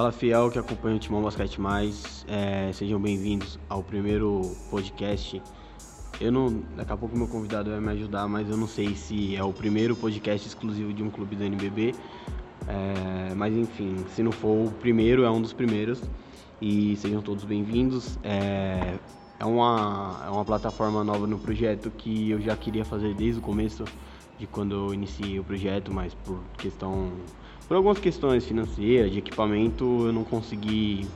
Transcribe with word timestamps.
Fala 0.00 0.12
fiel 0.12 0.50
que 0.50 0.58
acompanha 0.58 0.96
o 0.96 0.98
Timão 0.98 1.20
Basquete 1.20 1.60
Mais, 1.60 2.24
é, 2.26 2.72
sejam 2.72 2.98
bem-vindos 2.98 3.58
ao 3.68 3.82
primeiro 3.82 4.56
podcast. 4.70 5.42
Eu 6.18 6.32
não, 6.32 6.62
daqui 6.74 6.90
a 6.90 6.96
pouco 6.96 7.14
meu 7.14 7.28
convidado 7.28 7.68
vai 7.68 7.80
me 7.80 7.90
ajudar, 7.90 8.26
mas 8.26 8.48
eu 8.48 8.56
não 8.56 8.66
sei 8.66 8.94
se 8.94 9.36
é 9.36 9.44
o 9.44 9.52
primeiro 9.52 9.94
podcast 9.94 10.48
exclusivo 10.48 10.90
de 10.94 11.02
um 11.02 11.10
clube 11.10 11.36
do 11.36 11.44
NBB. 11.44 11.94
É, 12.66 13.34
mas 13.34 13.54
enfim, 13.54 13.94
se 14.14 14.22
não 14.22 14.32
for 14.32 14.68
o 14.68 14.70
primeiro, 14.70 15.22
é 15.22 15.30
um 15.30 15.42
dos 15.42 15.52
primeiros. 15.52 16.00
E 16.62 16.96
sejam 16.96 17.20
todos 17.20 17.44
bem-vindos. 17.44 18.18
É, 18.22 18.94
é, 19.38 19.44
uma, 19.44 20.22
é 20.26 20.30
uma 20.30 20.46
plataforma 20.46 21.04
nova 21.04 21.26
no 21.26 21.38
projeto 21.38 21.90
que 21.90 22.30
eu 22.30 22.40
já 22.40 22.56
queria 22.56 22.86
fazer 22.86 23.14
desde 23.14 23.38
o 23.38 23.42
começo 23.42 23.84
de 24.38 24.46
quando 24.46 24.74
eu 24.74 24.94
iniciei 24.94 25.38
o 25.38 25.44
projeto, 25.44 25.92
mas 25.92 26.14
por 26.14 26.40
questão 26.56 27.12
por 27.70 27.76
algumas 27.76 28.00
questões 28.00 28.44
financeiras, 28.44 29.12
de 29.12 29.20
equipamento, 29.20 29.84
eu 29.84 30.12
não 30.12 30.24
consegui 30.24 31.06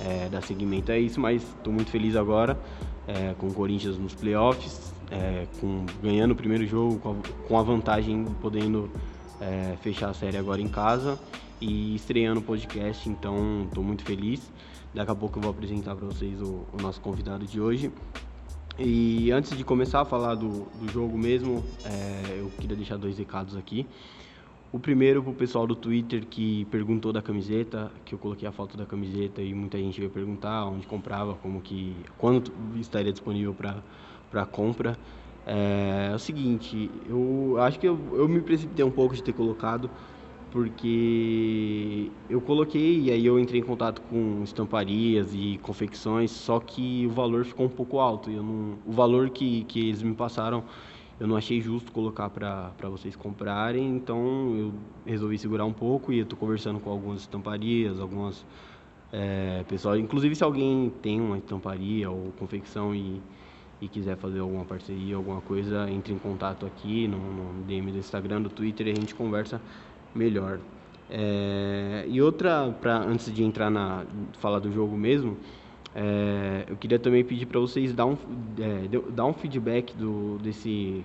é, 0.00 0.26
dar 0.30 0.40
seguimento 0.40 0.90
a 0.90 0.98
isso, 0.98 1.20
mas 1.20 1.42
estou 1.42 1.70
muito 1.70 1.90
feliz 1.90 2.16
agora 2.16 2.58
é, 3.06 3.34
com 3.34 3.48
o 3.48 3.52
Corinthians 3.52 3.98
nos 3.98 4.14
playoffs, 4.14 4.94
é, 5.10 5.46
com, 5.60 5.84
ganhando 6.02 6.30
o 6.30 6.34
primeiro 6.34 6.66
jogo, 6.66 6.98
com 6.98 7.10
a, 7.10 7.46
com 7.46 7.58
a 7.58 7.62
vantagem 7.62 8.24
podendo 8.40 8.90
é, 9.38 9.76
fechar 9.82 10.08
a 10.08 10.14
série 10.14 10.38
agora 10.38 10.62
em 10.62 10.68
casa 10.68 11.20
e 11.60 11.94
estreando 11.94 12.40
o 12.40 12.42
podcast, 12.42 13.06
então 13.06 13.66
estou 13.68 13.84
muito 13.84 14.02
feliz. 14.02 14.50
Daqui 14.94 15.10
a 15.10 15.14
pouco 15.14 15.36
eu 15.38 15.42
vou 15.42 15.50
apresentar 15.50 15.94
para 15.94 16.06
vocês 16.06 16.40
o, 16.40 16.64
o, 16.72 16.80
nosso 16.80 17.02
convidado 17.02 17.44
de 17.44 17.60
hoje. 17.60 17.92
E 18.78 19.30
antes 19.30 19.54
de 19.54 19.62
começar 19.62 20.00
a 20.00 20.04
falar 20.06 20.36
do, 20.36 20.68
do 20.80 20.90
jogo 20.90 21.18
mesmo, 21.18 21.62
é, 21.84 22.38
eu 22.38 22.50
queria 22.58 22.76
deixar 22.76 22.96
dois 22.96 23.18
recados 23.18 23.54
aqui. 23.54 23.86
O 24.70 24.78
primeiro 24.78 25.22
pro 25.22 25.32
pessoal 25.32 25.66
do 25.66 25.74
Twitter 25.74 26.26
que 26.26 26.66
perguntou 26.66 27.10
da 27.10 27.22
camiseta, 27.22 27.90
que 28.04 28.14
eu 28.14 28.18
coloquei 28.18 28.46
a 28.46 28.52
foto 28.52 28.76
da 28.76 28.84
camiseta 28.84 29.40
e 29.40 29.54
muita 29.54 29.78
gente 29.78 29.98
veio 29.98 30.10
perguntar 30.10 30.66
onde 30.66 30.86
comprava, 30.86 31.34
como 31.36 31.62
que 31.62 32.04
quando 32.18 32.52
estaria 32.78 33.10
disponível 33.10 33.54
para 33.54 34.44
compra. 34.46 34.98
É, 35.46 36.10
é, 36.12 36.14
o 36.14 36.18
seguinte, 36.18 36.90
eu 37.06 37.56
acho 37.60 37.80
que 37.80 37.88
eu, 37.88 37.98
eu 38.12 38.28
me 38.28 38.42
precipitei 38.42 38.84
um 38.84 38.90
pouco 38.90 39.14
de 39.14 39.22
ter 39.22 39.32
colocado, 39.32 39.90
porque 40.50 42.12
eu 42.28 42.40
coloquei 42.42 43.00
e 43.00 43.10
aí 43.10 43.24
eu 43.24 43.38
entrei 43.38 43.60
em 43.60 43.64
contato 43.64 44.02
com 44.02 44.42
estamparias 44.44 45.34
e 45.34 45.58
confecções, 45.62 46.30
só 46.30 46.60
que 46.60 47.06
o 47.06 47.10
valor 47.10 47.46
ficou 47.46 47.64
um 47.66 47.70
pouco 47.70 47.98
alto. 48.00 48.30
Eu 48.30 48.42
não, 48.42 48.78
o 48.84 48.92
valor 48.92 49.30
que, 49.30 49.64
que 49.64 49.88
eles 49.88 50.02
me 50.02 50.14
passaram 50.14 50.64
eu 51.20 51.26
não 51.26 51.36
achei 51.36 51.60
justo 51.60 51.90
colocar 51.90 52.30
para 52.30 52.88
vocês 52.88 53.16
comprarem, 53.16 53.96
então 53.96 54.54
eu 54.56 54.74
resolvi 55.04 55.36
segurar 55.36 55.64
um 55.64 55.72
pouco 55.72 56.12
e 56.12 56.20
estou 56.20 56.38
conversando 56.38 56.78
com 56.78 56.90
algumas 56.90 57.20
estamparias, 57.20 57.98
algumas 57.98 58.46
é, 59.12 59.64
pessoas, 59.68 59.98
inclusive 59.98 60.34
se 60.34 60.44
alguém 60.44 60.92
tem 61.02 61.20
uma 61.20 61.38
estamparia 61.38 62.08
ou 62.08 62.32
confecção 62.38 62.94
e, 62.94 63.20
e 63.80 63.88
quiser 63.88 64.16
fazer 64.16 64.38
alguma 64.38 64.64
parceria, 64.64 65.16
alguma 65.16 65.40
coisa, 65.40 65.90
entre 65.90 66.12
em 66.12 66.18
contato 66.18 66.64
aqui 66.64 67.08
no, 67.08 67.18
no 67.18 67.64
DM 67.64 67.90
do 67.90 67.98
Instagram, 67.98 68.42
do 68.42 68.50
Twitter 68.50 68.86
a 68.86 68.94
gente 68.94 69.14
conversa 69.14 69.60
melhor. 70.14 70.60
É, 71.10 72.04
e 72.06 72.20
outra, 72.20 72.70
pra, 72.80 72.98
antes 72.98 73.32
de 73.32 73.42
entrar 73.42 73.70
na 73.70 74.04
falar 74.38 74.58
do 74.58 74.70
jogo 74.70 74.96
mesmo, 74.96 75.36
é, 76.00 76.64
eu 76.68 76.76
queria 76.76 76.96
também 76.96 77.24
pedir 77.24 77.46
para 77.46 77.58
vocês 77.58 77.92
dar 77.92 78.06
um, 78.06 78.16
é, 78.56 79.10
dar 79.10 79.26
um 79.26 79.32
feedback 79.32 79.96
do, 79.96 80.38
desse, 80.38 81.04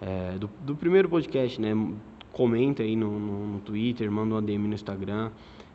é, 0.00 0.38
do, 0.38 0.48
do, 0.64 0.76
primeiro 0.76 1.08
podcast, 1.08 1.60
né? 1.60 1.70
Comenta 2.30 2.84
aí 2.84 2.94
no, 2.94 3.18
no, 3.18 3.46
no 3.54 3.58
Twitter, 3.58 4.08
manda 4.08 4.36
um 4.36 4.40
DM 4.40 4.68
no 4.68 4.74
Instagram, 4.74 5.32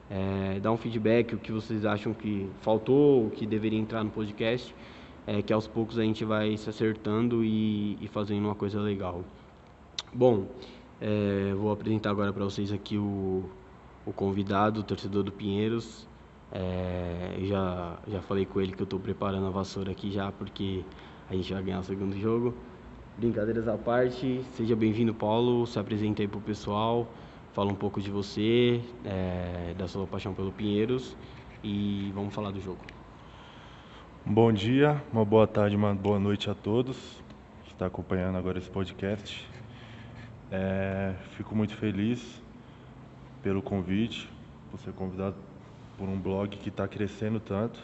é, 0.09 0.57
dá 0.61 0.71
um 0.71 0.77
feedback, 0.77 1.35
o 1.35 1.37
que 1.37 1.51
vocês 1.51 1.85
acham 1.85 2.13
que 2.13 2.49
faltou, 2.61 3.27
o 3.27 3.29
que 3.29 3.45
deveria 3.45 3.77
entrar 3.77 4.05
no 4.05 4.09
podcast, 4.09 4.73
é, 5.27 5.41
que 5.41 5.51
aos 5.51 5.67
poucos 5.67 5.99
a 5.99 6.03
gente 6.03 6.23
vai 6.23 6.55
se 6.55 6.69
acertando 6.69 7.43
e, 7.43 7.97
e 7.99 8.07
fazendo 8.07 8.45
uma 8.45 8.55
coisa 8.55 8.79
legal. 8.79 9.25
Bom, 10.13 10.47
é, 11.01 11.53
vou 11.55 11.73
apresentar 11.73 12.11
agora 12.11 12.31
para 12.31 12.45
vocês 12.45 12.71
aqui 12.71 12.97
o, 12.97 13.43
o 14.05 14.13
convidado, 14.13 14.79
o 14.79 14.83
torcedor 14.83 15.23
do 15.23 15.31
Pinheiros, 15.33 16.07
é, 16.55 17.35
já, 17.41 17.97
já 18.07 18.21
falei 18.21 18.45
com 18.45 18.61
ele 18.61 18.71
que 18.71 18.81
eu 18.81 18.85
estou 18.85 18.97
preparando 18.97 19.45
a 19.45 19.49
vassoura 19.49 19.91
aqui 19.91 20.09
já, 20.09 20.31
porque 20.31 20.85
a 21.29 21.35
gente 21.35 21.53
vai 21.53 21.61
ganhar 21.61 21.79
o 21.81 21.83
segundo 21.83 22.17
jogo. 22.17 22.53
Brincadeiras 23.17 23.67
à 23.67 23.77
parte, 23.77 24.41
seja 24.53 24.73
bem-vindo, 24.73 25.13
Paulo. 25.13 25.67
Se 25.67 25.77
apresenta 25.77 26.21
aí 26.21 26.29
pro 26.29 26.39
pessoal, 26.39 27.07
fala 27.51 27.73
um 27.73 27.75
pouco 27.75 27.99
de 27.99 28.09
você, 28.09 28.79
é, 29.03 29.73
da 29.77 29.85
sua 29.85 30.07
paixão 30.07 30.33
pelo 30.33 30.49
Pinheiros 30.49 31.17
e 31.61 32.09
vamos 32.15 32.33
falar 32.33 32.51
do 32.51 32.61
jogo. 32.61 32.79
Bom 34.25 34.53
dia, 34.53 35.03
uma 35.11 35.25
boa 35.25 35.45
tarde, 35.45 35.75
uma 35.75 35.93
boa 35.93 36.19
noite 36.19 36.49
a 36.49 36.53
todos 36.53 37.21
que 37.65 37.73
está 37.73 37.87
acompanhando 37.87 38.37
agora 38.37 38.57
esse 38.57 38.69
podcast. 38.69 39.45
É, 40.49 41.15
fico 41.31 41.53
muito 41.53 41.75
feliz 41.75 42.41
pelo 43.43 43.61
convite, 43.61 44.29
por 44.71 44.79
ser 44.79 44.93
convidado 44.93 45.35
por 45.97 46.07
um 46.09 46.19
blog 46.19 46.55
que 46.57 46.69
está 46.69 46.87
crescendo 46.87 47.39
tanto 47.39 47.79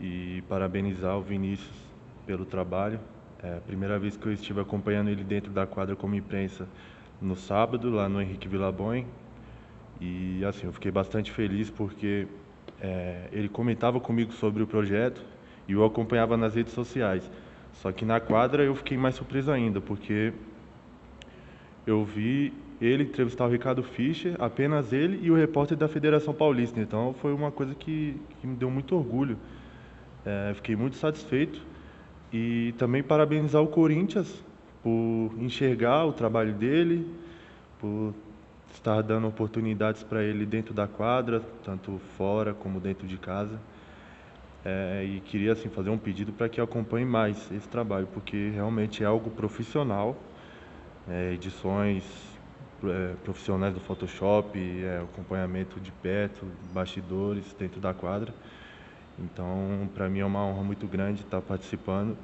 e 0.00 0.42
parabenizar 0.48 1.16
o 1.16 1.22
Vinícius 1.22 1.76
pelo 2.26 2.44
trabalho. 2.44 3.00
É 3.42 3.56
a 3.56 3.60
primeira 3.60 3.98
vez 3.98 4.16
que 4.16 4.26
eu 4.26 4.32
estive 4.32 4.60
acompanhando 4.60 5.08
ele 5.08 5.24
dentro 5.24 5.50
da 5.50 5.66
quadra 5.66 5.96
como 5.96 6.14
imprensa 6.14 6.68
no 7.20 7.36
sábado, 7.36 7.90
lá 7.90 8.08
no 8.08 8.20
Henrique 8.20 8.48
Villabon. 8.48 9.04
E 10.00 10.44
assim, 10.44 10.66
eu 10.66 10.72
fiquei 10.72 10.90
bastante 10.90 11.32
feliz 11.32 11.70
porque 11.70 12.26
é, 12.80 13.28
ele 13.32 13.48
comentava 13.48 13.98
comigo 14.00 14.32
sobre 14.32 14.62
o 14.62 14.66
projeto 14.66 15.24
e 15.66 15.72
eu 15.72 15.84
acompanhava 15.84 16.36
nas 16.36 16.54
redes 16.54 16.72
sociais. 16.72 17.28
Só 17.74 17.92
que 17.92 18.04
na 18.04 18.20
quadra 18.20 18.62
eu 18.64 18.74
fiquei 18.74 18.96
mais 18.96 19.14
surpreso 19.14 19.50
ainda, 19.50 19.80
porque 19.80 20.32
eu 21.86 22.04
vi 22.04 22.52
ele 22.80 23.02
entrevistar 23.04 23.46
o 23.46 23.48
Ricardo 23.48 23.82
Fischer, 23.82 24.36
apenas 24.38 24.92
ele 24.92 25.18
e 25.22 25.30
o 25.30 25.34
repórter 25.34 25.76
da 25.76 25.88
Federação 25.88 26.32
Paulista. 26.32 26.80
Então 26.80 27.14
foi 27.20 27.32
uma 27.32 27.50
coisa 27.50 27.74
que, 27.74 28.16
que 28.40 28.46
me 28.46 28.56
deu 28.56 28.70
muito 28.70 28.94
orgulho. 28.94 29.36
É, 30.24 30.52
fiquei 30.54 30.76
muito 30.76 30.96
satisfeito 30.96 31.60
e 32.32 32.74
também 32.78 33.02
parabenizar 33.02 33.62
o 33.62 33.66
Corinthians 33.66 34.44
por 34.82 35.30
enxergar 35.38 36.04
o 36.04 36.12
trabalho 36.12 36.52
dele, 36.52 37.06
por 37.80 38.14
estar 38.72 39.02
dando 39.02 39.26
oportunidades 39.26 40.02
para 40.02 40.22
ele 40.22 40.46
dentro 40.46 40.72
da 40.72 40.86
quadra, 40.86 41.42
tanto 41.64 42.00
fora 42.16 42.54
como 42.54 42.78
dentro 42.78 43.06
de 43.06 43.16
casa. 43.16 43.58
É, 44.64 45.04
e 45.04 45.20
queria 45.20 45.52
assim 45.52 45.68
fazer 45.68 45.90
um 45.90 45.98
pedido 45.98 46.32
para 46.32 46.48
que 46.48 46.60
acompanhe 46.60 47.06
mais 47.06 47.50
esse 47.50 47.68
trabalho, 47.68 48.06
porque 48.12 48.50
realmente 48.50 49.02
é 49.02 49.06
algo 49.06 49.30
profissional. 49.30 50.16
É, 51.08 51.32
edições 51.32 52.04
profissionais 53.24 53.74
do 53.74 53.80
Photoshop, 53.80 54.58
é, 54.58 54.98
acompanhamento 54.98 55.80
de 55.80 55.90
perto, 55.90 56.46
bastidores 56.72 57.54
dentro 57.58 57.80
da 57.80 57.92
quadra. 57.92 58.32
Então, 59.18 59.88
para 59.94 60.08
mim 60.08 60.20
é 60.20 60.24
uma 60.24 60.44
honra 60.44 60.62
muito 60.62 60.86
grande 60.86 61.22
estar 61.22 61.40
participando 61.40 62.16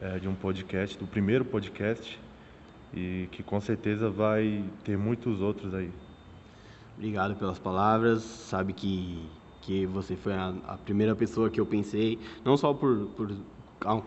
é, 0.00 0.18
de 0.18 0.28
um 0.28 0.34
podcast, 0.34 0.98
do 0.98 1.06
primeiro 1.06 1.44
podcast, 1.44 2.18
e 2.92 3.28
que 3.30 3.42
com 3.42 3.60
certeza 3.60 4.10
vai 4.10 4.64
ter 4.84 4.98
muitos 4.98 5.40
outros 5.40 5.72
aí. 5.74 5.90
Obrigado 6.96 7.36
pelas 7.36 7.58
palavras. 7.58 8.22
Sabe 8.22 8.72
que, 8.72 9.22
que 9.62 9.86
você 9.86 10.16
foi 10.16 10.32
a, 10.32 10.54
a 10.66 10.76
primeira 10.78 11.14
pessoa 11.14 11.48
que 11.48 11.60
eu 11.60 11.66
pensei, 11.66 12.18
não 12.44 12.56
só 12.56 12.74
por, 12.74 13.06
por 13.16 13.30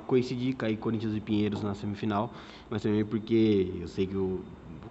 coincidir 0.07 0.55
cair 0.55 0.77
Corinthians 0.77 1.15
e 1.15 1.21
Pinheiros 1.21 1.61
na 1.61 1.73
semifinal, 1.73 2.33
mas 2.69 2.81
também 2.81 3.05
porque 3.05 3.71
eu 3.79 3.87
sei 3.87 4.07
que 4.07 4.17
o 4.17 4.43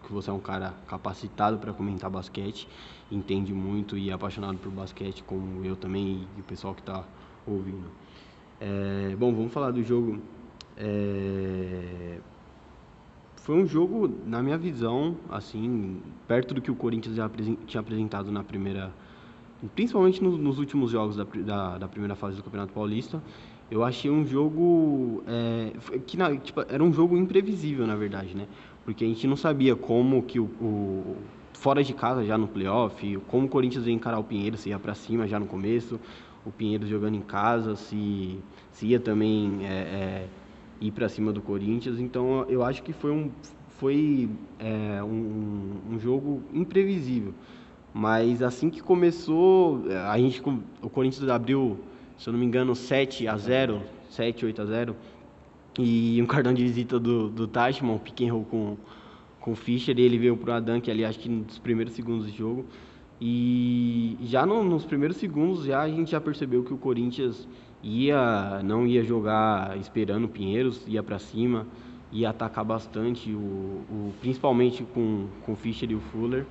que 0.08 0.12
você 0.14 0.30
é 0.30 0.32
um 0.32 0.40
cara 0.40 0.74
capacitado 0.88 1.58
para 1.58 1.72
comentar 1.72 2.10
basquete, 2.10 2.66
entende 3.12 3.52
muito 3.52 3.96
e 3.96 4.08
é 4.08 4.12
apaixonado 4.12 4.56
por 4.56 4.72
basquete, 4.72 5.22
como 5.22 5.64
eu 5.64 5.76
também 5.76 6.26
e 6.36 6.40
o 6.40 6.44
pessoal 6.44 6.74
que 6.74 6.80
está 6.80 7.04
ouvindo. 7.46 7.90
É, 8.58 9.14
bom, 9.16 9.32
vamos 9.34 9.52
falar 9.52 9.70
do 9.70 9.84
jogo. 9.84 10.18
É, 10.78 12.18
foi 13.36 13.54
um 13.54 13.66
jogo, 13.66 14.10
na 14.26 14.42
minha 14.42 14.56
visão, 14.56 15.16
assim, 15.28 16.00
perto 16.26 16.54
do 16.54 16.62
que 16.62 16.70
o 16.70 16.74
Corinthians 16.74 17.14
já 17.14 17.30
tinha 17.66 17.80
apresentado 17.80 18.32
na 18.32 18.42
primeira, 18.42 18.90
principalmente 19.74 20.22
no, 20.22 20.38
nos 20.38 20.58
últimos 20.58 20.90
jogos 20.90 21.16
da, 21.16 21.24
da, 21.24 21.78
da, 21.78 21.88
primeira 21.88 22.14
fase 22.14 22.36
do 22.36 22.42
Campeonato 22.42 22.72
Paulista. 22.72 23.22
Eu 23.70 23.84
achei 23.84 24.10
um 24.10 24.24
jogo 24.24 25.22
é, 25.26 25.98
que 26.06 26.16
na, 26.16 26.34
tipo, 26.36 26.60
era 26.68 26.82
um 26.82 26.92
jogo 26.92 27.16
imprevisível, 27.16 27.86
na 27.86 27.94
verdade, 27.96 28.34
né? 28.34 28.46
porque 28.88 29.04
a 29.04 29.06
gente 29.06 29.26
não 29.26 29.36
sabia 29.36 29.76
como 29.76 30.22
que 30.22 30.40
o, 30.40 30.44
o 30.44 31.16
fora 31.52 31.84
de 31.84 31.92
casa 31.92 32.24
já 32.24 32.38
no 32.38 32.48
playoff, 32.48 33.18
como 33.28 33.44
o 33.44 33.48
Corinthians 33.50 33.86
ia 33.86 33.92
encarar 33.92 34.18
o 34.18 34.24
Pinheiros, 34.24 34.60
se 34.60 34.70
ia 34.70 34.78
para 34.78 34.94
cima 34.94 35.28
já 35.28 35.38
no 35.38 35.44
começo, 35.44 36.00
o 36.42 36.50
Pinheiros 36.50 36.88
jogando 36.88 37.14
em 37.14 37.20
casa, 37.20 37.76
se, 37.76 38.38
se 38.72 38.86
ia 38.86 38.98
também 38.98 39.58
é, 39.62 39.66
é, 39.68 40.26
ir 40.80 40.90
para 40.90 41.06
cima 41.06 41.34
do 41.34 41.42
Corinthians. 41.42 42.00
Então 42.00 42.46
eu 42.48 42.64
acho 42.64 42.82
que 42.82 42.94
foi 42.94 43.10
um, 43.10 43.30
foi, 43.76 44.30
é, 44.58 45.04
um, 45.04 45.74
um 45.90 45.98
jogo 46.00 46.42
imprevisível. 46.54 47.34
Mas 47.92 48.42
assim 48.42 48.70
que 48.70 48.80
começou, 48.80 49.82
a 50.10 50.16
gente, 50.16 50.40
o 50.80 50.88
Corinthians 50.88 51.28
abriu, 51.28 51.78
se 52.18 52.28
eu 52.28 52.32
não 52.32 52.40
me 52.40 52.44
engano, 52.44 52.74
7 52.74 53.28
a 53.28 53.36
0, 53.36 53.80
7, 54.10 54.44
8 54.44 54.62
a 54.62 54.64
0. 54.64 54.96
E 55.78 56.20
um 56.20 56.26
cartão 56.26 56.52
de 56.52 56.62
visita 56.62 56.98
do, 56.98 57.28
do 57.28 57.46
Tashman, 57.46 57.92
o 57.92 58.28
roll 58.30 58.44
com, 58.44 58.76
com 59.40 59.52
o 59.52 59.54
Fischer, 59.54 59.96
e 59.96 60.02
ele 60.02 60.18
veio 60.18 60.36
pro 60.36 60.52
Adam, 60.52 60.80
que 60.80 60.90
ali 60.90 61.04
acho 61.04 61.18
que 61.20 61.28
nos 61.28 61.58
primeiros 61.58 61.94
segundos 61.94 62.30
de 62.30 62.36
jogo. 62.36 62.66
E 63.20 64.16
já 64.22 64.44
no, 64.44 64.64
nos 64.64 64.84
primeiros 64.84 65.16
segundos 65.16 65.64
já 65.64 65.82
a 65.82 65.88
gente 65.88 66.10
já 66.10 66.20
percebeu 66.20 66.62
que 66.64 66.72
o 66.72 66.76
Corinthians 66.76 67.48
ia 67.82 68.60
não 68.64 68.86
ia 68.86 69.02
jogar 69.04 69.76
esperando 69.78 70.24
o 70.24 70.28
Pinheiros, 70.28 70.84
ia 70.86 71.02
para 71.02 71.18
cima, 71.18 71.66
ia 72.12 72.30
atacar 72.30 72.64
bastante, 72.64 73.32
o, 73.32 73.38
o, 73.38 74.14
principalmente 74.20 74.82
com, 74.82 75.26
com 75.44 75.52
o 75.52 75.56
Fischer 75.56 75.90
e 75.90 75.94
o 75.94 76.00
Fuller. 76.00 76.44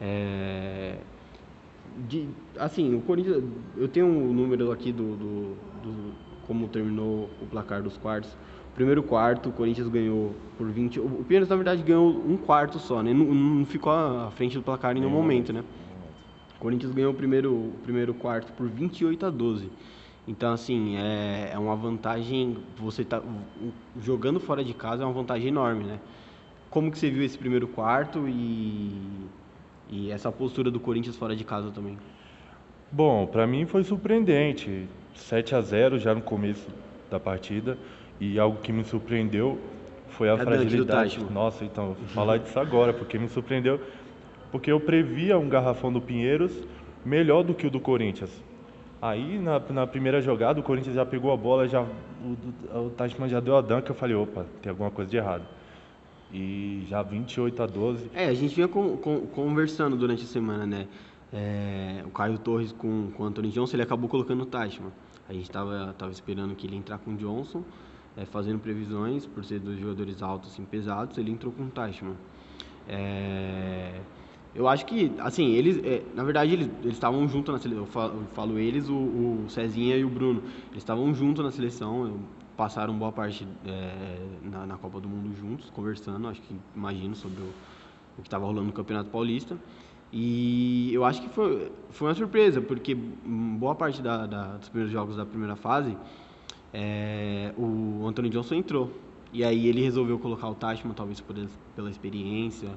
É, 0.00 0.96
de, 2.08 2.28
assim, 2.58 2.94
o 2.94 3.00
Corinthians, 3.00 3.42
eu 3.76 3.88
tenho 3.88 4.06
um 4.06 4.32
número 4.32 4.70
aqui 4.70 4.92
do, 4.92 5.16
do, 5.16 5.56
do, 5.82 6.12
como 6.46 6.68
terminou 6.68 7.30
o 7.40 7.46
placar 7.46 7.82
dos 7.82 7.96
quartos. 7.96 8.36
Primeiro 8.74 9.02
quarto, 9.02 9.48
o 9.48 9.52
Corinthians 9.52 9.88
ganhou 9.88 10.34
por 10.58 10.68
20. 10.68 11.00
O 11.00 11.24
Pinheiros, 11.26 11.48
na 11.48 11.56
verdade, 11.56 11.82
ganhou 11.82 12.10
um 12.10 12.36
quarto 12.36 12.78
só, 12.78 13.02
né? 13.02 13.12
Não, 13.14 13.24
não 13.24 13.64
ficou 13.64 13.90
à 13.90 14.30
frente 14.32 14.56
do 14.56 14.62
placar 14.62 14.94
em 14.94 15.00
nenhum 15.00 15.12
momento, 15.12 15.52
né? 15.52 15.64
O 16.56 16.58
Corinthians 16.58 16.92
ganhou 16.92 17.12
o 17.12 17.14
primeiro, 17.14 17.52
o 17.52 17.74
primeiro 17.82 18.12
quarto 18.12 18.52
por 18.52 18.68
28 18.68 19.24
a 19.26 19.30
12. 19.30 19.70
Então, 20.28 20.52
assim, 20.52 20.96
é, 20.96 21.50
é 21.52 21.58
uma 21.58 21.76
vantagem. 21.76 22.58
Você 22.78 23.04
tá 23.04 23.22
jogando 24.02 24.40
fora 24.40 24.62
de 24.62 24.74
casa 24.74 25.02
é 25.02 25.06
uma 25.06 25.12
vantagem 25.12 25.48
enorme, 25.48 25.84
né? 25.84 26.00
Como 26.68 26.90
que 26.90 26.98
você 26.98 27.10
viu 27.10 27.22
esse 27.22 27.38
primeiro 27.38 27.66
quarto 27.68 28.28
e, 28.28 28.92
e 29.88 30.10
essa 30.10 30.32
postura 30.32 30.70
do 30.70 30.80
Corinthians 30.80 31.16
fora 31.16 31.36
de 31.36 31.44
casa 31.44 31.70
também? 31.70 31.96
Bom, 32.90 33.26
para 33.26 33.46
mim 33.46 33.66
foi 33.66 33.84
surpreendente. 33.84 34.88
7 35.14 35.54
a 35.54 35.60
0 35.60 35.98
já 35.98 36.14
no 36.14 36.20
começo 36.20 36.68
da 37.10 37.18
partida. 37.18 37.76
E 38.20 38.38
algo 38.38 38.58
que 38.60 38.72
me 38.72 38.84
surpreendeu 38.84 39.60
foi 40.08 40.28
a, 40.28 40.34
a 40.34 40.38
fragilidade. 40.38 41.24
Nossa, 41.30 41.64
então, 41.64 41.94
vou 41.94 42.06
falar 42.08 42.38
disso 42.38 42.58
agora, 42.58 42.92
porque 42.92 43.18
me 43.18 43.28
surpreendeu. 43.28 43.80
Porque 44.50 44.70
eu 44.70 44.80
previa 44.80 45.38
um 45.38 45.48
garrafão 45.48 45.92
do 45.92 46.00
Pinheiros 46.00 46.52
melhor 47.04 47.42
do 47.42 47.54
que 47.54 47.66
o 47.66 47.70
do 47.70 47.80
Corinthians. 47.80 48.30
Aí, 49.00 49.38
na, 49.38 49.60
na, 49.70 49.86
primeira 49.86 50.20
jogada, 50.20 50.58
o 50.58 50.62
Corinthians 50.62 50.94
já 50.94 51.04
pegou 51.04 51.32
a 51.32 51.36
bola, 51.36 51.68
já, 51.68 51.82
o, 51.82 52.86
o 52.86 52.90
Tashman 52.90 53.28
já 53.28 53.40
deu 53.40 53.56
a 53.56 53.60
danca, 53.60 53.90
eu 53.90 53.94
falei, 53.94 54.16
opa, 54.16 54.46
tem 54.62 54.70
alguma 54.70 54.90
coisa 54.90 55.10
de 55.10 55.16
errado. 55.16 55.44
E 56.32 56.84
já 56.88 57.02
28 57.02 57.62
a 57.62 57.66
12. 57.66 58.10
É, 58.14 58.26
a 58.26 58.34
gente 58.34 58.54
vinha 58.54 58.68
com, 58.68 58.96
com, 58.96 59.20
conversando 59.28 59.96
durante 59.96 60.24
a 60.24 60.26
semana, 60.26 60.66
né? 60.66 60.86
É, 61.32 62.02
o 62.04 62.10
Caio 62.10 62.38
Torres 62.38 62.72
com, 62.72 63.10
com 63.12 63.22
o 63.22 63.26
Anthony 63.26 63.50
Johnson, 63.50 63.76
ele 63.76 63.82
acabou 63.82 64.08
colocando 64.08 64.42
o 64.42 64.46
Tashman. 64.46 64.92
A 65.28 65.32
gente 65.32 65.44
estava 65.44 65.94
tava 65.98 66.12
esperando 66.12 66.54
que 66.54 66.66
ele 66.66 66.76
entrar 66.76 66.98
com 66.98 67.12
o 67.12 67.16
Johnson, 67.16 67.62
é, 68.16 68.24
fazendo 68.24 68.58
previsões, 68.58 69.26
por 69.26 69.44
ser 69.44 69.58
dois 69.58 69.78
jogadores 69.78 70.22
altos, 70.22 70.52
assim, 70.52 70.64
pesados, 70.64 71.18
ele 71.18 71.30
entrou 71.30 71.52
com 71.52 71.64
o 71.64 71.68
Tashman. 71.68 72.16
É, 72.88 74.00
eu 74.56 74.66
acho 74.66 74.86
que, 74.86 75.12
assim, 75.18 75.52
eles, 75.52 75.78
é, 75.84 76.02
na 76.14 76.24
verdade, 76.24 76.54
eles 76.54 76.70
estavam 76.84 77.28
juntos 77.28 77.52
na 77.52 77.60
seleção. 77.60 77.82
Eu 77.82 77.86
falo, 77.86 78.14
eu 78.14 78.26
falo 78.32 78.58
eles, 78.58 78.88
o, 78.88 78.94
o, 78.94 79.44
Cezinha 79.48 79.96
e 79.96 80.04
o 80.04 80.08
Bruno. 80.08 80.42
Eles 80.70 80.78
estavam 80.78 81.12
juntos 81.12 81.44
na 81.44 81.50
seleção, 81.50 82.20
passaram 82.56 82.96
boa 82.96 83.12
parte 83.12 83.46
é, 83.66 84.26
na, 84.42 84.66
na, 84.66 84.76
Copa 84.76 85.00
do 85.00 85.08
Mundo 85.08 85.34
juntos, 85.36 85.70
conversando, 85.70 86.26
acho 86.28 86.40
que 86.40 86.56
imagino 86.74 87.14
sobre 87.14 87.42
o, 87.42 87.52
o 88.18 88.22
que 88.22 88.28
estava 88.28 88.46
rolando 88.46 88.66
no 88.66 88.72
Campeonato 88.72 89.10
Paulista. 89.10 89.56
E 90.12 90.90
eu 90.94 91.04
acho 91.04 91.20
que 91.20 91.28
foi, 91.28 91.70
foi 91.90 92.08
uma 92.08 92.14
surpresa, 92.14 92.60
porque 92.60 92.94
boa 92.94 93.74
parte 93.74 94.00
da, 94.00 94.26
da, 94.26 94.56
dos 94.56 94.68
primeiros 94.68 94.92
jogos 94.92 95.16
da 95.16 95.26
primeira 95.26 95.56
fase, 95.56 95.96
é, 96.72 97.52
o 97.56 98.06
Anthony 98.06 98.30
Johnson 98.30 98.54
entrou. 98.54 98.92
E 99.32 99.44
aí 99.44 99.66
ele 99.66 99.82
resolveu 99.82 100.18
colocar 100.18 100.48
o 100.48 100.54
Tashman, 100.54 100.94
talvez 100.94 101.20
por, 101.20 101.34
pela 101.74 101.90
experiência, 101.90 102.70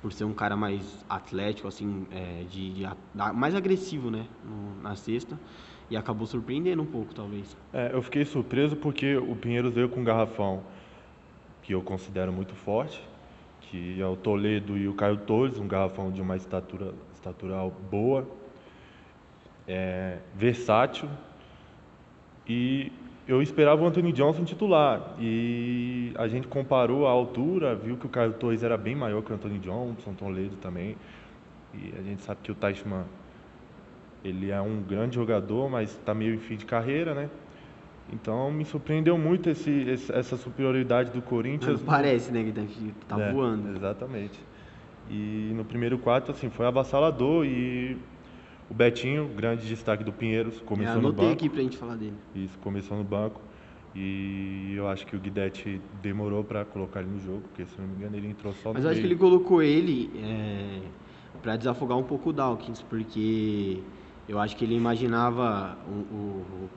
por 0.00 0.12
ser 0.12 0.24
um 0.24 0.32
cara 0.32 0.56
mais 0.56 1.04
atlético, 1.08 1.68
assim, 1.68 2.06
é, 2.10 2.44
de, 2.50 2.72
de, 2.72 2.88
mais 3.34 3.54
agressivo, 3.54 4.10
né, 4.10 4.26
no, 4.44 4.82
na 4.82 4.96
sexta. 4.96 5.38
E 5.92 5.96
acabou 5.96 6.26
surpreendendo 6.26 6.80
um 6.80 6.86
pouco, 6.86 7.14
talvez. 7.14 7.54
É, 7.70 7.90
eu 7.92 8.00
fiquei 8.00 8.24
surpreso 8.24 8.74
porque 8.74 9.14
o 9.14 9.36
Pinheiros 9.36 9.74
veio 9.74 9.90
com 9.90 10.00
um 10.00 10.04
garrafão 10.04 10.62
que 11.62 11.74
eu 11.74 11.82
considero 11.82 12.32
muito 12.32 12.54
forte, 12.54 12.98
que 13.60 14.00
é 14.00 14.06
o 14.06 14.16
Toledo 14.16 14.78
e 14.78 14.88
o 14.88 14.94
Caio 14.94 15.18
Torres, 15.18 15.58
um 15.58 15.68
garrafão 15.68 16.10
de 16.10 16.22
uma 16.22 16.34
estatura 16.34 16.94
estatural 17.12 17.70
boa, 17.90 18.26
é, 19.68 20.16
versátil 20.34 21.10
e 22.48 22.90
eu 23.28 23.42
esperava 23.42 23.82
o 23.82 23.86
Anthony 23.86 24.12
Johnson 24.12 24.44
titular 24.44 25.14
e 25.20 26.12
a 26.16 26.26
gente 26.26 26.48
comparou 26.48 27.06
a 27.06 27.10
altura, 27.10 27.74
viu 27.74 27.98
que 27.98 28.06
o 28.06 28.08
Caio 28.08 28.32
Torres 28.32 28.62
era 28.62 28.78
bem 28.78 28.96
maior 28.96 29.22
que 29.22 29.30
o 29.30 29.34
Anthony 29.34 29.58
Johnson, 29.58 30.14
Toledo 30.14 30.56
também. 30.56 30.96
E 31.74 31.92
a 31.98 32.02
gente 32.02 32.22
sabe 32.22 32.40
que 32.42 32.50
o 32.50 32.54
Teichmann 32.54 33.04
ele 34.24 34.50
é 34.50 34.60
um 34.60 34.80
grande 34.80 35.16
jogador, 35.16 35.68
mas 35.68 35.90
está 35.90 36.14
meio 36.14 36.34
em 36.34 36.38
fim 36.38 36.56
de 36.56 36.64
carreira, 36.64 37.14
né? 37.14 37.28
Então 38.12 38.50
me 38.50 38.64
surpreendeu 38.64 39.16
muito 39.16 39.48
esse, 39.48 39.70
esse 39.70 40.12
essa 40.12 40.36
superioridade 40.36 41.10
do 41.10 41.22
Corinthians. 41.22 41.80
Não 41.80 41.86
parece, 41.86 42.30
né, 42.30 42.44
que 42.44 42.52
tá, 43.08 43.16
tá 43.16 43.22
é, 43.22 43.32
voando. 43.32 43.76
Exatamente. 43.76 44.38
E 45.10 45.52
no 45.54 45.64
primeiro 45.64 45.98
quarto, 45.98 46.30
assim, 46.30 46.50
foi 46.50 46.66
avassalador 46.66 47.44
e 47.44 47.96
o 48.70 48.74
Betinho, 48.74 49.28
grande 49.28 49.66
destaque 49.66 50.04
do 50.04 50.12
Pinheiros, 50.12 50.60
começou 50.60 51.00
no 51.00 51.12
banco. 51.12 51.32
aqui 51.32 51.48
pra 51.48 51.62
gente 51.62 51.76
falar 51.76 51.96
dele. 51.96 52.14
Isso, 52.34 52.58
começou 52.58 52.96
no 52.96 53.04
banco. 53.04 53.40
E 53.94 54.72
eu 54.74 54.88
acho 54.88 55.06
que 55.06 55.14
o 55.14 55.20
Guidetti 55.20 55.80
demorou 56.00 56.42
para 56.42 56.64
colocar 56.64 57.00
ele 57.00 57.10
no 57.10 57.20
jogo, 57.20 57.42
porque 57.42 57.66
se 57.66 57.78
não 57.78 57.86
me 57.86 57.96
engano 57.96 58.16
ele 58.16 58.28
entrou 58.28 58.52
só 58.54 58.70
no 58.70 58.74
Mas 58.74 58.84
eu 58.84 58.90
acho 58.90 59.00
que 59.00 59.06
ele 59.06 59.16
colocou 59.16 59.62
ele 59.62 60.10
é, 60.16 60.80
para 61.42 61.56
desafogar 61.56 61.98
um 61.98 62.02
pouco 62.02 62.30
o 62.30 62.32
Dawkins, 62.32 62.80
porque 62.80 63.82
eu 64.28 64.38
acho 64.38 64.56
que 64.56 64.64
ele 64.64 64.74
imaginava 64.74 65.76
o, 65.86 65.90
o, 65.90 66.68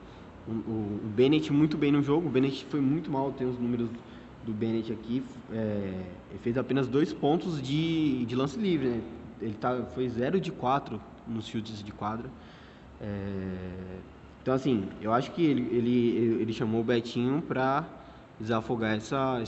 o, 0.48 0.52
o 0.52 1.08
Bennett 1.14 1.52
muito 1.52 1.76
bem 1.76 1.92
no 1.92 2.02
jogo. 2.02 2.28
O 2.28 2.30
Bennett 2.30 2.64
foi 2.66 2.80
muito 2.80 3.10
mal, 3.10 3.32
tem 3.32 3.46
os 3.46 3.58
números 3.58 3.88
do 4.44 4.52
Bennett 4.52 4.92
aqui. 4.92 5.22
É, 5.52 6.04
ele 6.30 6.38
fez 6.42 6.56
apenas 6.56 6.86
dois 6.86 7.12
pontos 7.12 7.60
de, 7.60 8.24
de 8.26 8.34
lance 8.34 8.58
livre, 8.58 8.88
né? 8.88 9.00
Ele 9.40 9.54
tá, 9.54 9.82
foi 9.94 10.08
0 10.08 10.40
de 10.40 10.50
4 10.50 11.00
nos 11.26 11.46
chutes 11.46 11.82
de 11.82 11.92
quadra. 11.92 12.30
É... 13.00 13.98
Então, 14.42 14.54
assim, 14.54 14.88
eu 15.02 15.12
acho 15.12 15.32
que 15.32 15.44
ele, 15.44 15.68
ele, 15.76 16.40
ele 16.40 16.52
chamou 16.52 16.80
o 16.80 16.84
Betinho 16.84 17.42
para 17.42 17.84
desafogar 18.38 18.94
essa, 18.94 19.42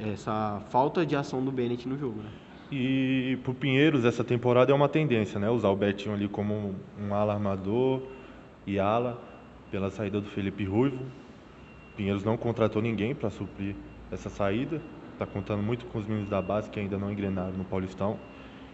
essa, 0.00 0.60
falta 0.68 1.06
de 1.06 1.14
ação 1.14 1.44
do 1.44 1.52
Bennett 1.52 1.88
no 1.88 1.96
jogo, 1.96 2.20
né? 2.20 2.30
E 2.74 3.38
pro 3.44 3.52
Pinheiros, 3.52 4.02
essa 4.06 4.24
temporada 4.24 4.72
é 4.72 4.74
uma 4.74 4.88
tendência, 4.88 5.38
né? 5.38 5.50
Usar 5.50 5.68
o 5.68 5.76
Betinho 5.76 6.14
ali 6.14 6.26
como 6.26 6.74
um, 6.98 7.14
ala 7.14 7.34
armador 7.34 8.00
e 8.66 8.78
ala 8.78 9.22
pela 9.70 9.90
saída 9.90 10.18
do 10.22 10.26
Felipe 10.30 10.64
Ruivo. 10.64 11.04
Pinheiros 11.98 12.24
não 12.24 12.34
contratou 12.38 12.80
ninguém 12.80 13.14
para 13.14 13.28
suprir 13.28 13.76
essa 14.10 14.30
saída. 14.30 14.80
Está 15.12 15.26
contando 15.26 15.62
muito 15.62 15.84
com 15.84 15.98
os 15.98 16.06
meninos 16.06 16.30
da 16.30 16.40
base 16.40 16.70
que 16.70 16.80
ainda 16.80 16.96
não 16.96 17.12
engrenaram 17.12 17.52
no 17.52 17.64
Paulistão. 17.64 18.18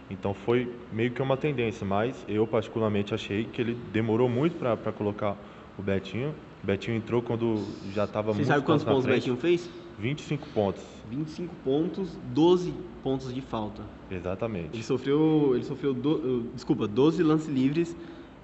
Então 0.09 0.33
foi 0.33 0.73
meio 0.93 1.11
que 1.11 1.21
uma 1.21 1.35
tendência, 1.35 1.85
mas 1.85 2.23
eu 2.25 2.47
particularmente 2.47 3.13
achei 3.13 3.43
que 3.43 3.61
ele 3.61 3.77
demorou 3.91 4.29
muito 4.29 4.55
para 4.55 4.93
colocar 4.93 5.35
o 5.77 5.81
Betinho. 5.81 6.33
O 6.63 6.65
Betinho 6.65 6.95
entrou 6.95 7.21
quando 7.21 7.65
já 7.93 8.05
estava 8.05 8.27
muito 8.27 8.45
Você 8.45 8.53
sabe 8.53 8.65
quantos 8.65 8.85
pontos 8.85 9.03
o 9.03 9.09
Betinho 9.09 9.35
fez? 9.35 9.69
25 9.99 10.47
pontos. 10.49 10.83
25 11.09 11.53
pontos, 11.63 12.17
12 12.33 12.73
pontos 13.03 13.33
de 13.33 13.41
falta. 13.41 13.83
Exatamente. 14.09 14.69
Ele 14.73 14.83
sofreu, 14.83 15.51
ele 15.55 15.63
sofreu 15.63 15.93
do, 15.93 16.43
desculpa, 16.53 16.87
12 16.87 17.21
lances 17.23 17.47
livres. 17.47 17.95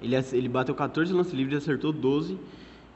Ele, 0.01 0.15
ele 0.33 0.49
bateu 0.49 0.75
14 0.75 1.13
lances 1.13 1.33
livres, 1.33 1.57
acertou 1.57 1.93
12 1.93 2.37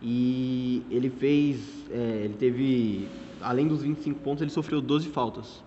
e 0.01 0.83
ele 0.89 1.09
fez, 1.09 1.85
é, 1.89 2.21
ele 2.25 2.35
teve, 2.35 3.07
além 3.41 3.67
dos 3.67 3.81
25 3.81 4.19
pontos, 4.19 4.41
ele 4.41 4.51
sofreu 4.51 4.81
12 4.81 5.09
faltas. 5.09 5.63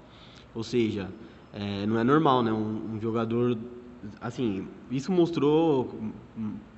Ou 0.54 0.62
seja, 0.62 1.08
é, 1.52 1.87
não 1.87 1.99
é 1.99 2.04
normal, 2.04 2.42
né? 2.42 2.52
Um, 2.52 2.94
um, 2.94 3.00
jogador, 3.00 3.58
assim, 4.20 4.66
isso 4.90 5.12
mostrou 5.12 5.94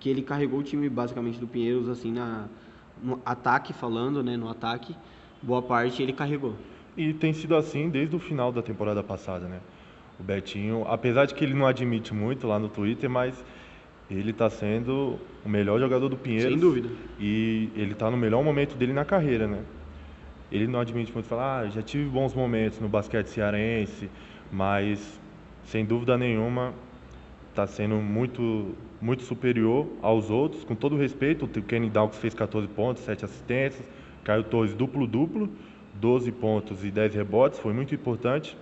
que 0.01 0.09
ele 0.09 0.23
carregou 0.23 0.61
o 0.61 0.63
time 0.63 0.89
basicamente 0.89 1.39
do 1.39 1.47
Pinheiros, 1.47 1.89
assim, 1.89 2.13
na, 2.13 2.47
no 3.03 3.21
ataque 3.25 3.73
falando, 3.73 4.23
né? 4.23 4.37
No 4.37 4.49
ataque, 4.49 4.97
boa 5.45 5.63
parte 5.63 6.03
ele 6.03 6.13
carregou. 6.13 6.55
E 6.97 7.13
tem 7.13 7.33
sido 7.33 7.57
assim 7.57 7.89
desde 7.89 8.15
o 8.15 8.19
final 8.19 8.53
da 8.53 8.63
temporada 8.63 9.03
passada, 9.03 9.47
né? 9.47 9.61
O 10.19 10.23
Betinho, 10.23 10.85
apesar 10.89 11.27
de 11.27 11.35
que 11.35 11.45
ele 11.45 11.55
não 11.55 11.67
admite 11.67 12.15
muito 12.15 12.47
lá 12.47 12.59
no 12.59 12.69
Twitter, 12.69 13.11
mas 13.11 13.45
ele 14.11 14.31
está 14.31 14.49
sendo 14.49 15.19
o 15.45 15.49
melhor 15.49 15.81
jogador 15.81 16.09
do 16.09 16.17
Pinheiros. 16.17 16.51
Sem 16.51 16.59
dúvida. 16.59 16.89
E 17.19 17.69
ele 17.75 17.93
está 17.93 18.11
no 18.11 18.17
melhor 18.17 18.43
momento 18.45 18.77
dele 18.77 18.93
na 18.93 19.05
carreira, 19.05 19.47
né? 19.47 19.63
Ele 20.53 20.67
não 20.69 20.79
admite 20.79 21.13
muito 21.13 21.27
falar, 21.27 21.61
ah, 21.61 21.69
já 21.69 21.83
tive 21.83 22.09
bons 22.09 22.33
momentos 22.35 22.79
no 22.79 22.89
basquete 22.89 23.27
cearense, 23.27 24.09
mas 24.53 25.21
sem 25.65 25.85
dúvida 25.85 26.17
nenhuma 26.17 26.73
está 27.51 27.67
sendo 27.67 27.97
muito, 27.97 28.75
muito 29.01 29.23
superior 29.23 29.87
aos 30.03 30.31
outros, 30.31 30.65
com 30.65 30.75
todo 30.75 30.97
respeito. 30.97 31.45
O 31.45 31.49
Kenny 31.49 31.89
Dawkins 31.89 32.21
fez 32.21 32.35
14 32.35 32.69
pontos, 32.69 33.03
7 33.05 33.25
assistências, 33.25 33.89
Caio 34.25 34.43
Torres 34.43 34.75
duplo-duplo, 34.75 35.49
12 35.95 36.33
pontos 36.33 36.85
e 36.85 36.91
10 36.91 37.15
rebotes, 37.15 37.59
foi 37.59 37.73
muito 37.73 37.95
importante. 37.95 38.57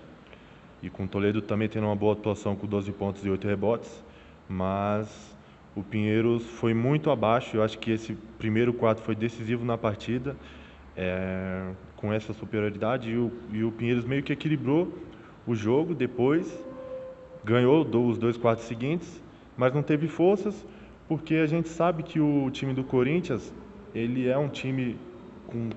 E 0.83 0.91
com 0.91 1.05
o 1.05 1.09
Toledo 1.09 1.41
também 1.41 1.69
tendo 1.69 1.87
uma 1.87 1.97
boa 1.97 2.13
atuação 2.13 2.57
com 2.57 2.67
12 2.67 2.93
pontos 2.93 3.25
e 3.25 3.31
8 3.31 3.47
rebotes, 3.47 4.05
mas 4.49 5.35
o 5.75 5.83
Pinheiros 5.83 6.45
foi 6.45 6.75
muito 6.75 7.11
abaixo. 7.11 7.57
Eu 7.57 7.63
acho 7.63 7.79
que 7.79 7.93
esse 7.93 8.15
primeiro 8.37 8.73
quarto 8.73 9.01
foi 9.01 9.15
decisivo 9.15 9.65
na 9.65 9.79
partida, 9.79 10.37
é, 10.97 11.71
com 11.97 12.13
essa 12.13 12.33
superioridade. 12.33 13.11
E 13.11 13.17
o, 13.17 13.33
e 13.53 13.65
o 13.65 13.71
Pinheiros 13.71 14.05
meio 14.05 14.23
que 14.23 14.33
equilibrou 14.33 14.93
o 15.47 15.55
jogo 15.55 15.95
depois 15.95 16.53
ganhou 17.45 17.85
os 18.07 18.19
dois 18.19 18.37
quartos 18.37 18.67
seguintes, 18.67 19.23
mas 19.57 19.75
não 19.75 19.83
teve 19.83 20.07
forças, 20.07 20.67
porque 21.09 21.35
a 21.37 21.47
gente 21.47 21.69
sabe 21.69 22.03
que 22.03 22.21
o 22.21 22.49
time 22.51 22.73
do 22.73 22.85
Corinthians, 22.85 23.53
ele 23.95 24.29
é 24.29 24.39
um 24.39 24.49
time 24.49 24.97
com, 25.53 25.71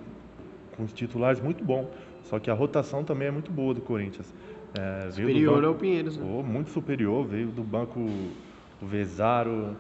com 0.76 0.84
os 0.84 0.94
titulares 0.94 1.40
muito 1.40 1.64
bom, 1.64 1.92
só 2.24 2.40
que 2.40 2.50
a 2.50 2.54
rotação 2.54 3.04
também 3.04 3.28
é 3.28 3.32
muito 3.32 3.52
boa 3.52 3.74
do 3.74 3.82
Corinthians. 3.82 4.34
É, 4.78 5.12
superior 5.12 5.56
banco, 5.56 5.68
ao 5.68 5.76
Pinheiros, 5.76 6.18
né? 6.18 6.26
Oh, 6.28 6.42
muito 6.42 6.72
superior, 6.72 7.26
veio 7.26 7.48
do 7.48 7.64
banco 7.64 8.00
o 8.82 8.86
Vezaro, 8.86 9.76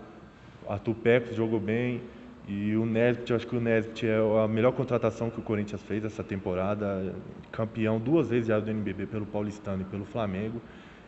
Arthur 0.67 0.95
Pecos 0.95 1.35
jogou 1.35 1.59
bem, 1.59 2.01
e 2.47 2.75
o 2.75 2.85
Nesbit, 2.85 3.31
eu 3.31 3.35
acho 3.35 3.47
que 3.47 3.55
o 3.55 3.59
Nesbit 3.59 4.05
é 4.05 4.17
a 4.43 4.47
melhor 4.47 4.71
contratação 4.71 5.29
que 5.29 5.39
o 5.39 5.41
Corinthians 5.41 5.81
fez 5.81 6.05
essa 6.05 6.23
temporada, 6.23 7.15
campeão 7.51 7.99
duas 7.99 8.29
vezes 8.29 8.47
já 8.47 8.59
do 8.59 8.69
NBB 8.69 9.07
pelo 9.07 9.25
Paulistano 9.25 9.81
e 9.81 9.85
pelo 9.85 10.05
Flamengo. 10.05 10.61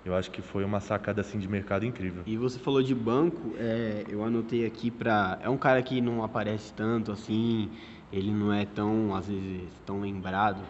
Eu 0.04 0.16
acho 0.16 0.32
que 0.32 0.42
foi 0.42 0.64
uma 0.64 0.80
sacada 0.80 1.22
assim 1.22 1.38
de 1.38 1.48
mercado 1.48 1.86
incrível. 1.86 2.24
E 2.26 2.38
você 2.38 2.58
falou 2.58 2.82
de 2.82 2.96
banco, 2.96 3.54
é, 3.58 4.06
eu 4.10 4.24
anotei 4.24 4.66
aqui 4.66 4.90
para 4.90 5.38
é 5.42 5.50
um 5.50 5.58
cara 5.58 5.82
que 5.82 6.00
não 6.00 6.24
aparece 6.24 6.74
tanto 6.74 7.12
assim, 7.12 7.70
ele 8.12 8.32
não 8.32 8.54
é 8.54 8.66
tão 8.66 9.16
às 9.16 9.28
vezes 9.28 9.70
tão 9.86 10.02
lembrado 10.02 10.62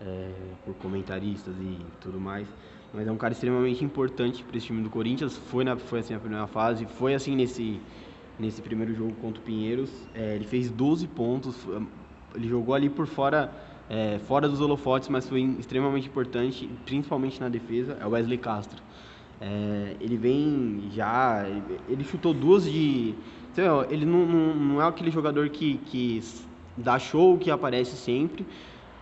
é, 0.00 0.32
por 0.64 0.74
comentaristas 0.74 1.54
e 1.60 1.78
tudo 2.00 2.20
mais, 2.20 2.48
mas 2.92 3.06
é 3.06 3.12
um 3.12 3.16
cara 3.16 3.32
extremamente 3.32 3.84
importante 3.84 4.42
para 4.42 4.56
esse 4.56 4.66
time 4.66 4.82
do 4.82 4.90
Corinthians. 4.90 5.36
Foi 5.36 5.64
na 5.64 5.76
foi 5.76 6.00
assim 6.00 6.14
a 6.14 6.18
primeira 6.18 6.46
fase, 6.46 6.86
foi 6.86 7.14
assim 7.14 7.36
nesse 7.36 7.80
nesse 8.38 8.62
primeiro 8.62 8.94
jogo 8.94 9.12
contra 9.20 9.38
o 9.40 9.44
Pinheiros, 9.44 9.90
é, 10.14 10.34
ele 10.34 10.46
fez 10.46 10.70
12 10.70 11.06
pontos, 11.08 11.66
ele 12.34 12.48
jogou 12.48 12.74
ali 12.74 12.88
por 12.88 13.06
fora 13.06 13.52
é, 13.90 14.18
fora 14.20 14.48
dos 14.48 14.60
holofotes, 14.60 15.08
mas 15.08 15.28
foi 15.28 15.42
extremamente 15.58 16.06
importante, 16.06 16.70
principalmente 16.86 17.40
na 17.40 17.48
defesa, 17.48 17.98
é 18.00 18.06
o 18.06 18.10
Wesley 18.10 18.38
Castro. 18.38 18.80
É, 19.40 19.96
ele 20.00 20.16
vem 20.16 20.88
já, 20.92 21.44
ele 21.88 22.04
chutou 22.04 22.32
duas 22.32 22.64
de. 22.64 23.14
Ele 23.90 24.06
não, 24.06 24.24
não, 24.24 24.54
não, 24.54 24.82
é 24.82 24.86
aquele 24.86 25.10
jogador 25.10 25.48
que, 25.48 25.78
que 25.86 26.22
dá 26.80 26.98
show, 26.98 27.38
que 27.38 27.50
aparece 27.50 27.96
sempre, 27.96 28.46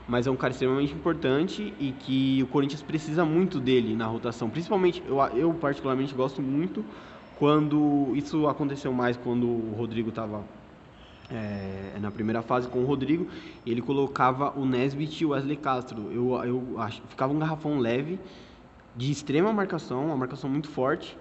mas 0.07 0.27
é 0.27 0.31
um 0.31 0.37
cara 0.37 0.53
extremamente 0.53 0.93
importante 0.93 1.73
e 1.79 1.93
que 1.93 2.43
o 2.43 2.47
Corinthians 2.47 2.83
precisa 2.83 3.25
muito 3.25 3.61
dele 3.61 3.95
na 3.95 4.07
rotação. 4.07 4.49
Principalmente, 4.49 5.03
eu, 5.07 5.19
eu 5.37 5.55
particularmente 5.55 6.15
gosto 6.15 6.41
muito 6.41 6.85
quando 7.39 8.13
isso 8.15 8.49
aconteceu 8.49 8.93
mais 8.93 9.17
quando 9.17 9.47
o 9.47 9.75
Rodrigo 9.77 10.09
estava 10.09 10.43
é, 11.31 11.99
na 12.01 12.11
primeira 12.11 12.43
fase 12.43 12.69
com 12.69 12.81
o 12.81 12.87
Rodrigo, 12.87 13.29
ele 13.67 13.83
colocava 13.83 14.59
o 14.59 14.65
Nesbit 14.65 15.23
e 15.23 15.27
o 15.27 15.31
Wesley 15.31 15.57
Castro. 15.57 16.11
Eu, 16.11 16.35
eu 16.45 16.81
acho, 16.81 17.03
ficava 17.09 17.33
um 17.33 17.39
garrafão 17.39 17.79
leve, 17.79 18.19
de 18.97 19.13
extrema 19.13 19.53
marcação, 19.53 20.07
uma 20.07 20.17
marcação 20.17 20.49
muito 20.51 20.69
forte. 20.69 21.17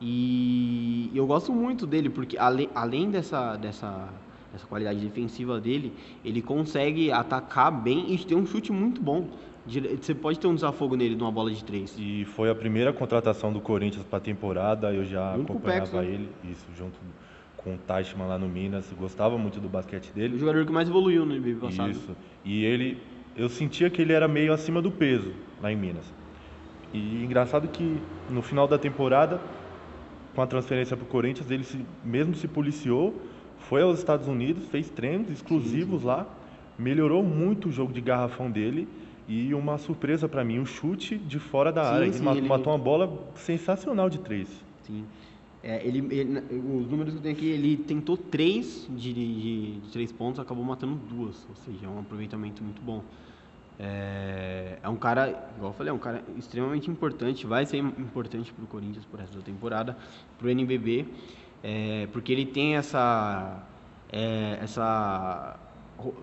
E 0.00 1.10
eu 1.14 1.26
gosto 1.26 1.52
muito 1.52 1.86
dele, 1.86 2.08
porque 2.08 2.38
além, 2.38 2.70
além 2.74 3.10
dessa, 3.10 3.56
dessa, 3.56 4.08
dessa 4.52 4.66
qualidade 4.66 5.00
defensiva 5.00 5.60
dele, 5.60 5.92
ele 6.24 6.42
consegue 6.42 7.10
atacar 7.10 7.70
bem 7.70 8.12
e 8.12 8.18
ter 8.18 8.34
um 8.34 8.46
chute 8.46 8.72
muito 8.72 9.00
bom. 9.00 9.28
Você 9.66 10.14
pode 10.14 10.38
ter 10.38 10.46
um 10.46 10.54
desafogo 10.54 10.96
nele 10.96 11.14
numa 11.14 11.30
bola 11.30 11.50
de 11.50 11.62
três. 11.62 11.94
E 11.98 12.24
foi 12.24 12.50
a 12.50 12.54
primeira 12.54 12.92
contratação 12.92 13.52
do 13.52 13.60
Corinthians 13.60 14.04
para 14.04 14.18
a 14.18 14.20
temporada, 14.20 14.92
eu 14.92 15.04
já 15.04 15.34
acompanhava 15.34 16.04
ele, 16.04 16.28
isso, 16.44 16.66
junto 16.76 16.98
com 17.58 17.74
o 17.74 17.78
Teichmann 17.78 18.26
lá 18.26 18.38
no 18.38 18.48
Minas, 18.48 18.90
gostava 18.98 19.36
muito 19.36 19.60
do 19.60 19.68
basquete 19.68 20.10
dele. 20.12 20.36
O 20.36 20.38
jogador 20.38 20.64
que 20.64 20.72
mais 20.72 20.88
evoluiu 20.88 21.26
no 21.26 21.38
NBA 21.38 21.60
passado. 21.60 21.90
Isso. 21.90 22.16
E 22.44 22.64
ele, 22.64 22.98
eu 23.36 23.48
sentia 23.48 23.90
que 23.90 24.00
ele 24.00 24.12
era 24.12 24.26
meio 24.26 24.52
acima 24.52 24.80
do 24.80 24.90
peso 24.90 25.32
lá 25.62 25.70
em 25.70 25.76
Minas. 25.76 26.04
E 26.92 27.22
engraçado 27.22 27.68
que 27.68 28.00
no 28.28 28.42
final 28.42 28.66
da 28.66 28.78
temporada, 28.78 29.40
com 30.34 30.42
a 30.42 30.46
transferência 30.46 30.96
para 30.96 31.04
o 31.04 31.06
Corinthians, 31.06 31.50
ele 31.50 31.64
se, 31.64 31.84
mesmo 32.04 32.34
se 32.34 32.48
policiou, 32.48 33.14
foi 33.60 33.82
aos 33.82 33.98
Estados 33.98 34.26
Unidos, 34.26 34.66
fez 34.66 34.90
treinos 34.90 35.30
exclusivos 35.30 35.96
sim, 35.96 36.00
sim. 36.00 36.06
lá, 36.06 36.26
melhorou 36.78 37.22
muito 37.22 37.68
o 37.68 37.72
jogo 37.72 37.92
de 37.92 38.00
garrafão 38.00 38.50
dele 38.50 38.88
e 39.28 39.54
uma 39.54 39.78
surpresa 39.78 40.28
para 40.28 40.42
mim, 40.42 40.58
o 40.58 40.66
chute 40.66 41.16
de 41.16 41.38
fora 41.38 41.72
da 41.72 41.84
sim, 41.84 41.90
área. 41.90 42.06
Ele 42.06 42.20
matou, 42.20 42.72
ele 42.72 42.76
uma 42.76 42.78
bola 42.78 43.30
sensacional 43.36 44.10
de 44.10 44.18
três. 44.18 44.48
Sim. 44.82 45.04
É, 45.62 45.86
ele, 45.86 45.98
ele, 46.14 46.38
os 46.50 46.90
números 46.90 47.12
que 47.12 47.18
eu 47.18 47.22
tenho 47.22 47.36
aqui, 47.36 47.46
ele 47.46 47.76
tentou 47.76 48.16
três 48.16 48.88
de, 48.90 49.12
de, 49.12 49.72
de, 49.80 49.90
três 49.92 50.10
pontos, 50.10 50.40
acabou 50.40 50.64
matando 50.64 50.94
duas, 50.94 51.46
ou 51.48 51.54
seja, 51.54 51.86
é 51.86 51.88
um 51.88 52.00
aproveitamento 52.00 52.64
muito 52.64 52.80
bom. 52.80 53.04
É, 53.78 54.78
é 54.82 54.88
um 54.88 54.96
cara, 54.96 55.28
igual 55.56 55.70
eu 55.70 55.74
falei, 55.74 55.90
é 55.90 55.94
um 55.94 55.98
cara 55.98 56.22
extremamente 56.38 56.90
importante, 56.90 57.46
vai 57.46 57.66
ser 57.66 57.76
importante 57.76 58.52
para 58.52 58.64
o 58.64 58.66
Corinthians 58.66 59.04
por 59.04 59.20
essa 59.20 59.38
temporada, 59.40 59.96
para 60.38 60.46
o 60.46 60.50
NBB, 60.50 61.06
é, 61.62 62.08
porque 62.12 62.32
ele 62.32 62.46
tem 62.46 62.76
essa, 62.76 63.62
é, 64.12 64.58
essa 64.62 65.58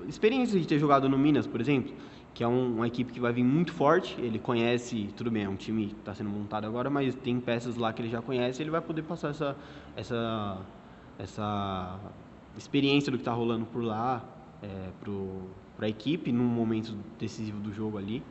experiência 0.08 0.60
de 0.60 0.68
ter 0.68 0.80
jogado 0.80 1.08
no 1.08 1.18
Minas, 1.18 1.46
por 1.48 1.62
exemplo 1.62 1.94
que 2.38 2.44
é 2.44 2.48
um, 2.48 2.76
uma 2.76 2.86
equipe 2.86 3.12
que 3.12 3.20
vai 3.20 3.34
vir 3.34 3.44
muito 3.44 3.74
forte. 3.74 4.16
Ele 4.22 4.38
conhece, 4.38 5.10
tudo 5.18 5.32
bem, 5.32 5.46
é 5.46 5.50
um 5.50 5.56
time 5.56 5.88
que 5.88 5.94
está 5.94 6.14
sendo 6.14 6.30
montado 6.30 6.68
agora, 6.68 6.88
mas 6.88 7.16
tem 7.16 7.40
peças 7.40 7.78
lá 7.78 7.92
que 7.92 8.00
ele 8.00 8.10
já 8.10 8.22
conhece. 8.22 8.62
Ele 8.62 8.70
vai 8.70 8.80
poder 8.80 9.02
passar 9.02 9.30
essa, 9.30 9.56
essa, 9.96 10.62
essa 11.18 12.00
experiência 12.56 13.12
do 13.12 13.18
que 13.18 13.24
está 13.24 13.34
rolando 13.34 13.66
por 13.66 13.84
lá 13.84 14.24
é, 14.62 14.90
para 15.76 15.88
a 15.88 15.90
equipe 15.90 16.32
num 16.32 16.44
momento 16.44 16.96
decisivo 17.18 17.60
do 17.60 17.74
jogo 17.74 17.98
ali. 17.98 18.22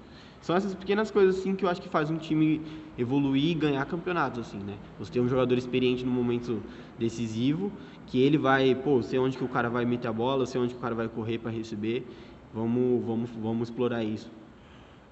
São 0.46 0.54
essas 0.54 0.76
pequenas 0.76 1.10
coisas 1.10 1.40
assim 1.40 1.56
que 1.56 1.64
eu 1.64 1.68
acho 1.68 1.82
que 1.82 1.88
faz 1.88 2.08
um 2.08 2.16
time 2.16 2.62
evoluir 2.96 3.50
e 3.50 3.54
ganhar 3.54 3.84
campeonatos 3.84 4.46
assim, 4.46 4.58
né? 4.58 4.78
Você 4.96 5.10
tem 5.10 5.20
um 5.20 5.26
jogador 5.28 5.58
experiente 5.58 6.04
no 6.04 6.12
momento 6.12 6.62
decisivo, 6.96 7.72
que 8.06 8.22
ele 8.22 8.38
vai, 8.38 8.72
pô, 8.72 9.02
sei 9.02 9.18
onde 9.18 9.36
que 9.36 9.42
o 9.42 9.48
cara 9.48 9.68
vai 9.68 9.84
meter 9.84 10.06
a 10.06 10.12
bola, 10.12 10.46
sei 10.46 10.60
onde 10.60 10.72
que 10.72 10.78
o 10.78 10.80
cara 10.80 10.94
vai 10.94 11.08
correr 11.08 11.38
para 11.38 11.50
receber 11.50 12.06
Vamos, 12.54 13.04
vamos, 13.04 13.30
vamos 13.30 13.68
explorar 13.68 14.04
isso. 14.04 14.30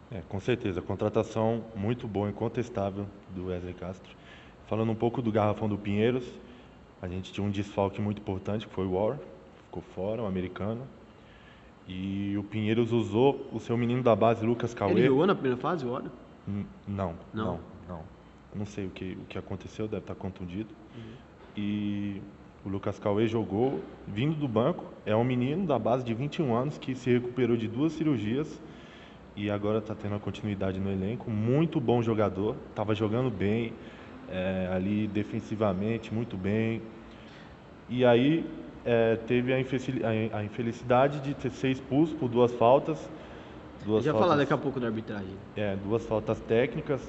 É, 0.08 0.22
com 0.28 0.38
certeza, 0.38 0.80
contratação 0.80 1.64
muito 1.74 2.06
boa, 2.06 2.30
incontestável 2.30 3.04
do 3.34 3.46
Wesley 3.46 3.74
Castro. 3.74 4.14
Falando 4.68 4.92
um 4.92 4.94
pouco 4.94 5.20
do 5.20 5.32
garrafão 5.32 5.68
do 5.68 5.76
Pinheiros, 5.76 6.24
a 7.02 7.08
gente 7.08 7.32
tinha 7.32 7.44
um 7.44 7.50
desfalque 7.50 8.00
muito 8.00 8.20
importante, 8.20 8.68
que 8.68 8.72
foi 8.72 8.86
o 8.86 8.92
War, 8.92 9.18
ficou 9.64 9.82
fora, 9.96 10.22
o 10.22 10.26
um 10.26 10.28
americano. 10.28 10.82
E 11.86 12.34
o 12.38 12.42
Pinheiros 12.42 12.92
usou 12.92 13.48
o 13.52 13.60
seu 13.60 13.76
menino 13.76 14.02
da 14.02 14.16
base, 14.16 14.44
Lucas 14.44 14.72
Cauê. 14.72 14.92
Ele 14.92 15.06
jogou 15.06 15.26
na 15.26 15.34
primeira 15.34 15.58
fase, 15.58 15.84
o 15.84 15.92
War? 15.92 16.04
Não, 16.46 16.64
não, 16.86 17.14
não, 17.32 17.60
não. 17.88 18.00
Não 18.54 18.66
sei 18.66 18.86
o 18.86 18.90
que, 18.90 19.18
o 19.20 19.26
que 19.26 19.36
aconteceu, 19.36 19.86
deve 19.86 20.02
estar 20.02 20.14
contundido. 20.14 20.68
Uhum. 20.96 21.02
E 21.56 22.22
o 22.64 22.68
Lucas 22.68 22.98
Cauê 22.98 23.26
jogou 23.26 23.82
vindo 24.06 24.34
do 24.36 24.48
banco. 24.48 24.84
É 25.04 25.14
um 25.14 25.24
menino 25.24 25.66
da 25.66 25.78
base 25.78 26.04
de 26.04 26.14
21 26.14 26.54
anos 26.54 26.78
que 26.78 26.94
se 26.94 27.12
recuperou 27.12 27.56
de 27.56 27.68
duas 27.68 27.92
cirurgias 27.92 28.60
e 29.36 29.50
agora 29.50 29.78
está 29.78 29.94
tendo 29.94 30.14
a 30.14 30.18
continuidade 30.18 30.80
no 30.80 30.90
elenco. 30.90 31.30
Muito 31.30 31.80
bom 31.80 32.00
jogador, 32.00 32.56
estava 32.70 32.94
jogando 32.94 33.30
bem 33.30 33.72
é, 34.30 34.70
ali 34.72 35.06
defensivamente, 35.08 36.14
muito 36.14 36.36
bem. 36.36 36.80
E 37.88 38.04
aí 38.04 38.48
é, 38.84 39.16
teve 39.26 39.52
a, 39.52 40.44
infelicidade 40.44 41.20
de 41.20 41.50
ser 41.50 41.70
expulso 41.70 42.14
por 42.16 42.28
duas 42.28 42.52
faltas. 42.52 42.98
Duas 43.84 44.04
Já 44.04 44.12
faltas, 44.12 44.28
falar 44.28 44.40
daqui 44.40 44.52
a 44.52 44.58
pouco 44.58 44.80
da 44.80 44.86
arbitragem. 44.86 45.34
É, 45.56 45.76
duas 45.76 46.04
faltas 46.06 46.40
técnicas. 46.40 47.00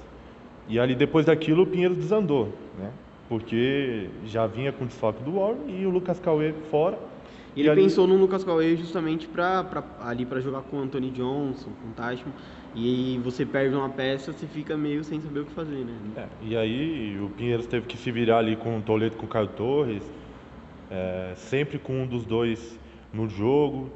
E 0.68 0.80
ali 0.80 0.96
depois 0.96 1.26
daquilo 1.26 1.64
o 1.64 1.68
Pinheiro 1.68 1.94
desandou, 1.94 2.52
né? 2.78 2.92
porque 3.28 4.10
já 4.26 4.46
vinha 4.46 4.72
com 4.72 4.84
o 4.84 4.88
desfalque 4.88 5.24
do 5.24 5.34
Warren 5.34 5.68
e 5.68 5.86
o 5.86 5.90
Lucas 5.90 6.20
Cauê 6.20 6.54
fora. 6.70 6.98
E 7.56 7.62
ele 7.62 7.70
ali... 7.70 7.84
pensou 7.84 8.06
no 8.06 8.18
Lucas 8.18 8.44
Cauê 8.44 8.76
justamente 8.76 9.28
pra, 9.28 9.66
ali 10.02 10.26
para 10.26 10.40
jogar 10.42 10.62
com 10.62 10.78
o 10.78 10.82
Anthony 10.82 11.10
Johnson, 11.12 11.70
com 11.82 11.90
o 11.90 11.94
Tashman, 11.96 12.34
e 12.76 13.20
você 13.24 13.46
perde 13.46 13.74
uma 13.74 13.90
peça, 13.90 14.34
você 14.34 14.46
fica 14.46 14.76
meio 14.76 15.04
sem 15.04 15.22
saber 15.22 15.40
o 15.40 15.46
que 15.46 15.54
fazer, 15.54 15.86
né? 15.86 15.94
É, 16.18 16.28
e 16.42 16.58
aí 16.58 17.18
o 17.20 17.30
Pinheiros 17.30 17.66
teve 17.66 17.86
que 17.86 17.98
se 17.98 18.12
virar 18.12 18.40
ali 18.40 18.56
com 18.58 18.78
o 18.78 18.82
Toledo 18.82 19.16
com 19.16 19.26
o 19.26 19.30
Caio 19.30 19.48
Torres, 19.48 20.04
é, 20.90 21.34
sempre 21.36 21.80
com 21.80 22.04
um 22.04 22.08
dos 22.08 22.26
dois 22.26 22.80
no 23.14 23.28
jogo. 23.28 23.90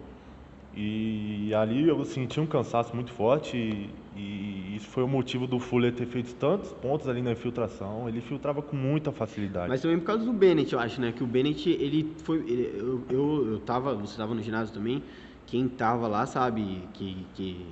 E 0.75 1.53
ali 1.53 1.88
eu 1.88 2.05
senti 2.05 2.39
um 2.39 2.46
cansaço 2.46 2.96
muito 2.96 3.12
forte 3.12 3.58
e, 3.58 3.89
e 4.15 4.75
isso 4.75 4.88
foi 4.88 5.03
o 5.03 5.08
motivo 5.08 5.46
do 5.48 5.60
Fuller 5.60 5.93
ter 5.93 6.05
feito 6.05 6.34
tantos 6.36 6.72
pontos 6.72 7.10
ali 7.10 7.22
na 7.22 7.31
infiltração. 7.31 8.08
Ele 8.08 8.22
filtrava 8.22 8.62
com 8.62 8.75
muita 8.75 9.12
facilidade. 9.12 9.67
Mas 9.67 9.81
também 9.81 9.98
por 10.00 10.05
causa 10.05 10.24
do 10.24 10.31
Bennett, 10.31 10.72
eu 10.72 10.79
acho, 10.79 11.01
né? 11.01 11.12
Que 11.12 11.24
o 11.24 11.27
Bennett, 11.27 11.69
ele 11.69 12.13
foi. 12.24 12.38
Ele, 12.38 12.74
eu, 12.77 13.03
eu, 13.10 13.51
eu 13.53 13.60
tava. 13.60 13.96
Você 13.96 14.15
tava 14.15 14.34
no 14.34 14.41
ginásio 14.41 14.74
também. 14.74 15.03
Quem 15.46 15.67
tava 15.67 16.08
lá 16.08 16.25
sabe 16.25 16.84
que. 16.93 17.25
que 17.34 17.65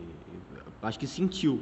acho 0.82 1.00
que 1.00 1.08
sentiu. 1.08 1.62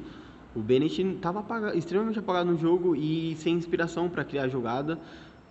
O 0.56 0.62
Bennett 0.62 1.02
estava 1.02 1.76
extremamente 1.76 2.18
apagado 2.18 2.50
no 2.50 2.58
jogo 2.58 2.96
e 2.96 3.36
sem 3.36 3.56
inspiração 3.56 4.10
para 4.10 4.24
criar 4.24 4.48
jogada, 4.48 4.98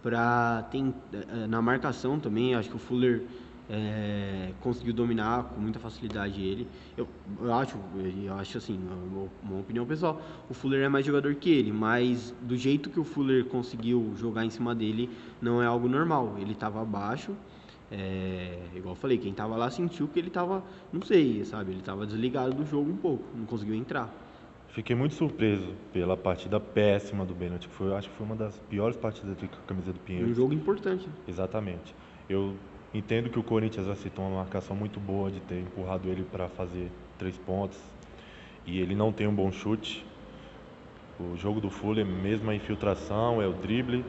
para 0.04 0.68
eh, 0.75 1.46
na 1.49 1.62
marcação 1.62 2.20
também. 2.20 2.54
Acho 2.54 2.68
que 2.68 2.76
o 2.76 2.78
Fuller 2.78 3.23
é, 3.70 4.50
conseguiu 4.61 4.92
dominar 4.92 5.44
com 5.44 5.58
muita 5.58 5.78
facilidade 5.78 6.42
ele. 6.42 6.68
Eu, 6.94 7.08
eu 7.40 7.54
acho, 7.54 7.78
eu 8.23 8.34
acho 8.34 8.58
assim, 8.58 8.78
uma, 8.78 9.28
uma, 9.42 9.61
opinião 9.61 9.87
pessoal, 9.87 10.20
o 10.50 10.52
Fuller 10.52 10.84
é 10.84 10.88
mais 10.90 11.06
jogador 11.06 11.34
que 11.37 11.49
ele, 11.49 11.73
mas 11.73 12.34
do 12.42 12.54
jeito 12.54 12.90
que 12.90 13.00
o 13.00 13.04
Fuller 13.04 13.46
conseguiu 13.46 14.12
jogar 14.18 14.44
em 14.44 14.50
cima 14.50 14.75
dele, 14.75 15.08
não 15.40 15.62
é 15.62 15.66
algo 15.66 15.88
normal. 15.88 16.37
Ele 16.38 16.52
estava 16.52 16.82
abaixo, 16.82 17.34
é, 17.90 18.58
igual 18.76 18.94
eu 18.94 19.00
falei, 19.00 19.16
quem 19.16 19.30
estava 19.30 19.56
lá 19.56 19.70
sentiu 19.70 20.06
que 20.06 20.18
ele 20.18 20.28
estava, 20.28 20.62
não 20.92 21.00
sei, 21.00 21.42
sabe, 21.46 21.70
ele 21.70 21.80
estava 21.80 22.06
desligado 22.06 22.52
do 22.52 22.66
jogo 22.66 22.90
um 22.90 22.96
pouco, 22.96 23.25
não 23.34 23.46
conseguiu 23.46 23.75
entrar. 23.75 24.23
Fiquei 24.74 24.94
muito 24.94 25.14
surpreso 25.14 25.72
pela 25.92 26.16
partida 26.16 26.60
péssima 26.60 27.24
do 27.24 27.34
Bennett, 27.34 27.68
que 27.68 27.74
foi, 27.74 27.94
acho 27.94 28.10
que 28.10 28.16
foi 28.16 28.26
uma 28.26 28.36
das 28.36 28.58
piores 28.68 28.96
partidas 28.96 29.38
com 29.38 29.46
a 29.46 29.66
camisa 29.66 29.92
do 29.92 30.00
Pinheiro. 30.00 30.28
Um 30.28 30.34
jogo 30.34 30.52
importante. 30.52 31.08
Exatamente. 31.26 31.94
Eu 32.28 32.54
Entendo 32.94 33.28
que 33.28 33.40
o 33.40 33.42
Corinthians 33.42 33.88
aceitou 33.88 34.24
uma 34.24 34.36
marcação 34.36 34.76
muito 34.76 35.00
boa 35.00 35.28
de 35.28 35.40
ter 35.40 35.58
empurrado 35.58 36.08
ele 36.08 36.22
para 36.22 36.48
fazer 36.48 36.92
três 37.18 37.36
pontos 37.36 37.76
e 38.64 38.78
ele 38.78 38.94
não 38.94 39.12
tem 39.12 39.26
um 39.26 39.34
bom 39.34 39.50
chute. 39.50 40.06
O 41.18 41.36
jogo 41.36 41.60
do 41.60 41.68
Fuller, 41.70 42.06
mesmo 42.06 42.48
a 42.52 42.54
infiltração, 42.54 43.42
é 43.42 43.48
o 43.48 43.52
drible. 43.52 44.04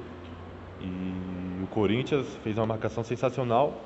E 0.80 1.64
o 1.64 1.68
Corinthians 1.72 2.28
fez 2.44 2.60
uma 2.60 2.68
marcação 2.68 3.04
sensacional. 3.04 3.84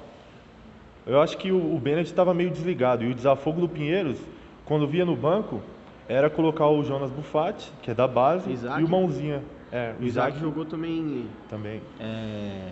Eu 1.07 1.21
acho 1.21 1.37
que 1.37 1.49
o, 1.49 1.79
Bennett 1.79 2.09
estava 2.09 2.33
meio 2.33 2.49
desligado. 2.49 3.05
E 3.05 3.07
o 3.09 3.15
desafogo 3.15 3.61
do 3.61 3.69
Pinheiros, 3.69 4.19
quando 4.65 4.85
via 4.85 5.05
no 5.05 5.15
banco, 5.15 5.61
era 6.09 6.27
colocar 6.27 6.67
o 6.67 6.83
Jonas 6.83 7.11
Buffatti, 7.11 7.71
que 7.83 7.91
é 7.91 7.93
da 7.93 8.07
base, 8.07 8.51
Isaac. 8.51 8.81
e 8.81 8.83
o 8.83 8.89
Mãozinha. 8.89 9.43
É, 9.71 9.93
o, 9.99 10.03
Isaac, 10.03 10.29
Isaac, 10.29 10.39
jogou 10.39 10.65
também. 10.65 11.27
Também. 11.47 11.79
É, 11.99 12.71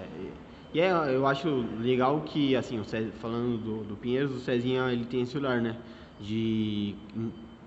e 0.74 0.82
é, 0.82 0.92
eu 1.16 1.28
acho 1.28 1.48
legal 1.80 2.20
que, 2.22 2.56
assim, 2.56 2.82
falando 3.22 3.58
do, 3.58 3.84
do 3.84 3.96
Pinheiros, 3.96 4.36
o 4.36 4.40
Cezinha 4.40 4.92
ele 4.92 5.06
tem 5.06 5.22
esse 5.22 5.38
olhar, 5.38 5.62
né? 5.62 5.78
De 6.20 6.96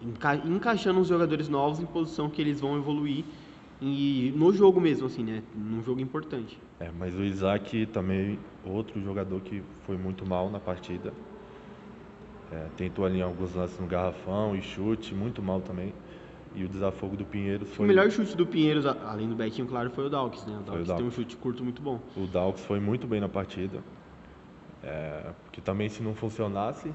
enca, 0.02 0.34
encaixando 0.44 0.98
os 0.98 1.06
jogadores 1.06 1.48
novos 1.48 1.78
em 1.78 1.86
posição 1.86 2.28
que 2.28 2.42
eles 2.42 2.60
vão 2.60 2.76
evoluir 2.76 3.24
e 3.80 4.34
no 4.36 4.52
jogo 4.52 4.80
mesmo, 4.80 5.06
assim, 5.06 5.22
né? 5.22 5.40
Num 5.54 5.82
jogo 5.84 6.00
importante. 6.00 6.58
É, 6.80 6.90
mas 6.98 7.14
o 7.14 7.22
Isaac 7.22 7.86
também, 7.86 8.40
outro 8.64 9.00
jogador 9.00 9.40
que 9.40 9.62
foi 9.86 9.96
muito 9.96 10.26
mal 10.26 10.50
na 10.50 10.58
partida. 10.58 11.12
É, 12.52 12.66
tentou 12.76 13.04
ali 13.04 13.22
alguns 13.22 13.54
lances 13.54 13.78
no 13.78 13.86
garrafão 13.86 14.56
e 14.56 14.62
chute, 14.62 15.14
muito 15.14 15.40
mal 15.40 15.60
também. 15.60 15.94
E 16.54 16.64
o 16.64 16.68
desafogo 16.68 17.16
do 17.16 17.24
Pinheiros 17.24 17.68
foi. 17.70 17.84
O 17.84 17.88
melhor 17.88 18.10
chute 18.10 18.36
do 18.36 18.44
Pinheiros, 18.44 18.84
além 18.84 19.28
do 19.28 19.36
Betinho, 19.36 19.68
claro, 19.68 19.88
foi 19.90 20.06
o 20.06 20.10
Dalks, 20.10 20.44
né? 20.46 20.58
O 20.58 20.62
Dalks, 20.62 20.92
tem 20.94 21.06
um 21.06 21.10
chute 21.10 21.36
curto 21.36 21.62
muito 21.62 21.80
bom. 21.80 22.00
O 22.16 22.26
Dalks 22.26 22.64
foi 22.64 22.80
muito 22.80 23.06
bem 23.06 23.20
na 23.20 23.28
partida. 23.28 23.78
É, 24.82 25.30
porque 25.44 25.60
também 25.60 25.88
se 25.88 26.02
não 26.02 26.14
funcionasse. 26.14 26.92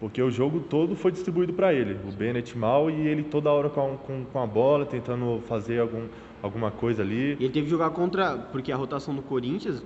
Porque 0.00 0.22
o 0.22 0.30
jogo 0.30 0.60
todo 0.60 0.94
foi 0.94 1.12
distribuído 1.12 1.52
para 1.52 1.72
ele. 1.72 1.98
O 2.08 2.12
Bennett 2.12 2.56
mal 2.56 2.90
e 2.90 3.06
ele 3.06 3.24
toda 3.24 3.50
hora 3.50 3.68
com, 3.68 3.96
com, 3.96 4.24
com 4.24 4.42
a 4.42 4.46
bola, 4.46 4.86
tentando 4.86 5.40
fazer 5.46 5.80
algum, 5.80 6.06
alguma 6.42 6.70
coisa 6.70 7.02
ali. 7.02 7.36
E 7.38 7.44
ele 7.44 7.50
teve 7.50 7.62
que 7.62 7.70
jogar 7.70 7.90
contra. 7.90 8.38
Porque 8.38 8.72
a 8.72 8.76
rotação 8.76 9.14
do 9.14 9.22
Corinthians 9.22 9.82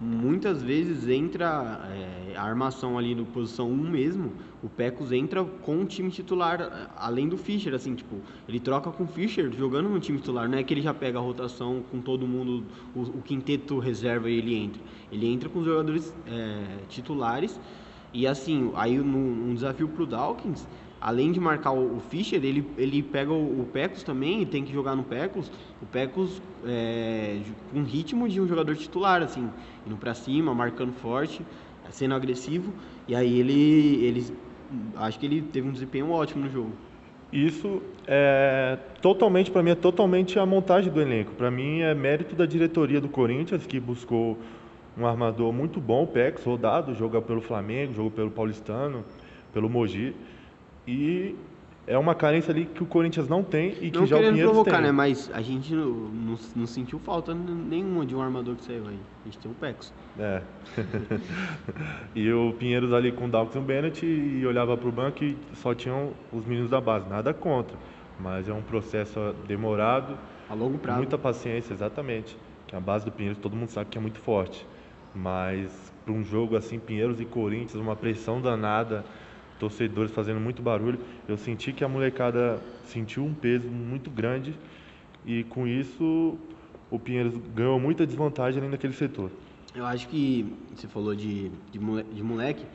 muitas 0.00 0.62
vezes 0.62 1.08
entra 1.08 1.80
é, 1.90 2.36
a 2.36 2.42
armação 2.42 2.98
ali 2.98 3.14
no 3.14 3.24
posição 3.24 3.70
1 3.70 3.76
mesmo, 3.90 4.32
o 4.62 4.68
Pecos 4.68 5.12
entra 5.12 5.44
com 5.44 5.82
o 5.82 5.84
time 5.84 6.10
titular, 6.10 6.90
além 6.96 7.28
do 7.28 7.36
Fischer, 7.36 7.74
assim, 7.74 7.94
tipo, 7.94 8.16
ele 8.48 8.58
troca 8.58 8.90
com 8.90 9.04
o 9.04 9.06
Fischer 9.06 9.52
jogando 9.52 9.88
no 9.88 10.00
time 10.00 10.18
titular, 10.18 10.48
não 10.48 10.58
é 10.58 10.62
que 10.62 10.74
ele 10.74 10.82
já 10.82 10.92
pega 10.92 11.18
a 11.18 11.22
rotação 11.22 11.82
com 11.90 12.00
todo 12.00 12.26
mundo, 12.26 12.64
o, 12.94 13.00
o 13.00 13.22
quinteto 13.22 13.78
reserva 13.78 14.28
e 14.28 14.38
ele 14.38 14.54
entra. 14.54 14.82
Ele 15.12 15.26
entra 15.26 15.48
com 15.48 15.60
os 15.60 15.64
jogadores 15.64 16.14
é, 16.26 16.64
titulares 16.88 17.58
e 18.14 18.28
assim, 18.28 18.70
aí 18.76 18.96
no, 18.96 19.50
um 19.50 19.54
desafio 19.54 19.88
pro 19.88 20.06
Dawkins, 20.06 20.66
além 21.04 21.32
de 21.32 21.38
marcar 21.38 21.72
o, 21.72 22.00
Fischer, 22.08 22.42
ele, 22.42 22.66
ele 22.78 23.02
pega 23.02 23.30
o, 23.30 23.68
Pecos 23.70 24.02
também 24.02 24.40
e 24.40 24.46
tem 24.46 24.64
que 24.64 24.72
jogar 24.72 24.96
no 24.96 25.02
Pecos. 25.02 25.52
O 25.82 25.84
Pecos 25.84 26.40
é, 26.66 27.40
com 27.70 27.82
ritmo 27.82 28.26
de 28.26 28.40
um 28.40 28.48
jogador 28.48 28.74
titular, 28.74 29.22
assim, 29.22 29.50
indo 29.86 29.98
para 29.98 30.14
cima, 30.14 30.54
marcando 30.54 30.94
forte, 30.94 31.42
sendo 31.90 32.14
agressivo. 32.14 32.72
E 33.06 33.14
aí 33.14 33.38
ele, 33.38 34.02
ele, 34.02 34.26
acho 34.96 35.18
que 35.18 35.26
ele 35.26 35.42
teve 35.42 35.68
um 35.68 35.72
desempenho 35.72 36.10
ótimo 36.10 36.46
no 36.46 36.50
jogo. 36.50 36.72
Isso 37.30 37.82
é 38.06 38.78
totalmente, 39.02 39.50
para 39.50 39.62
mim, 39.62 39.72
é 39.72 39.74
totalmente 39.74 40.38
a 40.38 40.46
montagem 40.46 40.90
do 40.90 41.02
elenco. 41.02 41.32
Para 41.32 41.50
mim 41.50 41.80
é 41.80 41.94
mérito 41.94 42.34
da 42.34 42.46
diretoria 42.46 43.00
do 43.00 43.10
Corinthians, 43.10 43.66
que 43.66 43.78
buscou 43.78 44.38
um 44.96 45.06
armador 45.06 45.52
muito 45.52 45.82
bom, 45.82 46.04
o 46.04 46.06
Pex, 46.06 46.42
rodado, 46.42 46.94
joga 46.94 47.20
pelo 47.20 47.42
Flamengo, 47.42 47.92
jogou 47.92 48.10
pelo 48.10 48.30
Paulistano, 48.30 49.04
pelo 49.52 49.68
Mogi. 49.68 50.14
E 50.86 51.34
é 51.86 51.98
uma 51.98 52.14
carência 52.14 52.50
ali 52.50 52.64
que 52.64 52.82
o 52.82 52.86
Corinthians 52.86 53.28
não 53.28 53.42
tem 53.42 53.76
e 53.80 53.90
que 53.90 53.98
não 53.98 54.06
já 54.06 54.16
o 54.16 54.20
Pinheiros 54.20 54.52
provocar, 54.52 54.76
tem. 54.76 54.82
né? 54.82 54.92
Mas 54.92 55.30
a 55.32 55.42
gente 55.42 55.74
não, 55.74 56.36
não, 56.56 56.66
sentiu 56.66 56.98
falta 56.98 57.34
nenhuma 57.34 58.06
de 58.06 58.14
um 58.14 58.22
armador 58.22 58.56
que 58.56 58.64
saiu 58.64 58.86
aí. 58.88 58.98
A 59.22 59.24
gente 59.26 59.38
tem 59.38 59.50
o 59.50 59.54
Pex. 59.54 59.92
É. 60.18 60.42
e 62.14 62.32
o 62.32 62.52
Pinheiros 62.54 62.92
ali 62.92 63.12
com 63.12 63.26
o 63.26 63.28
Dalton 63.28 63.60
Bennett 63.60 64.04
e 64.04 64.46
olhava 64.46 64.76
para 64.76 64.88
o 64.88 64.92
banco 64.92 65.22
e 65.24 65.36
só 65.54 65.74
tinham 65.74 66.12
os 66.32 66.44
meninos 66.46 66.70
da 66.70 66.80
base. 66.80 67.08
Nada 67.08 67.34
contra, 67.34 67.76
mas 68.18 68.48
é 68.48 68.52
um 68.52 68.62
processo 68.62 69.34
demorado. 69.46 70.16
A 70.48 70.54
longo 70.54 70.78
prazo. 70.78 70.98
Muita 70.98 71.18
paciência, 71.18 71.74
exatamente. 71.74 72.36
Que 72.66 72.76
a 72.76 72.80
base 72.80 73.04
do 73.04 73.12
Pinheiros 73.12 73.40
todo 73.40 73.54
mundo 73.54 73.68
sabe 73.68 73.90
que 73.90 73.98
é 73.98 74.00
muito 74.00 74.18
forte. 74.20 74.66
Mas 75.14 75.92
para 76.04 76.14
um 76.14 76.24
jogo 76.24 76.56
assim, 76.56 76.78
Pinheiros 76.78 77.20
e 77.20 77.24
Corinthians, 77.24 77.74
uma 77.74 77.94
pressão 77.94 78.40
danada 78.40 79.04
torcedores 79.58 80.12
fazendo 80.12 80.40
muito 80.40 80.62
barulho. 80.62 80.98
Eu 81.28 81.36
senti 81.36 81.72
que 81.72 81.84
a 81.84 81.88
molecada 81.88 82.60
sentiu 82.84 83.24
um 83.24 83.34
peso 83.34 83.68
muito 83.68 84.10
grande 84.10 84.54
e 85.24 85.44
com 85.44 85.66
isso 85.66 86.38
o 86.90 86.98
Pinheiros 86.98 87.34
ganhou 87.54 87.78
muita 87.80 88.06
desvantagem 88.06 88.60
ali 88.60 88.70
naquele 88.70 88.92
setor. 88.92 89.30
Eu 89.74 89.84
acho 89.84 90.08
que 90.08 90.46
você 90.74 90.86
falou 90.86 91.14
de, 91.14 91.50
de, 91.72 91.80
moleque, 91.80 92.14
de 92.14 92.22
moleque 92.22 92.66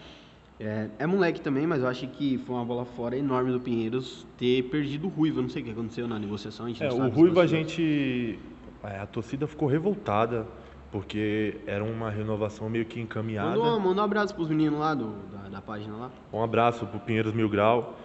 é, 0.60 0.90
é, 1.00 1.08
moleque 1.08 1.40
também, 1.40 1.66
mas 1.66 1.82
eu 1.82 1.88
acho 1.88 2.06
que 2.08 2.38
foi 2.40 2.54
uma 2.54 2.66
bola 2.66 2.84
fora 2.84 3.18
enorme 3.18 3.50
do 3.50 3.62
Pinheiros 3.62 4.28
ter 4.38 4.64
perdido 4.64 5.08
o 5.08 5.10
Ruivo. 5.10 5.40
Eu 5.40 5.44
não 5.44 5.50
sei 5.50 5.62
o 5.62 5.66
que 5.66 5.72
aconteceu 5.72 6.06
na 6.06 6.20
negociação. 6.20 6.66
A 6.66 6.70
gente 6.70 6.84
é, 6.84 6.92
o 6.92 7.08
Ruivo 7.08 7.40
a 7.40 7.48
gente. 7.48 8.38
É, 8.84 9.00
a 9.00 9.06
torcida 9.06 9.48
ficou 9.48 9.70
revoltada 9.70 10.46
porque 10.92 11.58
era 11.68 11.84
uma 11.84 12.10
renovação 12.10 12.70
meio 12.70 12.86
que 12.86 13.00
encaminhada. 13.00 13.58
Manda, 13.58 13.80
manda 13.80 14.02
um 14.02 14.04
abraço 14.04 14.34
pros 14.34 14.50
meninos 14.50 14.80
lá 14.80 14.94
do, 14.94 15.14
da, 15.32 15.50
da 15.50 15.62
página 15.62 15.96
lá. 15.96 16.12
Um 16.34 16.44
abraço 16.44 16.86
pro 16.86 17.00
Pinheiros 17.00 17.34
Mil 17.34 17.50
Grau. 17.50 17.98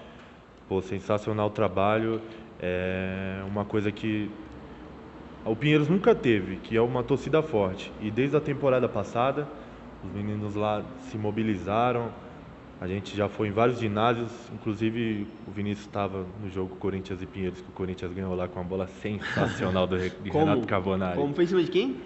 Pô, 0.69 0.81
sensacional 0.83 1.51
trabalho. 1.51 2.21
É 2.61 3.43
uma 3.47 3.65
coisa 3.65 3.91
que 3.91 4.31
o 5.45 5.55
Pinheiros 5.55 5.89
nunca 5.89 6.15
teve, 6.15 6.57
que 6.57 6.77
é 6.77 6.81
uma 6.81 7.03
torcida 7.03 7.43
forte. 7.43 7.93
E 8.01 8.11
desde 8.11 8.37
a 8.37 8.41
temporada 8.41 8.89
passada, 8.89 9.47
os 10.03 10.11
meninos 10.13 10.55
lá 10.55 10.83
se 11.11 11.17
mobilizaram. 11.19 12.09
A 12.81 12.87
gente 12.87 13.17
já 13.17 13.29
foi 13.29 13.49
em 13.49 13.51
vários 13.51 13.79
ginásios, 13.79 14.31
inclusive 14.53 15.27
o 15.47 15.51
Vinícius 15.51 15.87
estava 15.87 16.27
no 16.43 16.51
jogo 16.51 16.77
Corinthians 16.77 17.23
e 17.23 17.27
Pinheiros, 17.27 17.61
que 17.61 17.69
o 17.69 17.73
Corinthians 17.73 18.13
ganhou 18.13 18.35
lá 18.35 18.47
com 18.49 18.61
uma 18.61 18.69
bola 18.69 18.87
sensacional 18.87 19.87
do 19.87 19.97
Renato 19.97 20.67
Carbonari. 20.67 21.17
Como 21.17 21.35
foi 21.35 21.45
em 21.45 21.47
cima 21.47 21.63
de 21.63 21.71
quem? 21.71 21.97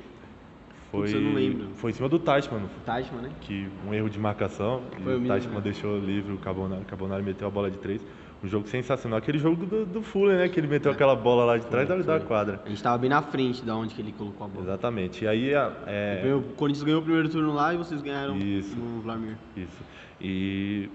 Foi, 0.90 1.14
eu 1.14 1.20
não 1.20 1.35
lembro. 1.35 1.68
Foi 1.74 1.90
em 1.90 1.94
cima 1.94 2.09
do 2.09 2.18
Teichmann. 2.18 2.62
Teichmann, 2.85 3.22
né? 3.22 3.31
Que 3.40 3.68
um 3.87 3.92
erro 3.92 4.09
de 4.09 4.18
marcação. 4.18 4.83
Foi 5.03 5.16
o, 5.16 5.20
Teichmann 5.20 5.57
né? 5.57 5.61
deixou 5.61 5.98
livre 5.98 6.33
o 6.33 6.38
Carbonari. 6.38 6.83
O 6.83 6.85
Carbonari 6.87 7.22
meteu 7.22 7.46
a 7.46 7.51
bola 7.51 7.70
de 7.70 7.77
três. 7.77 8.05
Um 8.42 8.48
jogo 8.48 8.66
sensacional. 8.68 9.18
Aquele 9.18 9.38
jogo 9.38 9.66
do, 9.66 9.85
do 9.85 10.03
Fuller, 10.03 10.38
né? 10.38 10.48
Que 10.48 10.59
ele 10.59 10.66
meteu 10.66 10.90
é. 10.90 10.94
aquela 10.94 11.14
bola 11.14 11.44
lá 11.44 11.59
de 11.59 11.66
trás 11.66 11.87
foi, 11.88 12.03
da, 12.03 12.18
da 12.18 12.24
quadra. 12.24 12.61
A 12.64 12.68
gente 12.68 12.79
estava 12.79 12.96
bem 12.96 13.11
na 13.11 13.20
frente 13.20 13.62
da 13.64 13.77
onde 13.77 13.94
que 13.94 14.01
ele 14.01 14.12
colocou 14.12 14.46
a 14.46 14.48
bola. 14.48 14.64
Exatamente. 14.64 15.24
E 15.24 15.29
aí... 15.29 15.53
É... 15.87 16.35
O 16.35 16.55
Corinthians 16.55 16.85
ganhou 16.85 17.01
o 17.01 17.05
primeiro 17.05 17.29
turno 17.29 17.53
lá 17.53 17.74
e 17.74 17.77
vocês 17.77 18.01
ganharam 18.01 18.38
Isso. 18.38 18.74
no 18.74 19.03
Vladimir. 19.03 19.37
Isso. 19.57 19.83
E... 20.20 20.88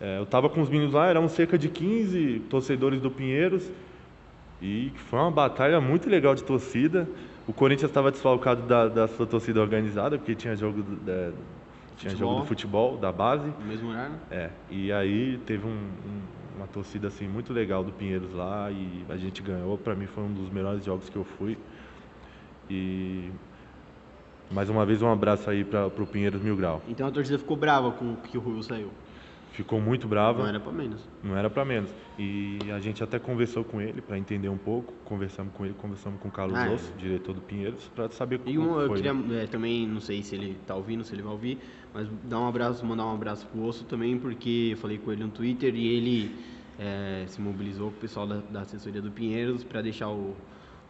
É, 0.00 0.16
eu 0.18 0.22
estava 0.22 0.48
com 0.48 0.62
os 0.62 0.70
meninos 0.70 0.94
lá, 0.94 1.08
eram 1.08 1.28
cerca 1.28 1.58
de 1.58 1.68
15 1.68 2.42
torcedores 2.48 3.00
do 3.00 3.10
Pinheiros. 3.10 3.70
E 4.62 4.92
foi 5.10 5.18
uma 5.18 5.30
batalha 5.30 5.80
muito 5.80 6.08
legal 6.08 6.34
de 6.34 6.42
torcida. 6.42 7.08
O 7.50 7.52
Corinthians 7.52 7.90
estava 7.90 8.12
desfalcado 8.12 8.62
da, 8.62 8.86
da 8.86 9.08
sua 9.08 9.26
torcida 9.26 9.60
organizada, 9.60 10.16
porque 10.16 10.36
tinha 10.36 10.54
jogo 10.54 10.84
do, 10.84 10.94
da, 11.04 11.32
tinha 11.96 12.12
Futebol. 12.12 12.14
jogo 12.30 12.40
do 12.42 12.46
futebol, 12.46 12.96
da 12.96 13.10
base. 13.10 13.52
No 13.58 13.66
mesmo 13.66 13.88
horário? 13.90 14.14
É, 14.30 14.50
e 14.70 14.92
aí 14.92 15.36
teve 15.38 15.66
um- 15.66 15.70
um- 15.70 16.22
uma 16.58 16.68
torcida 16.68 17.08
assim 17.08 17.26
muito 17.26 17.52
legal 17.52 17.82
do 17.82 17.90
Pinheiros 17.90 18.32
lá 18.32 18.70
e 18.70 19.04
a 19.08 19.16
gente 19.16 19.42
ganhou. 19.42 19.76
Pra 19.76 19.96
mim 19.96 20.06
foi 20.06 20.22
um 20.22 20.32
dos 20.32 20.48
melhores 20.48 20.84
jogos 20.84 21.08
que 21.08 21.16
eu 21.16 21.24
fui. 21.24 21.58
E 22.70 23.30
mais 24.48 24.70
uma 24.70 24.86
vez 24.86 25.02
um 25.02 25.10
abraço 25.10 25.50
aí 25.50 25.64
para 25.64 25.90
pro 25.90 26.06
Pinheiros 26.06 26.40
Mil 26.40 26.56
Grau. 26.56 26.80
Então 26.88 27.08
a 27.08 27.10
torcida 27.10 27.36
ficou 27.36 27.56
brava 27.56 27.90
com 27.90 28.14
que 28.14 28.38
o 28.38 28.40
Ruivo 28.40 28.62
saiu. 28.62 28.92
Ficou 29.52 29.80
muito 29.80 30.06
brava, 30.06 30.38
Não 30.42 30.48
era 30.48 30.60
pra 30.60 30.72
menos. 30.72 31.00
não 31.22 31.36
era 31.36 31.50
para 31.50 31.64
menos. 31.64 31.90
E 32.18 32.58
a 32.74 32.78
gente 32.78 33.02
até 33.02 33.18
conversou 33.18 33.64
com 33.64 33.80
ele 33.80 34.00
para 34.00 34.16
entender 34.16 34.48
um 34.48 34.56
pouco. 34.56 34.92
Conversamos 35.04 35.52
com 35.52 35.64
ele, 35.64 35.74
conversamos 35.74 36.20
com 36.20 36.28
o 36.28 36.30
Carlos 36.30 36.56
Ah, 36.58 36.66
é. 36.68 36.74
Osso, 36.74 36.92
diretor 36.96 37.34
do 37.34 37.40
Pinheiros, 37.40 37.88
para 37.94 38.08
saber 38.10 38.38
como 38.38 38.50
E 38.50 38.58
um, 38.58 38.80
eu 38.80 38.86
foi. 38.86 38.96
queria 39.02 39.42
é, 39.42 39.46
também, 39.46 39.86
não 39.86 40.00
sei 40.00 40.22
se 40.22 40.34
ele 40.36 40.56
tá 40.66 40.74
ouvindo, 40.76 41.02
se 41.04 41.14
ele 41.14 41.22
vai 41.22 41.32
ouvir, 41.32 41.58
mas 41.92 42.08
dar 42.24 42.38
um 42.40 42.46
abraço, 42.46 42.86
mandar 42.86 43.04
um 43.06 43.14
abraço 43.14 43.44
pro 43.48 43.62
Osso 43.64 43.84
também, 43.84 44.18
porque 44.18 44.68
eu 44.72 44.76
falei 44.76 44.98
com 44.98 45.10
ele 45.12 45.24
no 45.24 45.30
Twitter 45.30 45.74
e 45.74 45.88
ele 45.88 46.36
é, 46.78 47.24
se 47.26 47.40
mobilizou 47.40 47.90
com 47.90 47.96
o 47.96 48.00
pessoal 48.00 48.26
da, 48.26 48.36
da 48.36 48.60
assessoria 48.60 49.02
do 49.02 49.10
Pinheiros 49.10 49.64
para 49.64 49.82
deixar 49.82 50.08
o, 50.10 50.36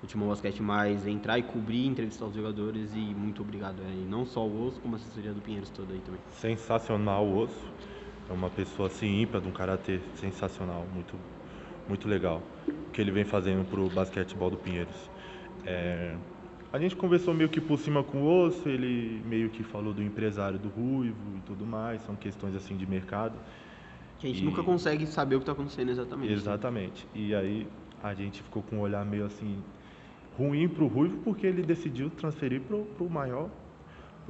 o 0.02 0.06
Timão 0.06 0.28
Basquete 0.28 0.62
Mais 0.62 1.06
entrar 1.06 1.38
e 1.38 1.42
cobrir, 1.42 1.86
entrevistar 1.86 2.26
os 2.26 2.34
jogadores 2.34 2.94
e 2.94 2.98
muito 2.98 3.40
obrigado. 3.42 3.76
É, 3.82 3.90
e 3.90 4.06
não 4.08 4.26
só 4.26 4.46
o 4.46 4.66
Osso, 4.66 4.78
como 4.80 4.94
a 4.94 4.98
assessoria 4.98 5.32
do 5.32 5.40
Pinheiros 5.40 5.70
toda 5.70 5.94
aí 5.94 6.00
também. 6.00 6.20
sensacional 6.32 7.24
o 7.26 7.38
Osso. 7.38 7.70
É 8.30 8.32
uma 8.32 8.48
pessoa 8.48 8.86
assim 8.86 9.22
ímpar, 9.22 9.40
de 9.40 9.48
um 9.48 9.52
caráter 9.52 10.00
sensacional, 10.14 10.86
muito, 10.94 11.16
muito 11.88 12.06
legal. 12.08 12.40
O 12.68 12.90
que 12.92 13.00
ele 13.00 13.10
vem 13.10 13.24
fazendo 13.24 13.68
pro 13.68 13.88
basquetebol 13.90 14.50
do 14.50 14.56
Pinheiros. 14.56 15.10
É, 15.66 16.14
a 16.72 16.78
gente 16.78 16.94
conversou 16.94 17.34
meio 17.34 17.48
que 17.48 17.60
por 17.60 17.76
cima 17.78 18.04
com 18.04 18.18
o 18.22 18.46
Osso, 18.46 18.68
ele 18.68 19.20
meio 19.26 19.50
que 19.50 19.64
falou 19.64 19.92
do 19.92 20.00
empresário 20.02 20.58
do 20.58 20.68
Ruivo 20.68 21.16
e 21.36 21.40
tudo 21.40 21.66
mais, 21.66 22.00
são 22.02 22.14
questões 22.14 22.54
assim 22.54 22.76
de 22.76 22.86
mercado. 22.86 23.34
Que 24.20 24.28
a 24.28 24.30
gente 24.30 24.42
E- 24.42 24.44
nunca 24.44 24.62
consegue 24.62 25.06
saber 25.06 25.34
o 25.34 25.38
que 25.38 25.42
está 25.42 25.52
acontecendo 25.52 25.90
exatamente. 25.90 26.28
né? 26.28 26.34
Exatamente. 26.34 27.06
E 27.14 27.34
aí 27.34 27.66
a 28.00 28.14
gente 28.14 28.42
ficou 28.42 28.62
com 28.62 28.76
um 28.76 28.80
olhar 28.80 29.04
meio 29.04 29.26
assim 29.26 29.58
ruim 30.38 30.68
pro 30.68 30.86
Ruivo 30.86 31.18
porque 31.24 31.46
ele 31.46 31.62
decidiu 31.62 32.08
transferir 32.10 32.60
pro, 32.60 32.84
pro 32.96 33.10
maior 33.10 33.50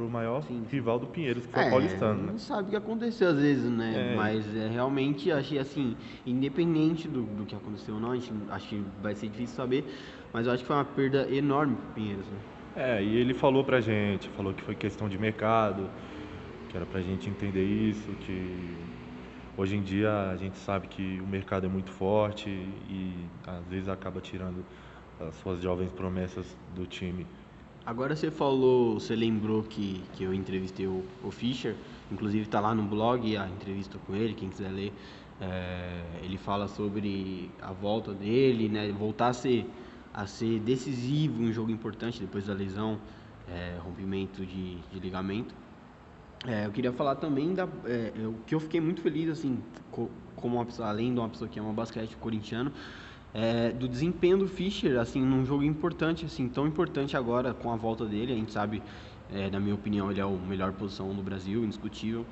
pro 0.01 0.09
maior 0.09 0.43
Sim. 0.43 0.65
rival 0.71 0.99
do 0.99 1.07
Pinheiros, 1.07 1.45
que 1.45 1.53
foi 1.53 1.63
É, 1.63 1.67
o 1.67 1.71
Paulistano, 1.71 2.23
né? 2.23 2.33
não 2.33 2.39
sabe 2.39 2.69
o 2.69 2.71
que 2.71 2.77
aconteceu 2.77 3.29
às 3.29 3.39
vezes, 3.39 3.71
né? 3.71 4.13
É. 4.13 4.17
Mas 4.17 4.57
é, 4.57 4.69
realmente 4.69 5.31
achei 5.31 5.59
assim, 5.59 5.95
independente 6.27 7.07
do, 7.07 7.23
do 7.23 7.45
que 7.45 7.55
aconteceu 7.55 7.95
ou 7.95 8.01
não, 8.01 8.13
a 8.13 8.17
gente, 8.17 8.33
acho 8.51 8.69
que 8.69 8.83
vai 9.03 9.15
ser 9.15 9.29
difícil 9.29 9.55
saber, 9.55 9.85
mas 10.33 10.47
eu 10.47 10.53
acho 10.53 10.63
que 10.63 10.67
foi 10.67 10.77
uma 10.77 10.85
perda 10.87 11.29
enorme 11.31 11.75
pro 11.77 11.87
Pinheiros, 11.95 12.27
né? 12.27 12.39
É, 12.77 13.03
e 13.03 13.17
ele 13.17 13.35
falou 13.35 13.63
pra 13.63 13.81
gente, 13.81 14.29
falou 14.31 14.55
que 14.55 14.63
foi 14.63 14.75
questão 14.75 15.07
de 15.07 15.19
mercado, 15.19 15.91
que 16.71 16.77
era 16.77 16.87
pra 16.87 17.03
gente 17.03 17.29
entender 17.29 17.65
isso, 17.65 18.11
que 18.21 18.75
hoje 19.59 19.77
em 19.77 19.83
dia 19.83 20.31
a 20.31 20.37
gente 20.37 20.57
sabe 20.57 20.87
que 20.89 21.21
o 21.21 21.27
mercado 21.27 21.67
é 21.67 21.69
muito 21.69 21.91
forte 21.91 22.49
e 22.49 23.27
às 23.47 23.67
vezes 23.67 23.89
acaba 23.89 24.21
tirando 24.21 24.65
as 25.29 25.35
suas 25.37 25.61
jovens 25.61 25.91
promessas 25.93 26.57
do 26.75 26.87
time. 26.87 27.27
Agora 27.91 28.15
você 28.15 28.31
falou, 28.31 29.01
você 29.01 29.17
lembrou 29.17 29.65
que, 29.65 30.05
que 30.13 30.23
eu 30.23 30.33
entrevistei 30.33 30.87
o, 30.87 31.05
o 31.25 31.31
Fischer, 31.33 31.75
inclusive 32.09 32.45
está 32.45 32.61
lá 32.61 32.73
no 32.73 32.85
blog 32.85 33.37
a 33.37 33.49
entrevista 33.49 33.99
com 34.07 34.15
ele, 34.15 34.33
quem 34.33 34.49
quiser 34.49 34.71
ler. 34.71 34.93
É, 35.41 36.21
ele 36.23 36.39
fala 36.39 36.69
sobre 36.69 37.51
a 37.61 37.73
volta 37.73 38.15
dele, 38.15 38.69
né, 38.69 38.93
voltar 38.93 39.31
a 39.31 39.33
ser, 39.33 39.69
a 40.15 40.25
ser 40.25 40.61
decisivo 40.61 41.43
em 41.43 41.49
um 41.49 41.53
jogo 41.53 41.73
importante 41.73 42.21
depois 42.21 42.47
da 42.47 42.55
lesão, 42.55 43.01
é, 43.49 43.77
rompimento 43.81 44.47
de, 44.47 44.77
de 44.83 45.01
ligamento. 45.01 45.53
É, 46.47 46.67
eu 46.67 46.71
queria 46.71 46.93
falar 46.93 47.17
também 47.17 47.55
da 47.55 47.65
é, 47.87 48.13
o 48.25 48.35
que 48.47 48.55
eu 48.55 48.61
fiquei 48.61 48.81
muito 48.81 49.01
feliz 49.03 49.29
assim, 49.31 49.59
co- 49.91 50.13
como 50.37 50.59
uma 50.59 50.65
pessoa, 50.65 50.89
além 50.91 51.13
de 51.13 51.19
uma 51.19 51.29
pessoa 51.29 51.51
que 51.51 51.59
ama 51.59 51.73
basquete 51.73 52.17
corintiano, 52.19 52.71
é, 53.33 53.71
do 53.71 53.89
desempenho 53.89 54.39
do 54.39 54.49
Fischer 54.49 54.99
assim 54.99 55.23
num 55.23 55.45
jogo 55.45 55.63
importante, 55.63 56.25
assim 56.27 56.49
tão 56.49 56.67
importante 56.67 57.17
agora 57.17 57.55
com 57.55 57.71
a 57.73 57.77
volta 57.77 58.05
dele. 58.05 58.33
A 58.33 58.37
gente 58.37 58.53
sabe, 58.53 58.83
é, 59.33 59.51
na 59.51 59.61
minha 59.61 59.75
opinião, 59.75 60.11
ele 60.11 60.21
é 60.21 60.25
o 60.25 60.37
melhor 60.39 60.73
posição 60.73 61.15
do 61.15 61.23
Brasil, 61.23 61.65
indiscutível. 61.65 62.27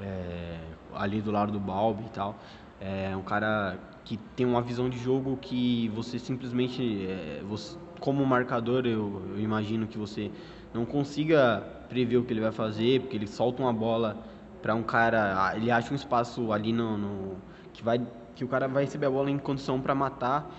É, 0.00 0.58
ali 0.94 1.20
do 1.20 1.30
lado 1.30 1.52
do 1.52 1.60
Balbi 1.60 2.04
e 2.06 2.10
tal. 2.10 2.40
É 2.80 3.14
um 3.16 3.22
cara 3.22 3.78
que 4.04 4.16
tem 4.16 4.46
uma 4.46 4.62
visão 4.62 4.88
de 4.88 4.98
jogo 4.98 5.36
que 5.36 5.88
você 5.90 6.18
simplesmente, 6.18 7.06
é, 7.06 7.42
você, 7.46 7.76
como 8.00 8.24
marcador, 8.24 8.86
eu, 8.86 9.22
eu 9.34 9.40
imagino 9.40 9.86
que 9.86 9.98
você 9.98 10.30
não 10.72 10.86
consiga 10.86 11.60
prever 11.88 12.16
o 12.16 12.24
que 12.24 12.32
ele 12.32 12.40
vai 12.40 12.52
fazer, 12.52 13.00
porque 13.00 13.16
ele 13.16 13.26
solta 13.26 13.62
uma 13.62 13.72
bola 13.72 14.16
para 14.62 14.74
um 14.74 14.82
cara, 14.82 15.48
ah, 15.48 15.56
ele 15.56 15.70
acha 15.70 15.92
um 15.92 15.96
espaço 15.96 16.52
ali 16.52 16.72
no, 16.72 16.96
no- 16.96 17.36
que 17.72 17.82
vai 17.82 18.00
que 18.34 18.44
o 18.44 18.48
cara 18.48 18.66
vai 18.68 18.84
receber 18.84 19.06
a 19.06 19.10
bola 19.10 19.30
em 19.30 19.38
condição 19.38 19.80
para 19.80 19.94
matar 19.94 20.50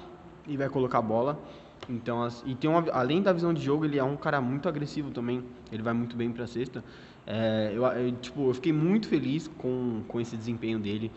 e 0.47 0.57
vai 0.57 0.69
colocar 0.69 0.99
a 0.99 1.01
bola. 1.01 1.41
Então, 1.89 2.23
as- 2.23 2.43
e 2.45 2.55
tem 2.55 2.69
uma, 2.69 2.85
além 2.91 3.21
da 3.21 3.33
visão 3.33 3.53
de 3.53 3.61
jogo, 3.61 3.85
ele 3.85 3.97
é 3.97 4.03
um 4.03 4.15
cara 4.15 4.39
muito 4.39 4.69
agressivo 4.69 5.11
também. 5.11 5.43
Ele 5.71 5.81
vai 5.81 5.93
muito 5.93 6.15
bem 6.15 6.31
para 6.31 6.45
cesta. 6.47 6.83
É, 7.25 7.71
eu, 7.73 7.83
eu, 7.85 8.11
tipo, 8.13 8.49
eu 8.49 8.53
fiquei 8.53 8.73
muito 8.73 9.07
feliz 9.07 9.47
com, 9.47 10.03
com 10.07 10.19
esse 10.19 10.37
desempenho 10.37 10.79
dele. 10.79 11.11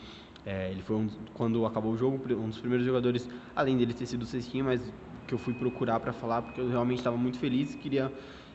É, 0.45 0.71
ele 0.71 0.83
foi 0.83 0.97
um, 0.97 1.09
quando 1.33 1.65
acabou 1.65 1.93
o 1.93 1.97
jogo 1.97 2.21
um 2.35 2.49
dos 2.49 2.59
primeiros 2.59 2.85
jogadores, 2.85 3.29
além 3.57 3.77
dele 3.79 3.95
ter 3.95 4.07
sido 4.07 4.27
cestinha, 4.27 4.63
mas 4.65 4.93
que 5.27 5.33
eu 5.33 5.39
fui 5.39 5.55
procurar 5.55 6.01
para 6.01 6.13
falar 6.13 6.43
porque 6.43 6.61
eu 6.61 6.69
realmente 6.69 6.99
estava 6.99 7.17
muito 7.17 7.39
feliz 7.39 7.73
e 7.75 7.79
queria 7.79 8.13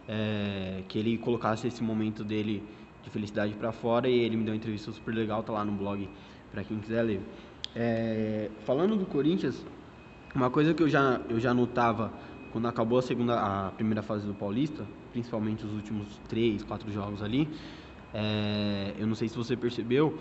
é, 0.07 0.83
que 0.87 0.99
ele 0.99 1.17
colocasse 1.17 1.67
esse 1.67 1.81
momento 1.81 2.23
dele 2.23 2.63
de 3.01 3.09
felicidade 3.09 3.53
para 3.55 3.71
fora 3.71 4.07
e 4.07 4.13
ele 4.19 4.35
me 4.37 4.43
deu 4.43 4.53
uma 4.53 4.57
entrevista 4.57 4.91
super 4.91 5.13
legal, 5.15 5.41
tá 5.41 5.51
lá 5.53 5.65
no 5.65 5.71
blog 5.71 6.07
para 6.51 6.63
quem 6.63 6.79
quiser 6.79 7.01
ler. 7.03 7.21
É, 7.75 8.49
falando 8.65 8.95
do 8.95 9.05
Corinthians, 9.05 9.65
uma 10.33 10.49
coisa 10.49 10.73
que 10.73 10.81
eu 10.81 10.89
já, 10.89 11.21
eu 11.29 11.39
já 11.39 11.53
notava 11.53 12.13
quando 12.51 12.67
acabou 12.67 12.97
a 12.97 13.01
segunda, 13.01 13.39
a 13.39 13.71
primeira 13.71 14.01
fase 14.01 14.25
do 14.25 14.33
Paulista, 14.33 14.87
principalmente 15.11 15.65
os 15.65 15.73
últimos 15.73 16.19
três, 16.27 16.63
quatro 16.63 16.91
jogos 16.91 17.21
ali, 17.21 17.47
é, 18.13 18.95
eu 18.97 19.05
não 19.05 19.13
sei 19.15 19.27
se 19.29 19.35
você 19.35 19.55
percebeu, 19.55 20.19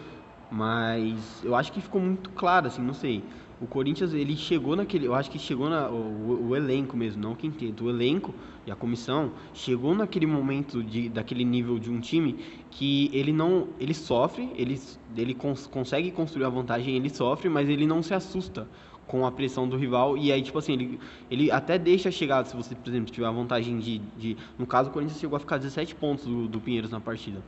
mas 0.50 1.42
eu 1.44 1.54
acho 1.54 1.72
que 1.72 1.80
ficou 1.80 2.00
muito 2.00 2.30
claro, 2.30 2.66
assim, 2.66 2.82
não 2.82 2.94
sei. 2.94 3.22
O 3.60 3.66
Corinthians, 3.66 4.14
ele 4.14 4.36
chegou 4.36 4.76
naquele, 4.76 5.06
eu 5.06 5.14
acho 5.14 5.30
que 5.30 5.38
chegou 5.38 5.68
na, 5.68 5.88
o, 5.88 6.48
o 6.48 6.56
elenco 6.56 6.96
mesmo, 6.96 7.20
não 7.20 7.32
o 7.32 7.36
quinteto, 7.36 7.84
o 7.84 7.90
elenco 7.90 8.32
e 8.64 8.70
a 8.70 8.76
comissão 8.76 9.32
chegou 9.52 9.94
naquele 9.96 10.26
momento 10.26 10.82
de, 10.82 11.08
daquele 11.08 11.44
nível 11.44 11.76
de 11.78 11.90
um 11.90 11.98
time 11.98 12.34
que 12.70 13.10
ele 13.12 13.32
não, 13.32 13.68
ele 13.80 13.92
sofre, 13.92 14.48
ele, 14.54 14.80
ele 15.16 15.34
cons, 15.34 15.66
consegue 15.66 16.10
construir 16.12 16.44
a 16.44 16.48
vantagem, 16.48 16.94
ele 16.94 17.10
sofre, 17.10 17.48
mas 17.48 17.68
ele 17.68 17.84
não 17.84 18.00
se 18.00 18.14
assusta 18.14 18.68
com 19.08 19.26
a 19.26 19.32
pressão 19.32 19.66
do 19.66 19.76
rival 19.76 20.18
e 20.18 20.30
aí 20.30 20.42
tipo 20.42 20.58
assim 20.58 20.74
ele, 20.74 21.00
ele 21.30 21.50
até 21.50 21.78
deixa 21.78 22.10
chegar 22.10 22.44
se 22.44 22.54
você 22.54 22.74
por 22.74 22.90
exemplo 22.90 23.10
tiver 23.10 23.26
a 23.26 23.30
vantagem 23.30 23.78
de, 23.78 23.98
de 23.98 24.36
no 24.58 24.66
caso 24.66 24.90
o 24.90 24.92
Corinthians 24.92 25.18
chegou 25.18 25.34
a 25.34 25.40
ficar 25.40 25.56
17 25.56 25.94
pontos 25.94 26.26
do, 26.26 26.46
do 26.46 26.60
Pinheiros 26.60 26.90
na 26.90 27.00
partida 27.00 27.42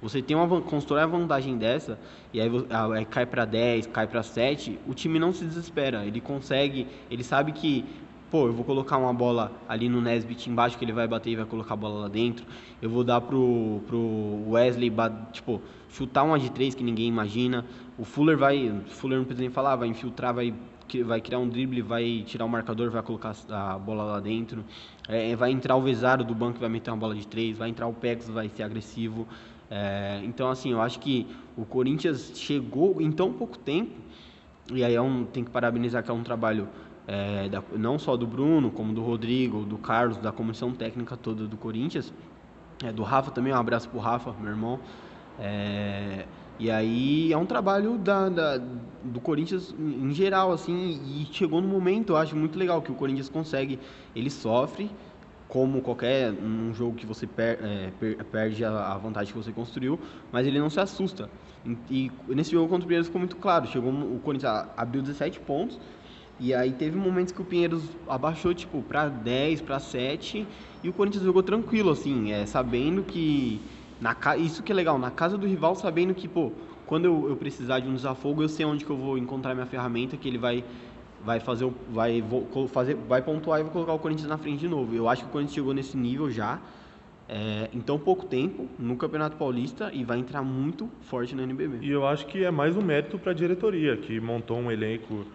você 0.00 0.20
tem 0.20 0.36
uma 0.36 0.60
constrói 0.62 1.02
a 1.02 1.06
vantagem 1.06 1.56
dessa 1.56 1.98
e 2.32 2.40
aí, 2.40 2.50
aí 2.94 3.04
cai 3.04 3.26
para 3.26 3.44
10 3.44 3.86
cai 3.88 4.06
para 4.06 4.22
7 4.22 4.78
o 4.86 4.94
time 4.94 5.18
não 5.18 5.32
se 5.32 5.44
desespera 5.44 6.04
ele 6.04 6.20
consegue 6.20 6.86
ele 7.10 7.24
sabe 7.24 7.52
que 7.52 7.84
pô 8.30 8.46
eu 8.46 8.52
vou 8.52 8.64
colocar 8.64 8.98
uma 8.98 9.12
bola 9.12 9.52
ali 9.68 9.88
no 9.88 10.00
Nesbit 10.00 10.50
embaixo 10.50 10.76
que 10.76 10.84
ele 10.84 10.92
vai 10.92 11.08
bater 11.08 11.30
e 11.30 11.36
vai 11.36 11.46
colocar 11.46 11.74
a 11.74 11.76
bola 11.76 12.02
lá 12.02 12.08
dentro 12.08 12.44
eu 12.80 12.90
vou 12.90 13.04
dar 13.04 13.20
pro, 13.20 13.80
pro 13.86 14.50
Wesley 14.50 14.92
tipo 15.32 15.60
chutar 15.88 16.24
uma 16.24 16.38
de 16.38 16.50
três 16.50 16.74
que 16.74 16.84
ninguém 16.84 17.08
imagina 17.08 17.64
o 17.98 18.04
Fuller 18.04 18.36
vai 18.36 18.72
Fuller 18.88 19.18
não 19.18 19.24
precisa 19.24 19.42
nem 19.42 19.50
falar 19.50 19.76
vai 19.76 19.88
infiltrar 19.88 20.34
vai 20.34 20.52
vai 21.04 21.20
criar 21.20 21.38
um 21.38 21.48
drible, 21.48 21.82
vai 21.82 22.22
tirar 22.26 22.44
o 22.44 22.48
marcador, 22.48 22.90
vai 22.90 23.02
colocar 23.02 23.34
a 23.50 23.78
bola 23.78 24.04
lá 24.04 24.20
dentro. 24.20 24.64
É, 25.08 25.34
vai 25.34 25.50
entrar 25.50 25.76
o 25.76 25.82
Vesaro 25.82 26.24
do 26.24 26.34
banco, 26.34 26.60
vai 26.60 26.68
meter 26.68 26.90
uma 26.90 26.96
bola 26.96 27.14
de 27.14 27.26
três. 27.26 27.58
Vai 27.58 27.68
entrar 27.68 27.86
o 27.86 27.92
Pex, 27.92 28.28
vai 28.28 28.48
ser 28.48 28.62
agressivo. 28.62 29.26
É, 29.70 30.20
então, 30.24 30.48
assim, 30.48 30.70
eu 30.72 30.80
acho 30.80 31.00
que 31.00 31.26
o 31.56 31.64
Corinthians 31.64 32.32
chegou 32.36 33.00
em 33.00 33.10
tão 33.10 33.32
pouco 33.32 33.58
tempo. 33.58 34.00
E 34.72 34.82
aí 34.84 34.94
é 34.94 35.00
um, 35.00 35.24
tem 35.24 35.44
que 35.44 35.50
parabenizar 35.50 36.02
que 36.02 36.10
é 36.10 36.14
um 36.14 36.22
trabalho 36.22 36.68
é, 37.06 37.48
da- 37.48 37.62
não 37.76 37.98
só 37.98 38.16
do 38.16 38.26
Bruno, 38.26 38.70
como 38.70 38.92
do 38.92 39.02
Rodrigo, 39.02 39.64
do 39.64 39.78
Carlos, 39.78 40.16
da 40.18 40.32
comissão 40.32 40.72
técnica 40.72 41.16
toda 41.16 41.46
do 41.46 41.56
Corinthians. 41.56 42.12
É, 42.84 42.92
do 42.92 43.02
Rafa 43.02 43.30
também, 43.30 43.52
um 43.52 43.56
abraço 43.56 43.88
pro 43.88 43.98
Rafa, 43.98 44.32
meu 44.34 44.50
irmão. 44.50 44.80
É, 45.38 46.26
e 46.58 46.70
aí 46.70 47.32
é 47.32 47.36
um 47.36 47.46
trabalho 47.46 47.98
da, 47.98 48.28
da- 48.28 48.56
do 49.02 49.20
Corinthians 49.20 49.74
em 49.78 50.12
geral, 50.12 50.52
assim, 50.52 51.00
e 51.04 51.26
chegou 51.32 51.60
no 51.60 51.68
momento, 51.68 52.10
eu 52.10 52.16
acho 52.16 52.34
muito 52.36 52.58
legal, 52.58 52.82
que 52.82 52.90
o 52.90 52.94
Corinthians 52.94 53.28
consegue, 53.28 53.78
ele 54.14 54.30
sofre, 54.30 54.90
como 55.48 55.80
qualquer 55.82 56.32
um 56.32 56.72
jogo 56.74 56.96
que 56.96 57.06
você 57.06 57.26
per- 57.26 57.58
é, 57.62 57.90
per- 57.92 58.24
perde 58.24 58.64
a, 58.64 58.92
a 58.94 58.98
vantagem 58.98 59.32
que 59.32 59.38
você 59.38 59.52
construiu, 59.52 60.00
mas 60.32 60.46
ele 60.46 60.58
não 60.58 60.68
se 60.70 60.80
assusta. 60.80 61.30
E, 61.64 62.10
e 62.28 62.34
nesse 62.34 62.50
jogo 62.52 62.68
contra 62.68 62.84
o 62.84 62.88
Pinheiros 62.88 63.06
ficou 63.06 63.18
muito 63.20 63.36
claro, 63.36 63.66
chegou 63.66 63.92
o 63.92 64.20
Corinthians 64.20 64.52
abriu 64.76 65.02
17 65.02 65.40
pontos, 65.40 65.80
e 66.38 66.52
aí 66.52 66.72
teve 66.72 66.96
momentos 66.96 67.32
que 67.32 67.40
o 67.40 67.44
Pinheiros 67.44 67.96
abaixou, 68.06 68.52
tipo, 68.54 68.82
para 68.82 69.08
10, 69.08 69.60
para 69.62 69.78
7, 69.80 70.48
e 70.82 70.88
o 70.88 70.92
Corinthians 70.92 71.24
jogou 71.24 71.42
tranquilo, 71.42 71.90
assim, 71.90 72.30
é, 72.32 72.44
sabendo 72.44 73.02
que 73.04 73.70
na 73.98 74.14
isso 74.36 74.62
que 74.62 74.70
é 74.70 74.74
legal, 74.74 74.98
na 74.98 75.10
casa 75.10 75.38
do 75.38 75.46
rival, 75.46 75.74
sabendo 75.74 76.14
que, 76.14 76.28
pô, 76.28 76.50
quando 76.84 77.06
eu, 77.06 77.28
eu 77.30 77.36
precisar 77.36 77.80
de 77.80 77.88
um 77.88 77.94
desafogo, 77.94 78.42
eu 78.42 78.48
sei 78.48 78.66
onde 78.66 78.84
que 78.84 78.90
eu 78.90 78.96
vou 78.96 79.16
encontrar 79.16 79.54
minha 79.54 79.66
ferramenta, 79.66 80.16
que 80.18 80.28
ele 80.28 80.36
vai 80.38 80.64
vai 81.26 81.40
fazer 81.40 81.68
vai 81.90 82.22
fazer 82.72 82.94
vai 82.94 83.20
pontuar 83.20 83.58
e 83.58 83.64
vou 83.64 83.72
colocar 83.72 83.92
o 83.92 83.98
Corinthians 83.98 84.28
na 84.28 84.38
frente 84.38 84.60
de 84.60 84.68
novo. 84.68 84.94
Eu 84.94 85.08
acho 85.08 85.24
que 85.24 85.28
o 85.28 85.32
Corinthians 85.32 85.54
chegou 85.54 85.74
nesse 85.74 85.96
nível 85.96 86.30
já 86.30 86.60
é, 87.28 87.68
em 87.74 87.80
tão 87.80 87.98
pouco 87.98 88.24
tempo 88.24 88.68
no 88.78 88.96
Campeonato 88.96 89.36
Paulista 89.36 89.90
e 89.92 90.04
vai 90.04 90.18
entrar 90.18 90.42
muito 90.42 90.88
forte 91.02 91.34
no 91.34 91.42
NBB. 91.42 91.78
E 91.84 91.90
eu 91.90 92.06
acho 92.06 92.26
que 92.26 92.44
é 92.44 92.50
mais 92.50 92.76
um 92.76 92.82
mérito 92.82 93.18
para 93.18 93.32
a 93.32 93.34
diretoria, 93.34 93.96
que 93.96 94.20
montou 94.20 94.56
um 94.56 94.70
elenco 94.70 95.26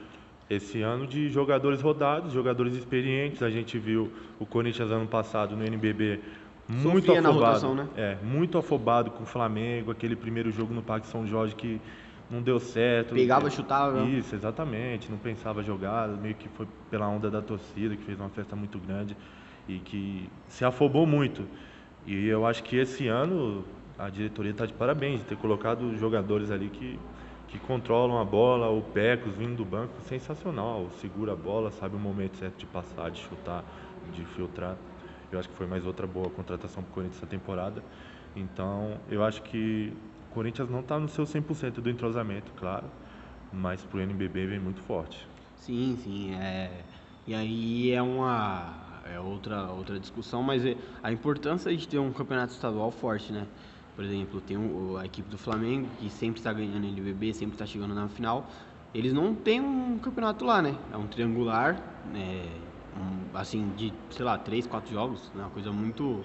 esse 0.49 0.82
ano 0.82 1.06
de 1.06 1.30
jogadores 1.30 1.82
rodados, 1.82 2.32
jogadores 2.32 2.75
experientes. 2.75 3.43
A 3.43 3.49
gente 3.49 3.77
viu 3.77 4.10
o 4.39 4.45
Corinthians 4.45 4.89
ano 4.89 5.08
passado 5.08 5.58
no 5.58 5.65
NBB 5.65 6.21
muito 6.69 7.08
Sofia 7.08 7.19
afobado, 7.19 7.39
rotação, 7.39 7.75
né? 7.75 7.88
é, 7.97 8.17
muito 8.23 8.58
afobado 8.58 9.12
com 9.12 9.23
o 9.23 9.25
Flamengo, 9.25 9.91
aquele 9.91 10.15
primeiro 10.15 10.51
jogo 10.51 10.73
no 10.73 10.82
Parque 10.82 11.08
São 11.08 11.27
Jorge 11.27 11.54
que 11.54 11.82
não 12.32 12.41
deu 12.41 12.60
certo. 12.60 13.13
Pegava, 13.13 13.50
chutava. 13.50 14.04
Isso, 14.06 14.34
exatamente, 14.34 15.12
não 15.12 15.17
pensava 15.17 15.62
jogar, 15.62 16.08
meio 16.08 16.36
que 16.36 16.48
foi 16.50 16.65
pela 16.89 17.08
onda 17.08 17.30
da 17.30 17.41
torcida, 17.41 17.96
que 17.96 18.04
fez 18.04 18.20
uma 18.20 18.30
festa 18.30 18.56
muito 18.56 18.80
grande 18.80 19.15
e 19.67 19.80
que 19.80 20.30
se 20.48 20.63
afobou 20.63 21.06
muito. 21.06 21.46
E 22.06 22.28
eu 22.28 22.46
acho 22.46 22.63
que 22.63 22.78
esse 22.78 23.08
ano 23.08 23.65
a 24.00 24.10
diretoria 24.10 24.52
está 24.52 24.65
de 24.65 24.74
parabéns 24.74 25.20
de 25.20 25.26
ter 25.26 25.38
colocado 25.38 25.96
jogadores 25.98 26.50
ali 26.50 26.70
que, 26.70 26.98
que 27.50 27.60
controlam 27.60 28.17
a 28.20 28.26
bola, 28.26 28.70
o 28.70 28.82
Pecos 28.82 29.36
vindo 29.36 29.58
do 29.58 29.65
banco, 29.65 29.94
sensacional, 30.02 30.89
segura 31.00 31.34
a 31.34 31.36
bola, 31.36 31.70
sabe 31.70 31.96
o 31.96 32.00
momento 32.00 32.38
certo 32.38 32.58
de 32.58 32.65
passar, 32.65 33.12
de 33.12 33.20
chutar, 33.20 33.63
de 34.13 34.26
filtrar. 34.26 34.76
Eu 35.32 35.38
acho 35.38 35.50
que 35.50 35.56
foi 35.56 35.67
mais 35.67 35.86
outra 35.86 36.08
boa 36.08 36.30
contratação 36.30 36.82
para 36.82 36.91
o 36.91 36.94
Corinthians 36.94 37.17
essa 37.17 37.28
temporada. 37.28 37.84
Então, 38.36 38.98
eu 39.10 39.24
acho 39.24 39.41
que 39.44 39.94
o 40.32 40.34
Corinthians 40.34 40.70
não 40.70 40.80
está 40.80 40.98
no 40.98 41.10
seu 41.10 41.26
100% 41.26 41.82
do 41.82 41.89
entrosamento, 41.89 42.54
claro, 42.56 42.86
mas 43.52 43.84
para 43.84 43.98
o 43.98 44.02
NBB 44.02 44.48
vem 44.48 44.60
muito 44.60 44.82
forte. 44.82 45.28
Sim, 45.58 45.98
sim. 46.02 46.34
É... 46.36 46.84
E 47.28 47.36
aí 47.36 47.91
é 47.91 48.02
uma 48.02 48.74
é 49.06 49.20
outra, 49.20 49.70
outra 49.72 50.00
discussão, 50.00 50.41
mas 50.41 50.65
é 50.65 50.78
a 51.04 51.12
importância 51.12 51.76
de 51.76 51.88
ter 51.88 52.00
um 52.00 52.13
campeonato 52.13 52.54
estadual 52.54 52.89
forte, 52.91 53.32
né? 53.34 53.46
Por 53.94 54.06
exemplo, 54.06 54.39
tem 54.39 54.58
um, 54.58 54.96
a 54.98 55.06
equipe 55.06 55.30
do 55.30 55.38
Flamengo, 55.38 55.88
que 56.00 56.10
sempre 56.10 56.39
está 56.39 56.54
ganhando 56.54 56.88
NBB, 56.88 57.34
sempre 57.34 57.56
está 57.56 57.65
chegando 57.65 57.94
na 57.94 58.08
final. 58.08 58.50
Eles 58.94 59.12
não 59.13 59.36
têm 59.36 59.60
um 59.60 60.00
campeonato 60.00 60.46
lá, 60.46 60.62
né? 60.62 60.76
É 60.94 60.98
um 60.98 61.08
triangular, 61.08 61.82
é, 62.15 62.48
um, 62.98 63.38
assim, 63.38 63.70
de, 63.76 63.94
sei 64.10 64.26
lá, 64.26 64.38
três, 64.38 64.65
quatro 64.65 64.91
jogos, 64.94 65.30
né? 65.36 65.44
Uma 65.44 65.50
coisa 65.50 65.72
muito, 65.74 66.24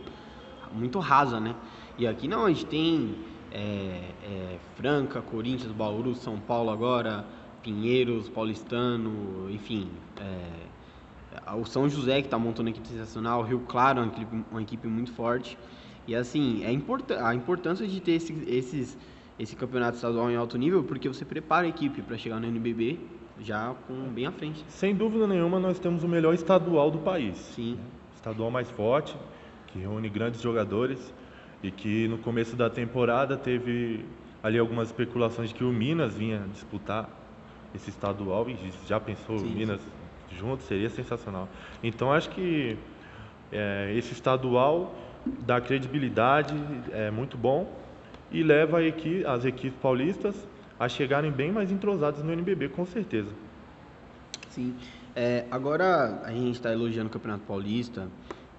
muito 0.72 0.98
rasa, 1.00 1.40
né? 1.40 1.56
E 1.98 2.06
aqui 2.06 2.28
não, 2.28 2.46
a 2.46 2.48
gente 2.48 2.66
tem 2.66 3.16
é, 3.52 4.00
é, 4.24 4.58
Franca, 4.76 5.20
Corinthians, 5.22 5.72
Bauru, 5.72 6.14
São 6.14 6.38
Paulo 6.38 6.70
agora, 6.70 7.24
Pinheiros, 7.62 8.28
Paulistano, 8.28 9.50
enfim, 9.50 9.88
é, 10.20 11.54
o 11.54 11.64
São 11.64 11.88
José 11.88 12.20
que 12.20 12.26
está 12.26 12.38
montando 12.38 12.68
uma 12.68 12.70
equipe 12.70 12.88
sensacional, 12.88 13.40
o 13.40 13.42
Rio 13.42 13.60
Claro, 13.60 14.02
uma 14.02 14.12
equipe, 14.12 14.44
uma 14.50 14.62
equipe 14.62 14.88
muito 14.88 15.12
forte. 15.12 15.58
E 16.06 16.14
assim, 16.14 16.64
é 16.64 16.72
import 16.72 17.10
a 17.10 17.34
importância 17.34 17.86
de 17.86 18.00
ter 18.00 18.12
esse, 18.12 18.32
esses, 18.46 18.96
esse 19.38 19.56
campeonato 19.56 19.96
estadual 19.96 20.30
em 20.30 20.36
alto 20.36 20.56
nível, 20.56 20.84
porque 20.84 21.08
você 21.08 21.24
prepara 21.24 21.66
a 21.66 21.68
equipe 21.68 22.00
para 22.02 22.16
chegar 22.16 22.38
no 22.38 22.46
NBB 22.46 22.98
já 23.40 23.74
com 23.86 23.94
bem 24.08 24.26
à 24.26 24.32
frente. 24.32 24.64
Sem 24.68 24.94
dúvida 24.94 25.26
nenhuma, 25.26 25.58
nós 25.58 25.78
temos 25.78 26.02
o 26.04 26.08
melhor 26.08 26.34
estadual 26.34 26.90
do 26.90 26.98
país. 26.98 27.36
Sim. 27.36 27.78
Estadual 28.14 28.50
mais 28.50 28.70
forte, 28.70 29.16
que 29.66 29.78
reúne 29.78 30.08
grandes 30.08 30.40
jogadores 30.40 31.12
e 31.62 31.70
que 31.70 32.08
no 32.08 32.18
começo 32.18 32.54
da 32.56 32.68
temporada 32.70 33.36
teve 33.36 34.04
ali 34.42 34.58
algumas 34.58 34.88
especulações 34.88 35.48
de 35.48 35.54
que 35.54 35.64
o 35.64 35.72
Minas 35.72 36.14
vinha 36.14 36.44
disputar 36.52 37.08
esse 37.74 37.90
estadual 37.90 38.48
e 38.48 38.56
já 38.86 39.00
pensou 39.00 39.38
sim, 39.38 39.54
Minas 39.54 39.80
sim 39.80 40.06
junto, 40.34 40.62
seria 40.64 40.90
sensacional. 40.90 41.48
Então 41.82 42.12
acho 42.12 42.30
que 42.30 42.76
é, 43.52 43.92
esse 43.96 44.12
estadual 44.12 44.94
dá 45.44 45.60
credibilidade, 45.60 46.54
é 46.92 47.10
muito 47.10 47.36
bom 47.36 47.72
e 48.30 48.42
leva 48.42 48.82
equipe, 48.82 49.24
as 49.24 49.44
equipes 49.44 49.78
paulistas 49.80 50.34
a 50.78 50.88
chegarem 50.88 51.30
bem 51.30 51.50
mais 51.50 51.70
entrosadas 51.70 52.22
no 52.22 52.32
NBB, 52.32 52.68
com 52.68 52.84
certeza. 52.84 53.30
Sim. 54.50 54.74
É, 55.14 55.46
agora 55.50 56.20
a 56.24 56.30
gente 56.30 56.52
está 56.52 56.72
elogiando 56.72 57.08
o 57.08 57.12
Campeonato 57.12 57.44
Paulista 57.44 58.08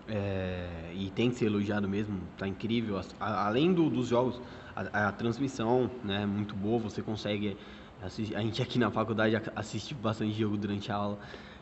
é, 0.10 0.91
e 0.93 1.10
tem 1.12 1.30
que 1.30 1.36
ser 1.36 1.46
elogiado 1.46 1.88
mesmo, 1.88 2.20
está 2.34 2.48
incrível. 2.48 3.00
A, 3.20 3.48
além 3.48 3.74
do, 3.74 3.89
dos 3.89 4.08
jogos, 4.08 4.39
a, 4.76 5.08
a, 5.08 5.12
transmissão 5.12 5.89
né, 6.04 6.26
muito 6.26 6.56
boa, 6.56 6.80
você 6.80 7.02
consegue 7.02 7.58
assistir, 8.02 8.36
a 8.36 8.41
gente 8.41 8.62
aqui 8.62 8.80
na 8.80 8.89
faculdade 8.89 9.41
assiste 9.56 9.93
bastante 9.93 10.34
jogo 10.34 10.58
durante 10.58 10.91
a 10.91 10.96
aula. 10.96 11.20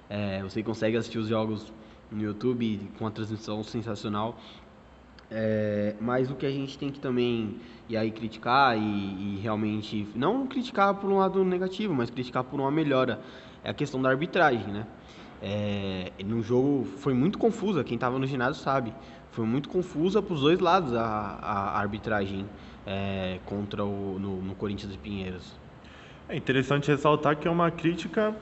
É, 0.09 0.41
você 0.43 0.61
consegue 0.61 0.97
assistir 0.97 1.17
os 1.17 1.27
jogos 1.27 1.73
no 2.11 2.21
YouTube 2.21 2.91
com 2.97 3.07
a 3.07 3.11
transmissão 3.11 3.63
sensacional. 3.63 4.37
É, 5.31 5.95
mas 5.99 6.29
o 6.29 6.35
que 6.35 6.45
a 6.45 6.51
gente 6.51 6.77
tem 6.77 6.91
que 6.91 6.99
também 6.99 7.59
e 7.89 7.97
aí 7.97 8.11
criticar 8.11 8.77
e, 8.77 8.81
e, 8.81 9.39
realmente 9.41 10.07
não 10.13 10.45
criticar 10.45 10.93
por 10.93 11.11
um 11.11 11.17
lado 11.17 11.43
negativo, 11.43 11.93
mas 11.95 12.11
criticar 12.11 12.43
por 12.43 12.59
uma 12.59 12.69
melhora 12.69 13.19
é 13.63 13.71
a 13.71 13.73
questão 13.73 13.99
da 13.99 14.09
arbitragem, 14.09 14.67
né? 14.67 14.85
É, 15.47 16.11
no 16.25 16.41
jogo 16.41 16.85
foi 16.97 17.13
muito 17.13 17.37
confusa, 17.37 17.83
quem 17.83 17.93
estava 17.93 18.17
no 18.17 18.25
ginásio 18.25 18.63
sabe, 18.63 18.91
foi 19.29 19.45
muito 19.45 19.69
confusa 19.69 20.19
para 20.19 20.33
os 20.33 20.41
dois 20.41 20.59
lados 20.59 20.95
a, 20.95 21.05
a 21.39 21.79
arbitragem 21.79 22.47
é, 22.83 23.37
contra 23.45 23.85
o 23.85 24.17
no, 24.17 24.41
no, 24.41 24.55
Corinthians 24.55 24.95
e 24.95 24.97
Pinheiros. 24.97 25.53
É 26.27 26.35
interessante 26.35 26.89
ressaltar 26.89 27.37
que 27.37 27.47
é 27.47 27.51
uma 27.51 27.69
crítica 27.69 28.35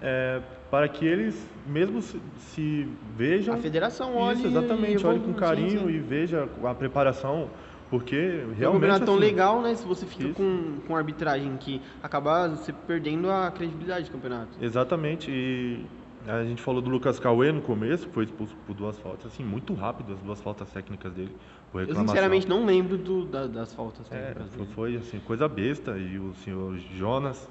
é, 0.00 0.40
para 0.70 0.86
que 0.86 1.04
eles 1.04 1.44
mesmo 1.66 2.00
se, 2.00 2.20
se 2.38 2.88
vejam. 3.16 3.56
A 3.56 3.58
federação 3.58 4.14
olhe. 4.14 4.38
Isso, 4.38 4.46
exatamente, 4.46 5.04
olhe 5.04 5.18
com 5.18 5.34
carinho 5.34 5.80
sim, 5.80 5.86
sim. 5.86 5.92
e 5.92 5.98
veja 5.98 6.48
a 6.62 6.74
preparação. 6.74 7.50
Porque 7.90 8.44
realmente. 8.56 8.62
É 8.62 8.68
um 8.68 8.72
campeonato 8.74 9.04
tão 9.06 9.14
assim, 9.14 9.24
legal, 9.24 9.62
né? 9.62 9.74
Se 9.74 9.84
você 9.84 10.06
fica 10.06 10.32
com, 10.34 10.76
com 10.86 10.94
arbitragem 10.94 11.56
que 11.56 11.80
acaba 12.00 12.54
se 12.58 12.72
perdendo 12.72 13.28
a 13.28 13.50
credibilidade 13.50 14.06
do 14.06 14.12
campeonato. 14.12 14.50
Exatamente. 14.60 15.30
E 15.30 15.86
a 16.26 16.44
gente 16.44 16.60
falou 16.60 16.82
do 16.82 16.90
Lucas 16.90 17.18
Cauê 17.18 17.52
no 17.52 17.62
começo, 17.62 18.08
foi 18.08 18.24
expulso 18.24 18.54
por 18.66 18.74
duas 18.74 18.98
faltas, 18.98 19.26
assim, 19.26 19.44
muito 19.44 19.72
rápido 19.74 20.12
as 20.12 20.20
duas 20.20 20.40
faltas 20.40 20.70
técnicas 20.70 21.12
dele. 21.12 21.34
Eu 21.74 21.94
sinceramente 21.94 22.48
não 22.48 22.64
lembro 22.64 22.96
do, 22.96 23.26
da, 23.26 23.46
das 23.46 23.74
faltas 23.74 24.10
é, 24.10 24.32
técnicas 24.32 24.46
é, 24.46 24.48
foi, 24.48 24.58
dele. 24.58 24.74
Foi 24.74 24.96
assim, 24.96 25.18
coisa 25.20 25.46
besta. 25.48 25.98
E 25.98 26.18
o 26.18 26.34
senhor 26.36 26.78
Jonas 26.96 27.48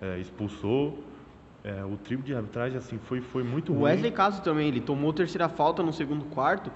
é, 0.00 0.18
expulsou. 0.18 1.02
É, 1.64 1.84
o 1.84 1.96
trio 1.96 2.20
de 2.20 2.34
arbitragem 2.34 2.78
assim 2.78 2.98
foi, 2.98 3.20
foi 3.20 3.42
muito 3.42 3.72
ruim. 3.72 3.82
O 3.82 3.84
Wesley 3.84 4.12
Castro 4.12 4.44
também, 4.44 4.68
ele 4.68 4.80
tomou 4.80 5.12
terceira 5.12 5.48
falta 5.48 5.82
no 5.82 5.92
segundo 5.92 6.24
quarto, 6.26 6.70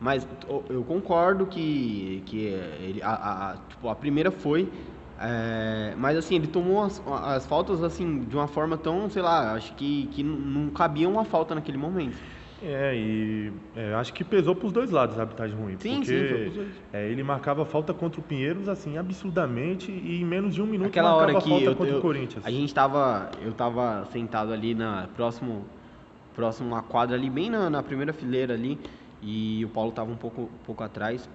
mas 0.00 0.26
eu 0.70 0.84
concordo 0.84 1.44
que, 1.44 2.22
que 2.24 2.46
ele, 2.80 3.02
a, 3.02 3.50
a, 3.50 3.56
tipo, 3.68 3.88
a 3.88 3.96
primeira 3.96 4.30
foi, 4.30 4.70
é, 5.20 5.94
mas 5.96 6.16
assim, 6.16 6.36
ele 6.36 6.46
tomou 6.46 6.82
as, 6.82 7.02
as 7.06 7.46
faltas 7.46 7.82
assim 7.82 8.20
de 8.20 8.36
uma 8.36 8.46
forma 8.46 8.76
tão, 8.76 9.10
sei 9.10 9.22
lá, 9.22 9.52
acho 9.52 9.74
que, 9.74 10.06
que 10.12 10.22
não 10.22 10.70
cabia 10.70 11.08
uma 11.08 11.24
falta 11.24 11.54
naquele 11.54 11.78
momento. 11.78 12.16
É, 12.62 12.92
e 12.96 13.52
é, 13.76 13.94
acho 13.94 14.12
que 14.12 14.24
pesou 14.24 14.54
para 14.54 14.66
os 14.66 14.72
dois 14.72 14.90
lados 14.90 15.16
a 15.18 15.22
arbitragem 15.22 15.56
ruim. 15.56 15.76
Sim, 15.78 15.96
porque 15.96 16.50
sim, 16.52 16.70
é, 16.92 17.08
ele 17.08 17.22
marcava 17.22 17.64
falta 17.64 17.94
contra 17.94 18.20
o 18.20 18.22
Pinheiros, 18.22 18.68
assim, 18.68 18.98
absurdamente, 18.98 19.90
e 19.90 20.20
em 20.20 20.24
menos 20.24 20.54
de 20.54 20.62
um 20.62 20.66
minuto 20.66 20.88
Aquela 20.88 21.10
marcava 21.10 21.32
hora 21.32 21.42
que 21.42 21.48
falta 21.48 21.64
eu, 21.64 21.76
contra 21.76 21.92
eu, 21.92 21.98
o 21.98 22.02
Corinthians. 22.02 22.44
A 22.44 22.50
gente 22.50 22.74
tava, 22.74 23.30
eu 23.40 23.52
tava 23.52 24.06
sentado 24.12 24.52
ali 24.52 24.74
na 24.74 25.08
próximo, 25.14 25.64
próximo 26.34 26.74
à 26.74 26.82
quadra 26.82 27.16
ali, 27.16 27.30
bem 27.30 27.48
na, 27.48 27.70
na 27.70 27.82
primeira 27.82 28.12
fileira 28.12 28.54
ali, 28.54 28.76
e 29.22 29.64
o 29.64 29.68
Paulo 29.68 29.92
tava 29.92 30.10
um 30.10 30.16
pouco, 30.16 30.42
um 30.42 30.64
pouco 30.64 30.82
atrás. 30.82 31.28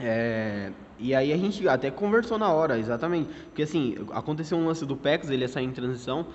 É, 0.00 0.72
e 0.98 1.14
aí 1.14 1.32
a 1.32 1.36
gente 1.36 1.66
até 1.68 1.90
conversou 1.90 2.38
na 2.38 2.50
hora, 2.50 2.78
exatamente. 2.78 3.28
Porque 3.46 3.62
assim, 3.62 3.96
aconteceu 4.12 4.56
um 4.58 4.66
lance 4.66 4.84
do 4.84 4.96
Pex, 4.96 5.30
ele 5.30 5.42
ia 5.42 5.48
sair 5.48 5.64
em 5.64 5.70
transição, 5.70 6.26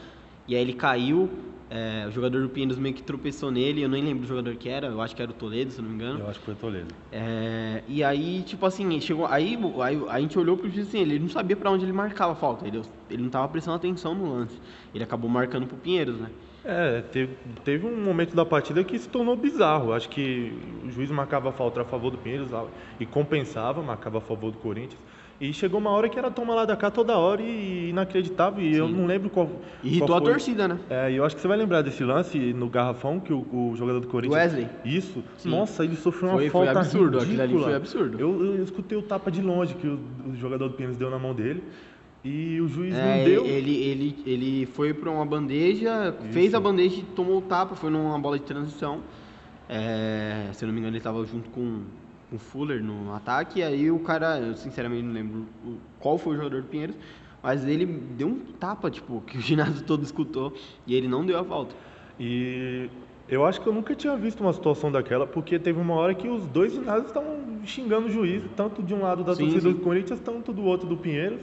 e 0.47 0.55
aí 0.55 0.61
ele 0.61 0.73
caiu, 0.73 1.29
é, 1.69 2.05
o 2.07 2.11
jogador 2.11 2.41
do 2.41 2.49
Pinheiros 2.49 2.77
meio 2.77 2.93
que 2.93 3.01
tropeçou 3.01 3.49
nele, 3.49 3.81
eu 3.81 3.89
nem 3.89 4.03
lembro 4.03 4.21
do 4.21 4.27
jogador 4.27 4.55
que 4.55 4.69
era, 4.69 4.87
eu 4.87 5.01
acho 5.01 5.15
que 5.15 5.21
era 5.21 5.31
o 5.31 5.33
Toledo, 5.33 5.71
se 5.71 5.81
não 5.81 5.89
me 5.89 5.95
engano. 5.95 6.19
Eu 6.19 6.29
acho 6.29 6.39
que 6.39 6.45
foi 6.45 6.53
o 6.53 6.57
Toledo. 6.57 6.93
É, 7.11 7.83
e 7.87 8.03
aí, 8.03 8.43
tipo 8.43 8.65
assim, 8.65 8.99
chegou. 9.01 9.25
Aí, 9.25 9.57
aí 9.81 10.01
a 10.09 10.19
gente 10.19 10.37
olhou 10.37 10.55
pro 10.55 10.69
juiz 10.69 10.87
assim, 10.87 10.99
ele 10.99 11.17
não 11.19 11.29
sabia 11.29 11.55
para 11.55 11.71
onde 11.71 11.83
ele 11.83 11.93
marcava 11.93 12.33
a 12.33 12.35
falta, 12.35 12.67
ele, 12.67 12.81
ele 13.09 13.23
não 13.23 13.29
tava 13.29 13.47
prestando 13.47 13.77
atenção 13.77 14.13
no 14.13 14.31
lance. 14.31 14.59
Ele 14.93 15.03
acabou 15.03 15.29
marcando 15.29 15.65
pro 15.65 15.77
Pinheiros, 15.77 16.19
né? 16.19 16.29
É, 16.65 17.01
teve, 17.11 17.37
teve 17.63 17.85
um 17.85 18.03
momento 18.03 18.35
da 18.35 18.43
partida 18.43 18.83
que 18.83 18.97
se 18.97 19.07
tornou 19.07 19.35
bizarro. 19.35 19.93
Acho 19.93 20.09
que 20.09 20.51
o 20.83 20.89
juiz 20.89 21.11
marcava 21.11 21.51
falta 21.51 21.81
a 21.81 21.85
favor 21.85 22.09
do 22.09 22.17
Pinheiros 22.17 22.49
e 22.99 23.05
compensava, 23.05 23.81
marcava 23.83 24.17
a 24.17 24.21
favor 24.21 24.51
do 24.51 24.57
Corinthians. 24.57 24.99
E 25.39 25.51
chegou 25.51 25.81
uma 25.81 25.89
hora 25.89 26.07
que 26.07 26.17
era 26.17 26.31
toma 26.31 26.55
lá 26.55 26.63
da 26.63 26.77
cá 26.77 26.89
toda 26.89 27.17
hora 27.17 27.41
e 27.41 27.89
inacreditável. 27.89 28.63
E 28.63 28.73
Sim. 28.73 28.79
eu 28.79 28.87
não 28.87 29.05
lembro 29.05 29.29
qual. 29.29 29.49
Irritou 29.83 30.07
qual 30.07 30.19
a 30.19 30.21
torcida, 30.21 30.65
né? 30.67 30.79
É, 30.89 31.11
e 31.11 31.17
eu 31.17 31.25
acho 31.25 31.35
que 31.35 31.41
você 31.41 31.47
vai 31.47 31.57
lembrar 31.57 31.81
desse 31.81 32.03
lance 32.05 32.37
no 32.53 32.69
garrafão 32.69 33.19
que 33.19 33.33
o, 33.33 33.39
o 33.51 33.75
jogador 33.75 33.99
do 33.99 34.07
Corinthians. 34.07 34.41
Wesley. 34.41 34.69
Isso. 34.85 35.21
Sim. 35.37 35.49
Nossa, 35.49 35.83
ele 35.83 35.97
sofreu 35.97 36.29
uma 36.29 36.37
foi, 36.37 36.49
falta. 36.49 36.71
Foi 36.71 36.81
absurdo, 36.81 37.19
ridícula. 37.19 37.43
aquilo 37.43 37.59
ali 37.59 37.65
foi 37.65 37.75
absurdo. 37.75 38.19
Eu, 38.19 38.45
eu, 38.55 38.63
escutei 38.63 38.97
o 38.97 39.01
tapa 39.01 39.29
de 39.29 39.41
longe 39.41 39.75
que 39.75 39.87
o, 39.87 39.99
o 40.25 40.35
jogador 40.37 40.69
do 40.69 40.73
Pinheiros 40.73 40.97
deu 40.97 41.09
na 41.09 41.19
mão 41.19 41.33
dele. 41.33 41.61
E 42.25 42.59
o 42.59 42.67
juiz 42.67 42.93
é, 42.93 43.17
não 43.17 43.23
deu. 43.23 43.45
Ele, 43.45 43.75
ele, 43.75 44.23
ele 44.25 44.65
foi 44.65 44.93
para 44.93 45.09
uma 45.09 45.25
bandeja, 45.25 46.09
Isso. 46.09 46.33
fez 46.33 46.53
a 46.53 46.59
bandeja 46.59 46.97
e 46.97 47.03
tomou 47.03 47.37
o 47.37 47.41
tapa, 47.41 47.75
foi 47.75 47.89
numa 47.89 48.19
bola 48.19 48.37
de 48.37 48.45
transição. 48.45 49.01
É, 49.69 50.49
se 50.51 50.65
eu 50.65 50.67
não 50.67 50.73
me 50.73 50.79
engano, 50.79 50.93
ele 50.93 50.99
estava 50.99 51.23
junto 51.25 51.49
com 51.51 51.83
com 52.29 52.35
o 52.35 52.39
Fuller 52.39 52.83
no 52.83 53.13
ataque, 53.13 53.59
e 53.59 53.63
aí 53.63 53.91
o 53.91 53.99
cara, 53.99 54.39
eu 54.39 54.55
sinceramente 54.55 55.03
não 55.03 55.13
lembro 55.13 55.45
qual 55.99 56.17
foi 56.17 56.33
o 56.33 56.37
jogador 56.37 56.61
do 56.61 56.67
Pinheiros, 56.67 56.95
mas 57.41 57.65
ele 57.65 57.85
deu 57.85 58.27
um 58.27 58.39
tapa, 58.59 58.89
tipo, 58.89 59.21
que 59.27 59.37
o 59.37 59.41
ginásio 59.41 59.83
todo 59.83 60.03
escutou, 60.03 60.53
e 60.85 60.95
ele 60.95 61.07
não 61.07 61.25
deu 61.25 61.37
a 61.37 61.41
volta. 61.41 61.75
E 62.19 62.89
eu 63.27 63.45
acho 63.45 63.61
que 63.61 63.67
eu 63.67 63.73
nunca 63.73 63.95
tinha 63.95 64.15
visto 64.15 64.41
uma 64.41 64.53
situação 64.53 64.91
daquela, 64.91 65.25
porque 65.27 65.59
teve 65.59 65.79
uma 65.79 65.93
hora 65.93 66.13
que 66.13 66.27
os 66.27 66.45
dois 66.47 66.73
ginásios 66.73 67.07
estavam 67.07 67.37
xingando 67.65 68.07
o 68.07 68.11
juiz, 68.11 68.43
tanto 68.55 68.81
de 68.81 68.93
um 68.93 69.01
lado 69.01 69.23
da 69.23 69.35
sim, 69.35 69.43
torcida 69.43 69.69
sim. 69.69 69.73
do 69.73 69.81
Corinthians, 69.81 70.19
tanto 70.19 70.53
do 70.53 70.63
outro 70.63 70.87
do 70.87 70.97
Pinheiros. 70.97 71.41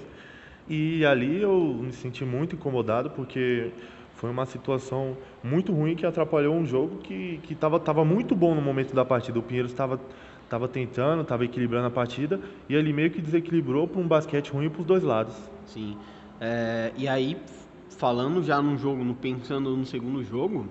E 0.69 1.05
ali 1.05 1.43
eu 1.43 1.81
me 1.83 1.93
senti 1.93 2.25
muito 2.25 2.55
incomodado, 2.55 3.11
porque 3.11 3.73
foi 4.15 4.31
uma 4.31 4.47
situação 4.47 5.17
muito 5.43 5.73
ruim 5.73 5.97
que 5.97 6.07
atrapalhou 6.07 6.55
um 6.55 6.65
jogo 6.65 6.99
que 6.99 7.41
estava 7.51 7.81
tava 7.81 8.05
muito 8.05 8.37
bom 8.37 8.55
no 8.55 8.63
momento 8.63 8.95
da 8.95 9.05
partida. 9.05 9.39
O 9.39 9.43
Pinheiros 9.43 9.73
estava 9.73 10.01
estava 10.45 10.69
tentando, 10.69 11.23
estava 11.23 11.45
equilibrando 11.47 11.87
a 11.87 11.91
partida 11.91 12.39
e 12.69 12.75
ele 12.75 12.93
meio 12.93 13.11
que 13.11 13.23
desequilibrou 13.23 13.89
para 13.89 14.01
um 14.01 14.07
basquete 14.07 14.51
ruim 14.51 14.69
para 14.69 14.81
os 14.81 14.87
dois 14.87 15.03
lados. 15.03 15.35
Sim. 15.65 15.97
É, 16.39 16.93
e 16.97 17.09
aí, 17.09 17.39
falando 17.89 18.43
já 18.43 18.61
no 18.61 18.77
jogo, 18.77 19.03
no, 19.03 19.15
pensando 19.15 19.75
no 19.75 19.87
segundo 19.87 20.23
jogo, 20.23 20.69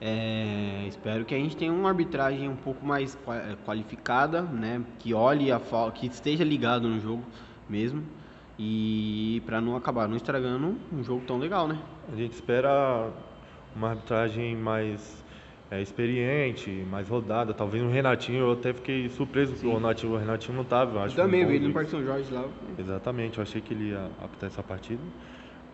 é, 0.00 0.84
espero 0.88 1.24
que 1.24 1.32
a 1.32 1.38
gente 1.38 1.56
tenha 1.56 1.72
uma 1.72 1.90
arbitragem 1.90 2.48
um 2.48 2.56
pouco 2.56 2.84
mais 2.84 3.16
é, 3.28 3.56
qualificada, 3.64 4.42
né? 4.42 4.82
Que 4.98 5.14
olhe 5.14 5.52
a 5.52 5.60
que 5.94 6.06
esteja 6.06 6.42
ligado 6.42 6.88
no 6.88 6.98
jogo 7.00 7.22
mesmo 7.68 8.02
e 8.58 9.42
para 9.44 9.60
não 9.60 9.76
acabar 9.76 10.08
não 10.08 10.16
estragando 10.16 10.76
um 10.92 11.02
jogo 11.02 11.24
tão 11.26 11.38
legal, 11.38 11.66
né? 11.66 11.78
A 12.12 12.16
gente 12.16 12.32
espera 12.32 13.10
uma 13.74 13.90
arbitragem 13.90 14.56
mais 14.56 15.24
é, 15.70 15.82
experiente, 15.82 16.70
mais 16.90 17.08
rodada. 17.08 17.52
Talvez 17.52 17.82
o 17.82 17.88
Renatinho, 17.88 18.40
eu 18.40 18.52
até 18.52 18.72
fiquei 18.72 19.08
surpreso 19.08 19.54
que 19.54 19.66
o 19.66 19.74
Renatinho, 19.74 20.12
o 20.12 20.16
Renatinho 20.16 20.54
não 20.54 20.62
estava. 20.62 21.04
Eu 21.06 21.12
também 21.12 21.44
vi 21.44 21.56
ele 21.56 21.68
no 21.68 21.74
Parque 21.74 21.90
São 21.90 22.04
Jorge 22.04 22.32
lá. 22.32 22.44
Exatamente, 22.78 23.38
eu 23.38 23.42
achei 23.42 23.60
que 23.60 23.74
ele 23.74 23.90
ia 23.90 24.10
apitar 24.22 24.48
essa 24.48 24.62
partida. 24.62 25.02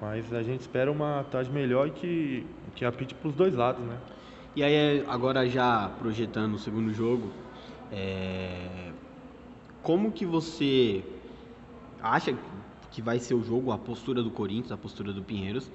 Mas 0.01 0.33
a 0.33 0.43
gente 0.43 0.61
espera 0.61 0.91
uma 0.91 1.25
tarde 1.31 1.51
melhor 1.51 1.89
e 1.89 1.91
que, 1.91 2.47
que 2.75 2.85
apite 2.87 3.15
para 3.15 3.29
os 3.29 3.35
dois 3.35 3.55
lados, 3.55 3.85
né? 3.85 3.99
E 4.57 4.65
aí, 4.65 5.05
agora 5.07 5.47
já 5.47 5.91
projetando 5.99 6.55
o 6.55 6.59
segundo 6.59 6.93
jogo, 6.93 7.31
é... 7.93 8.91
como 9.83 10.11
que 10.11 10.25
você 10.25 11.05
acha 12.03 12.35
que 12.91 13.01
vai 13.01 13.19
ser 13.19 13.35
o 13.35 13.43
jogo, 13.43 13.73
a 13.73 13.79
postura 13.79 14.23
do 14.23 14.31
Corinthians, 14.31 14.73
a 14.73 14.77
postura 14.77 15.13
do 15.13 15.23
Pinheiros? 15.23 15.71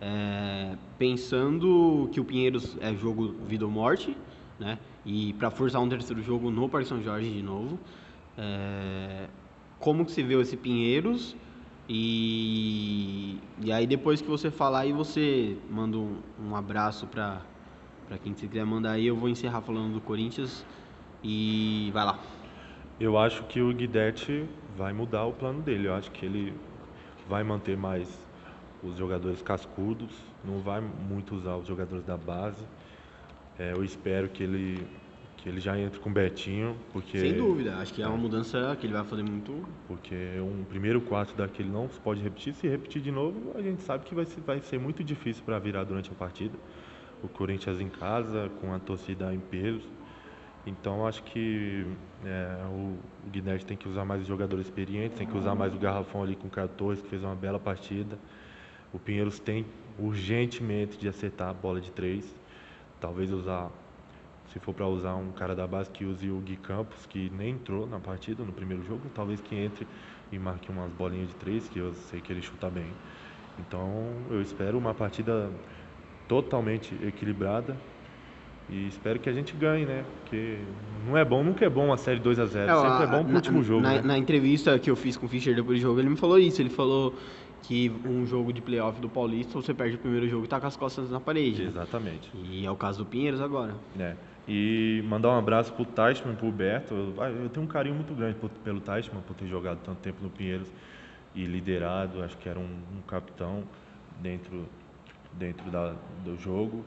É, 0.00 0.76
pensando 0.98 2.08
que 2.12 2.20
o 2.20 2.24
Pinheiros 2.24 2.76
é 2.80 2.94
jogo 2.94 3.34
vida 3.46 3.64
ou 3.64 3.70
morte, 3.70 4.16
né? 4.58 4.78
E 5.04 5.32
para 5.34 5.50
forçar 5.50 5.80
um 5.80 5.88
terceiro 5.88 6.22
jogo 6.22 6.50
no 6.50 6.68
Parque 6.68 6.88
São 6.88 7.02
Jorge 7.02 7.30
de 7.30 7.42
novo, 7.42 7.78
é, 8.36 9.26
como 9.78 10.04
que 10.04 10.12
você 10.12 10.22
vê 10.22 10.38
esse 10.40 10.56
Pinheiros? 10.56 11.36
E, 11.88 13.38
e 13.62 13.70
aí 13.70 13.86
depois 13.86 14.20
que 14.20 14.28
você 14.28 14.50
falar 14.50 14.80
aí 14.80 14.92
você 14.92 15.56
manda 15.70 15.96
um, 15.96 16.18
um 16.44 16.56
abraço 16.56 17.06
para 17.06 17.40
para 18.08 18.18
quem 18.18 18.34
você 18.34 18.46
quiser 18.46 18.64
mandar 18.64 18.92
aí, 18.92 19.06
eu 19.06 19.16
vou 19.16 19.28
encerrar 19.28 19.60
falando 19.60 19.94
do 19.94 20.00
Corinthians 20.00 20.64
e 21.24 21.90
vai 21.92 22.04
lá. 22.04 22.20
Eu 23.00 23.18
acho 23.18 23.42
que 23.44 23.60
o 23.60 23.74
Guidetti 23.74 24.48
vai 24.76 24.92
mudar 24.92 25.24
o 25.24 25.32
plano 25.32 25.62
dele. 25.62 25.88
Eu 25.88 25.94
acho 25.94 26.10
que 26.10 26.24
ele 26.24 26.54
vai 27.28 27.42
manter 27.42 27.76
mais 27.76 28.08
os 28.82 28.96
jogadores 28.96 29.42
cascudos, 29.42 30.14
não 30.44 30.60
vai 30.60 30.80
muito 30.80 31.34
usar 31.34 31.56
os 31.56 31.66
jogadores 31.66 32.04
da 32.04 32.16
base. 32.16 32.64
É, 33.58 33.72
eu 33.72 33.82
espero 33.84 34.28
que 34.28 34.42
ele 34.42 34.86
que 35.38 35.50
ele 35.50 35.60
já 35.60 35.78
entre 35.78 36.00
com 36.00 36.10
o 36.10 36.12
Betinho, 36.12 36.76
porque 36.92 37.18
sem 37.18 37.34
dúvida, 37.34 37.76
acho 37.76 37.94
que 37.94 38.02
é 38.02 38.06
uma 38.08 38.16
mudança 38.16 38.76
que 38.80 38.84
ele 38.84 38.94
vai 38.94 39.04
fazer 39.04 39.22
muito. 39.22 39.64
Porque 39.86 40.16
um 40.40 40.64
primeiro 40.64 41.00
quarto 41.00 41.36
daquele 41.36 41.68
não 41.68 41.88
se 41.88 42.00
pode 42.00 42.20
repetir, 42.20 42.52
se 42.52 42.66
repetir 42.66 43.00
de 43.00 43.12
novo, 43.12 43.52
a 43.54 43.62
gente 43.62 43.80
sabe 43.82 44.04
que 44.04 44.12
vai 44.12 44.24
ser, 44.24 44.40
vai 44.40 44.60
ser 44.60 44.80
muito 44.80 45.04
difícil 45.04 45.44
para 45.44 45.56
virar 45.60 45.84
durante 45.84 46.10
a 46.10 46.14
partida. 46.14 46.58
O 47.22 47.28
Corinthians 47.28 47.80
em 47.80 47.88
casa, 47.88 48.50
com 48.60 48.74
a 48.74 48.80
torcida 48.80 49.32
em 49.32 49.38
peso. 49.38 49.88
Então 50.66 51.06
acho 51.06 51.22
que 51.22 51.86
é, 52.24 52.66
o, 52.66 52.98
o 53.24 53.30
Guinness 53.30 53.62
tem 53.62 53.76
que 53.76 53.88
usar 53.88 54.04
mais 54.04 54.20
os 54.22 54.26
jogadores 54.26 54.66
experientes, 54.66 55.16
tem 55.16 55.26
que 55.26 55.36
usar 55.36 55.54
mais 55.54 55.72
o 55.72 55.78
Garrafão 55.78 56.24
ali 56.24 56.34
com 56.34 56.48
o 56.48 56.50
14, 56.50 57.00
que 57.02 57.08
fez 57.08 57.22
uma 57.22 57.36
bela 57.36 57.60
partida. 57.60 58.18
O 58.92 58.98
Pinheiros 58.98 59.38
tem 59.38 59.64
urgentemente 59.96 60.98
de 60.98 61.08
acertar 61.08 61.50
a 61.50 61.54
bola 61.54 61.80
de 61.80 61.92
três. 61.92 62.34
Talvez 63.00 63.30
usar, 63.30 63.70
se 64.52 64.58
for 64.58 64.74
para 64.74 64.88
usar 64.88 65.14
um 65.14 65.30
cara 65.30 65.54
da 65.54 65.68
base, 65.68 65.88
que 65.88 66.04
use 66.04 66.28
o 66.30 66.40
Gui 66.40 66.56
Campos, 66.56 67.06
que 67.06 67.30
nem 67.30 67.50
entrou 67.50 67.86
na 67.86 68.00
partida 68.00 68.42
no 68.42 68.52
primeiro 68.52 68.82
jogo. 68.82 69.08
Talvez 69.14 69.40
que 69.40 69.54
entre 69.54 69.86
e 70.32 70.38
marque 70.38 70.68
umas 70.68 70.90
bolinhas 70.92 71.28
de 71.28 71.36
três, 71.36 71.68
que 71.68 71.78
eu 71.78 71.94
sei 71.94 72.20
que 72.20 72.32
ele 72.32 72.42
chuta 72.42 72.68
bem. 72.68 72.96
Então 73.56 74.26
eu 74.30 74.42
espero 74.42 74.76
uma 74.76 74.92
partida 74.92 75.52
totalmente 76.26 76.92
equilibrada 77.04 77.80
e 78.68 78.88
espero 78.88 79.20
que 79.20 79.28
a 79.28 79.32
gente 79.32 79.54
ganhe, 79.56 79.86
né? 79.86 80.04
Porque 80.20 80.58
não 81.06 81.16
é 81.16 81.24
bom, 81.24 81.44
nunca 81.44 81.64
é 81.64 81.68
bom 81.68 81.92
a 81.92 81.96
série 81.96 82.18
2 82.18 82.38
a 82.38 82.46
0 82.46 82.70
é, 82.70 82.74
Sempre 82.74 83.04
é 83.04 83.06
bom 83.06 83.22
pro 83.22 83.32
na, 83.32 83.36
último 83.36 83.62
jogo. 83.62 83.80
Na, 83.80 83.92
né? 83.94 84.02
na, 84.02 84.18
entrevista 84.18 84.76
que 84.78 84.90
eu 84.90 84.96
fiz 84.96 85.16
com 85.16 85.26
o 85.26 85.28
Fischer 85.28 85.54
depois 85.54 85.78
do 85.78 85.82
jogo, 85.82 86.00
ele 86.00 86.08
me 86.08 86.16
falou 86.16 86.38
isso. 86.38 86.60
Ele 86.60 86.70
falou 86.70 87.14
que 87.62 87.92
um 88.04 88.26
jogo 88.26 88.52
de 88.52 88.60
playoff 88.60 89.00
do 89.00 89.08
Paulista, 89.08 89.52
você 89.54 89.72
perde 89.72 89.96
o 89.96 89.98
primeiro 89.98 90.28
jogo 90.28 90.44
e 90.44 90.48
tá 90.48 90.60
com 90.60 90.66
as 90.66 90.76
costas 90.76 91.10
na 91.10 91.20
parede. 91.20 91.62
Né? 91.62 91.68
Exatamente. 91.68 92.30
E 92.50 92.66
é 92.66 92.70
o 92.70 92.76
caso 92.76 92.98
do 92.98 93.06
Pinheiros 93.06 93.40
agora. 93.40 93.74
É. 93.98 94.14
E 94.48 95.02
mandar 95.08 95.30
um 95.30 95.38
abraço 95.38 95.72
pro 95.72 95.84
Teichmann 95.84 96.34
e 96.34 96.36
pro 96.36 96.50
Berto. 96.50 96.94
Eu, 96.94 97.24
eu, 97.42 97.48
tenho 97.48 97.64
um 97.64 97.68
carinho 97.68 97.94
muito 97.94 98.14
grande 98.14 98.36
pelo 98.64 98.80
Teichmann, 98.80 99.22
por 99.22 99.34
ter 99.34 99.46
jogado 99.46 99.78
tanto 99.84 99.98
tempo 99.98 100.18
no 100.22 100.30
Pinheiros 100.30 100.72
e 101.34 101.44
liderado, 101.44 102.22
acho 102.22 102.36
que 102.38 102.48
era 102.48 102.58
um, 102.58 102.78
um 102.96 103.02
capitão 103.06 103.62
dentro, 104.20 104.66
dentro 105.32 105.70
da, 105.70 105.94
do 106.24 106.36
jogo. 106.36 106.84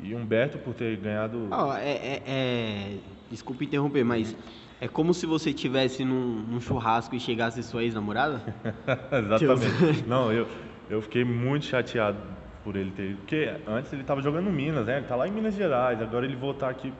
E 0.00 0.14
Humberto 0.14 0.58
por 0.58 0.74
ter 0.74 0.96
ganhado. 0.96 1.48
Oh, 1.50 1.72
é, 1.74 1.90
é, 1.90 2.22
é... 2.26 2.96
Desculpe 3.30 3.64
interromper, 3.64 4.04
mas 4.04 4.36
é 4.80 4.88
como 4.88 5.14
se 5.14 5.26
você 5.26 5.50
estivesse 5.50 6.04
num, 6.04 6.40
num, 6.42 6.60
churrasco 6.60 7.14
e 7.14 7.20
chegasse 7.20 7.62
sua 7.62 7.84
ex-namorada? 7.84 8.42
Exatamente. 9.12 10.04
Não, 10.08 10.32
eu, 10.32 10.48
eu 10.90 11.00
fiquei 11.00 11.24
muito 11.24 11.66
chateado 11.66 12.18
por 12.64 12.76
ele 12.76 12.90
ter. 12.90 13.16
Porque 13.16 13.54
antes 13.66 13.92
ele 13.92 14.02
estava 14.02 14.20
jogando 14.20 14.46
no 14.46 14.52
Minas, 14.52 14.86
né? 14.86 14.98
Ele 14.98 15.06
tá 15.06 15.16
lá 15.16 15.28
em 15.28 15.30
Minas 15.30 15.54
Gerais, 15.54 16.02
agora 16.02 16.24
ele 16.24 16.36
voltar 16.36 16.68
aqui 16.68 16.92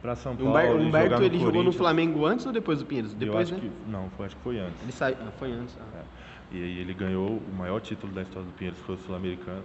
para 0.00 0.14
São 0.14 0.36
Paulo. 0.36 0.52
Humberto, 0.52 0.76
Humberto 0.76 1.22
ele 1.22 1.38
jogou 1.38 1.62
no 1.62 1.72
Flamengo 1.72 2.24
antes 2.24 2.46
ou 2.46 2.52
depois 2.52 2.78
do 2.78 2.84
Pinheiros? 2.84 3.14
Depois, 3.14 3.50
né? 3.50 3.58
Que, 3.60 3.70
não, 3.90 4.10
foi, 4.10 4.26
acho 4.26 4.36
que 4.36 4.42
foi 4.42 4.58
antes. 4.58 4.82
Ele 4.82 4.92
sai, 4.92 5.16
ah, 5.20 5.30
foi 5.38 5.50
antes. 5.50 5.76
Ah. 5.80 5.98
É. 5.98 6.56
E 6.56 6.62
aí 6.62 6.78
ele 6.78 6.94
ganhou 6.94 7.38
o 7.38 7.54
maior 7.56 7.80
título 7.80 8.12
da 8.12 8.22
história 8.22 8.46
do 8.46 8.52
Pinheiros, 8.52 8.78
foi 8.80 8.94
o 8.94 8.98
Sul-Americano. 8.98 9.62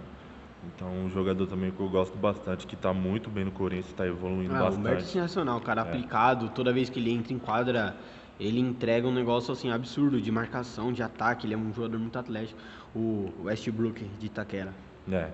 Então, 0.64 0.88
um 0.88 1.10
jogador 1.10 1.46
também 1.46 1.70
que 1.70 1.80
eu 1.80 1.88
gosto 1.88 2.16
bastante, 2.16 2.66
que 2.66 2.74
está 2.74 2.92
muito 2.92 3.30
bem 3.30 3.44
no 3.44 3.50
Corinthians, 3.50 3.88
está 3.88 4.06
evoluindo 4.06 4.54
ah, 4.54 4.58
bastante. 4.58 4.76
O 4.76 4.80
Humberto 4.80 5.02
é 5.02 5.06
sensacional, 5.06 5.60
cara 5.60 5.82
é. 5.82 5.84
aplicado, 5.84 6.50
toda 6.50 6.72
vez 6.72 6.90
que 6.90 6.98
ele 6.98 7.10
entra 7.12 7.32
em 7.32 7.38
quadra, 7.38 7.96
ele 8.38 8.60
entrega 8.60 9.06
um 9.06 9.12
negócio 9.12 9.52
assim 9.52 9.70
absurdo 9.70 10.20
de 10.20 10.30
marcação, 10.30 10.92
de 10.92 11.02
ataque, 11.02 11.46
ele 11.46 11.54
é 11.54 11.56
um 11.56 11.72
jogador 11.72 11.98
muito 11.98 12.18
atlético, 12.18 12.58
o 12.94 13.32
Westbrook 13.44 14.04
de 14.18 14.26
Itaquera. 14.26 14.74
É. 15.10 15.30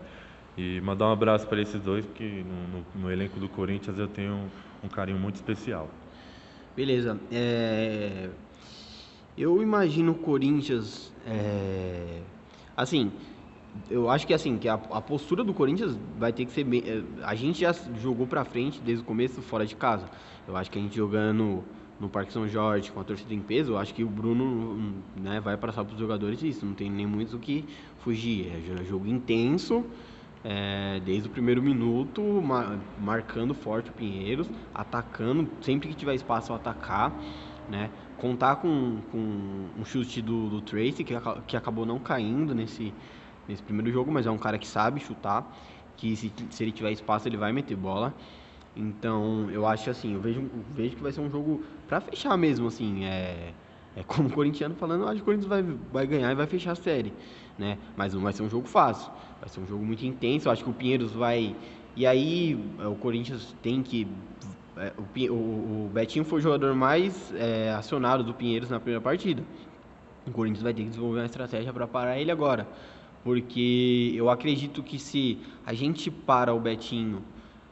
E 0.56 0.80
mandar 0.80 1.08
um 1.08 1.12
abraço 1.12 1.46
para 1.46 1.60
esses 1.60 1.80
dois, 1.80 2.06
porque 2.06 2.44
no, 2.44 2.78
no, 2.78 2.86
no, 2.94 3.12
elenco 3.12 3.38
do 3.38 3.48
Corinthians 3.48 3.98
eu 3.98 4.08
tenho 4.08 4.32
um, 4.32 4.48
um 4.84 4.88
carinho 4.88 5.18
muito 5.18 5.34
especial. 5.34 5.90
Beleza. 6.74 7.18
É... 7.30 8.30
Eu 9.36 9.62
imagino 9.62 10.12
o 10.12 10.14
Corinthians. 10.14 11.12
É... 11.26 12.20
Assim, 12.74 13.12
eu 13.90 14.10
acho 14.10 14.26
que 14.26 14.34
assim, 14.34 14.58
que 14.58 14.68
a, 14.68 14.74
a, 14.74 15.00
postura 15.00 15.44
do 15.44 15.54
Corinthians 15.54 15.98
vai 16.18 16.32
ter 16.32 16.44
que 16.44 16.52
ser 16.52 16.64
bem, 16.64 16.82
eh, 16.84 17.02
a 17.22 17.34
gente 17.34 17.60
já 17.60 17.72
jogou 18.00 18.26
para 18.26 18.44
frente 18.44 18.80
desde 18.80 19.02
o 19.02 19.06
começo 19.06 19.40
fora 19.42 19.66
de 19.66 19.76
casa. 19.76 20.06
Eu 20.46 20.56
acho 20.56 20.70
que 20.70 20.78
a 20.78 20.82
gente 20.82 20.96
jogando 20.96 21.64
no 21.98 22.08
Parque 22.08 22.32
São 22.32 22.46
Jorge 22.46 22.92
com 22.92 23.00
a 23.00 23.04
torcida 23.04 23.32
em 23.32 23.40
peso, 23.40 23.72
eu 23.72 23.78
acho 23.78 23.94
que 23.94 24.04
o 24.04 24.08
Bruno 24.08 24.94
né, 25.16 25.40
vai 25.40 25.56
passar 25.56 25.84
para 25.84 25.94
os 25.94 25.98
jogadores 25.98 26.42
isso, 26.42 26.66
não 26.66 26.74
tem 26.74 26.90
nem 26.90 27.06
muito 27.06 27.36
o 27.36 27.38
que 27.38 27.64
fugir. 27.98 28.52
É 28.52 28.84
jogo 28.84 29.06
intenso, 29.06 29.84
é, 30.44 31.00
desde 31.04 31.28
o 31.28 31.30
primeiro 31.30 31.62
minuto, 31.62 32.22
ma 32.42 32.78
marcando 33.00 33.54
forte 33.54 33.90
o 33.90 33.92
Pinheiros, 33.92 34.48
atacando, 34.74 35.48
sempre 35.60 35.88
que 35.88 35.94
tiver 35.94 36.14
espaço 36.14 36.52
atacar, 36.52 37.12
né? 37.68 37.90
Contar 38.16 38.56
com, 38.56 38.98
com 39.10 39.18
um 39.78 39.84
chute 39.84 40.22
do, 40.22 40.48
do 40.48 40.60
Tracy, 40.60 41.04
que, 41.04 41.14
que 41.46 41.56
acabou 41.56 41.84
não 41.84 41.98
caindo 41.98 42.54
nesse, 42.54 42.94
nesse 43.48 43.62
primeiro 43.62 43.90
jogo, 43.90 44.10
mas 44.10 44.26
é 44.26 44.30
um 44.30 44.38
cara 44.38 44.58
que 44.58 44.66
sabe 44.66 45.00
chutar, 45.00 45.46
que 45.96 46.14
se, 46.16 46.32
se 46.50 46.64
ele 46.64 46.72
tiver 46.72 46.92
espaço 46.92 47.28
ele 47.28 47.36
vai 47.36 47.52
meter 47.52 47.76
bola. 47.76 48.14
Então, 48.76 49.50
eu 49.50 49.66
acho 49.66 49.88
assim, 49.88 50.14
eu 50.14 50.20
vejo, 50.20 50.50
vejo 50.74 50.96
que 50.96 51.02
vai 51.02 51.10
ser 51.10 51.22
um 51.22 51.30
jogo 51.30 51.64
para 51.88 51.98
fechar 52.00 52.36
mesmo, 52.36 52.68
assim, 52.68 53.06
é, 53.06 53.54
é 53.96 54.02
como 54.02 54.28
o 54.28 54.32
corintiano 54.32 54.74
falando, 54.74 55.02
eu 55.02 55.08
acho 55.08 55.16
que 55.16 55.22
o 55.22 55.24
Corinthians 55.24 55.48
vai, 55.48 55.62
vai 55.90 56.06
ganhar 56.06 56.30
e 56.30 56.34
vai 56.34 56.46
fechar 56.46 56.72
a 56.72 56.74
série, 56.74 57.12
né? 57.58 57.78
Mas 57.96 58.12
não 58.12 58.20
vai 58.20 58.34
ser 58.34 58.42
um 58.42 58.50
jogo 58.50 58.68
fácil, 58.68 59.10
vai 59.40 59.48
ser 59.48 59.60
um 59.60 59.66
jogo 59.66 59.82
muito 59.82 60.04
intenso, 60.04 60.48
eu 60.48 60.52
acho 60.52 60.62
que 60.62 60.70
o 60.70 60.74
Pinheiros 60.74 61.12
vai... 61.12 61.56
E 61.96 62.06
aí, 62.06 62.62
é, 62.78 62.86
o 62.86 62.94
Corinthians 62.96 63.56
tem 63.62 63.82
que... 63.82 64.06
É, 64.76 64.92
o, 64.98 65.32
o, 65.32 65.86
o, 65.86 65.90
Betinho 65.90 66.26
foi 66.26 66.40
o 66.40 66.42
jogador 66.42 66.74
mais 66.74 67.32
é, 67.34 67.70
acionado 67.70 68.22
do 68.22 68.34
Pinheiros 68.34 68.68
na 68.68 68.78
primeira 68.78 69.00
partida. 69.00 69.42
O 70.26 70.30
Corinthians 70.30 70.62
vai 70.62 70.74
ter 70.74 70.82
que 70.82 70.90
desenvolver 70.90 71.20
uma 71.20 71.26
estratégia 71.26 71.72
para 71.72 71.86
parar 71.86 72.18
ele 72.18 72.30
agora. 72.30 72.68
Porque 73.26 74.12
eu 74.14 74.30
acredito 74.30 74.84
que 74.84 75.00
se 75.00 75.36
a 75.66 75.74
gente 75.74 76.12
para 76.12 76.54
o 76.54 76.60
Betinho 76.60 77.24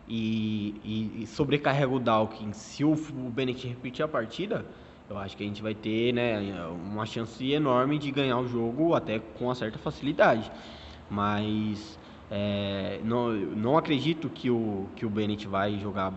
e, 0.09 0.75
e, 0.83 1.23
e 1.23 1.27
sobrecarrega 1.29 1.95
o 1.95 2.01
Dawkins, 2.01 2.57
se 2.57 2.83
o, 2.83 2.91
o 2.93 3.31
Bennett 3.31 3.65
repetir 3.69 4.05
a 4.05 4.09
partida, 4.09 4.67
eu 5.09 5.17
acho 5.17 5.37
que 5.37 5.45
a 5.45 5.47
gente 5.47 5.63
vai 5.63 5.73
ter 5.73 6.13
né, 6.13 6.41
uma 6.85 7.07
chance 7.07 7.53
enorme 7.53 8.01
de 8.01 8.11
ganhar 8.11 8.37
o 8.41 8.49
jogo 8.49 8.95
até 8.95 9.21
com 9.21 9.45
uma 9.45 9.55
certa 9.55 9.79
facilidade. 9.79 10.51
Mas 11.09 12.01
é, 12.29 12.99
não, 13.05 13.31
não 13.33 13.79
acredito 13.79 14.29
que 14.29 14.51
o, 14.51 14.89
que 14.97 15.07
o 15.07 15.09
Bennett 15.09 15.47
vai 15.47 15.79
jogar, 15.79 16.13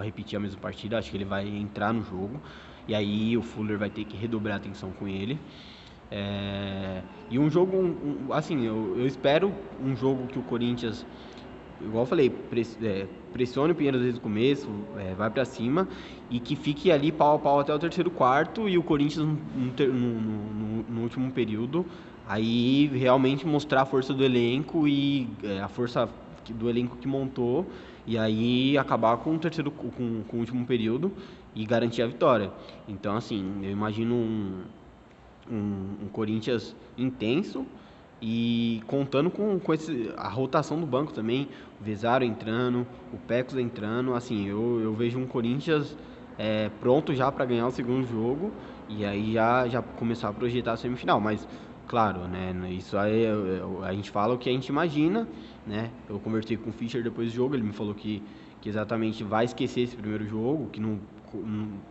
repetir 0.00 0.36
a 0.36 0.40
mesma 0.40 0.60
partida, 0.60 0.98
acho 0.98 1.10
que 1.10 1.16
ele 1.16 1.24
vai 1.24 1.48
entrar 1.48 1.92
no 1.92 2.04
jogo. 2.04 2.40
E 2.86 2.94
aí 2.94 3.36
o 3.36 3.42
Fuller 3.42 3.76
vai 3.76 3.90
ter 3.90 4.04
que 4.04 4.16
redobrar 4.16 4.54
a 4.54 4.58
atenção 4.58 4.92
com 4.92 5.08
ele. 5.08 5.36
É, 6.10 7.02
e 7.30 7.38
um 7.38 7.50
jogo, 7.50 7.76
um, 7.76 8.32
assim, 8.32 8.64
eu, 8.64 8.96
eu 8.98 9.06
espero 9.06 9.52
um 9.82 9.94
jogo 9.94 10.26
que 10.26 10.38
o 10.38 10.42
Corinthians 10.42 11.04
igual 11.80 12.02
eu 12.02 12.06
falei, 12.06 12.32
é, 12.82 13.06
pressione 13.32 13.72
o 13.72 13.74
Pinheiros 13.74 14.00
desde 14.00 14.18
o 14.18 14.22
começo, 14.22 14.68
é, 14.96 15.14
vai 15.14 15.30
para 15.30 15.44
cima 15.44 15.86
e 16.30 16.40
que 16.40 16.56
fique 16.56 16.90
ali 16.90 17.12
pau 17.12 17.36
a 17.36 17.38
pau 17.38 17.60
até 17.60 17.72
o 17.72 17.78
terceiro 17.78 18.10
quarto 18.10 18.68
e 18.68 18.76
o 18.76 18.82
Corinthians 18.82 19.24
no, 19.24 19.38
no, 19.56 20.20
no, 20.20 20.82
no 20.82 21.02
último 21.02 21.30
período 21.30 21.86
aí 22.26 22.88
realmente 22.88 23.46
mostrar 23.46 23.82
a 23.82 23.86
força 23.86 24.12
do 24.12 24.24
elenco 24.24 24.86
e 24.86 25.28
é, 25.42 25.60
a 25.60 25.68
força 25.68 26.08
do 26.50 26.68
elenco 26.68 26.96
que 26.96 27.06
montou 27.06 27.70
e 28.06 28.18
aí 28.18 28.76
acabar 28.76 29.16
com 29.18 29.34
o 29.34 29.38
terceiro 29.38 29.70
com, 29.70 30.22
com 30.26 30.36
o 30.36 30.40
último 30.40 30.66
período 30.66 31.12
e 31.54 31.64
garantir 31.64 32.02
a 32.02 32.06
vitória. 32.06 32.50
Então 32.86 33.16
assim, 33.16 33.60
eu 33.62 33.70
imagino 33.70 34.14
um, 34.14 34.62
um, 35.50 36.04
um 36.04 36.08
Corinthians 36.08 36.74
intenso 36.96 37.66
e 38.20 38.82
contando 38.86 39.30
com, 39.30 39.58
com 39.60 39.74
esse, 39.74 40.12
a 40.16 40.28
rotação 40.28 40.80
do 40.80 40.86
banco 40.86 41.12
também, 41.12 41.48
o 41.80 41.84
Vezaro 41.84 42.24
entrando, 42.24 42.86
o 43.12 43.16
Pecos 43.16 43.56
entrando, 43.56 44.14
assim, 44.14 44.48
eu, 44.48 44.80
eu 44.80 44.92
vejo 44.94 45.18
um 45.18 45.26
Corinthians 45.26 45.96
é, 46.36 46.68
pronto 46.80 47.14
já 47.14 47.30
para 47.30 47.44
ganhar 47.44 47.66
o 47.66 47.70
segundo 47.70 48.06
jogo 48.06 48.52
e 48.88 49.04
aí 49.04 49.32
já, 49.32 49.68
já 49.68 49.82
começar 49.82 50.28
a 50.28 50.32
projetar 50.32 50.72
a 50.72 50.76
semifinal. 50.76 51.20
Mas, 51.20 51.46
claro, 51.86 52.26
né, 52.26 52.52
isso 52.70 52.96
aí 52.96 53.24
a 53.84 53.92
gente 53.92 54.10
fala 54.10 54.34
o 54.34 54.38
que 54.38 54.48
a 54.48 54.52
gente 54.52 54.68
imagina, 54.68 55.28
né? 55.66 55.90
Eu 56.08 56.18
conversei 56.18 56.56
com 56.56 56.70
o 56.70 56.72
Fischer 56.72 57.02
depois 57.02 57.30
do 57.30 57.34
jogo, 57.34 57.54
ele 57.54 57.64
me 57.64 57.72
falou 57.72 57.94
que, 57.94 58.22
que 58.60 58.68
exatamente 58.68 59.22
vai 59.24 59.44
esquecer 59.44 59.82
esse 59.82 59.96
primeiro 59.96 60.26
jogo, 60.26 60.68
que 60.70 60.80
não, 60.80 60.98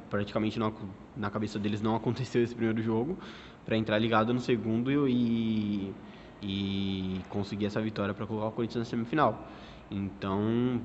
praticamente 0.10 0.60
não, 0.60 0.74
na 1.16 1.30
cabeça 1.30 1.58
deles 1.58 1.82
não 1.82 1.96
aconteceu 1.96 2.44
esse 2.44 2.56
primeiro 2.56 2.82
jogo, 2.82 3.18
para 3.66 3.76
entrar 3.78 3.98
ligado 4.00 4.34
no 4.34 4.40
segundo 4.40 5.08
e 5.08 5.94
e 6.42 7.22
conseguir 7.30 7.66
essa 7.66 7.82
vitória 7.82 8.14
para 8.14 8.26
colocar 8.26 8.48
o 8.48 8.52
Corinthians 8.52 8.80
na 8.80 8.86
semifinal. 8.86 9.48
Então, 9.90 10.82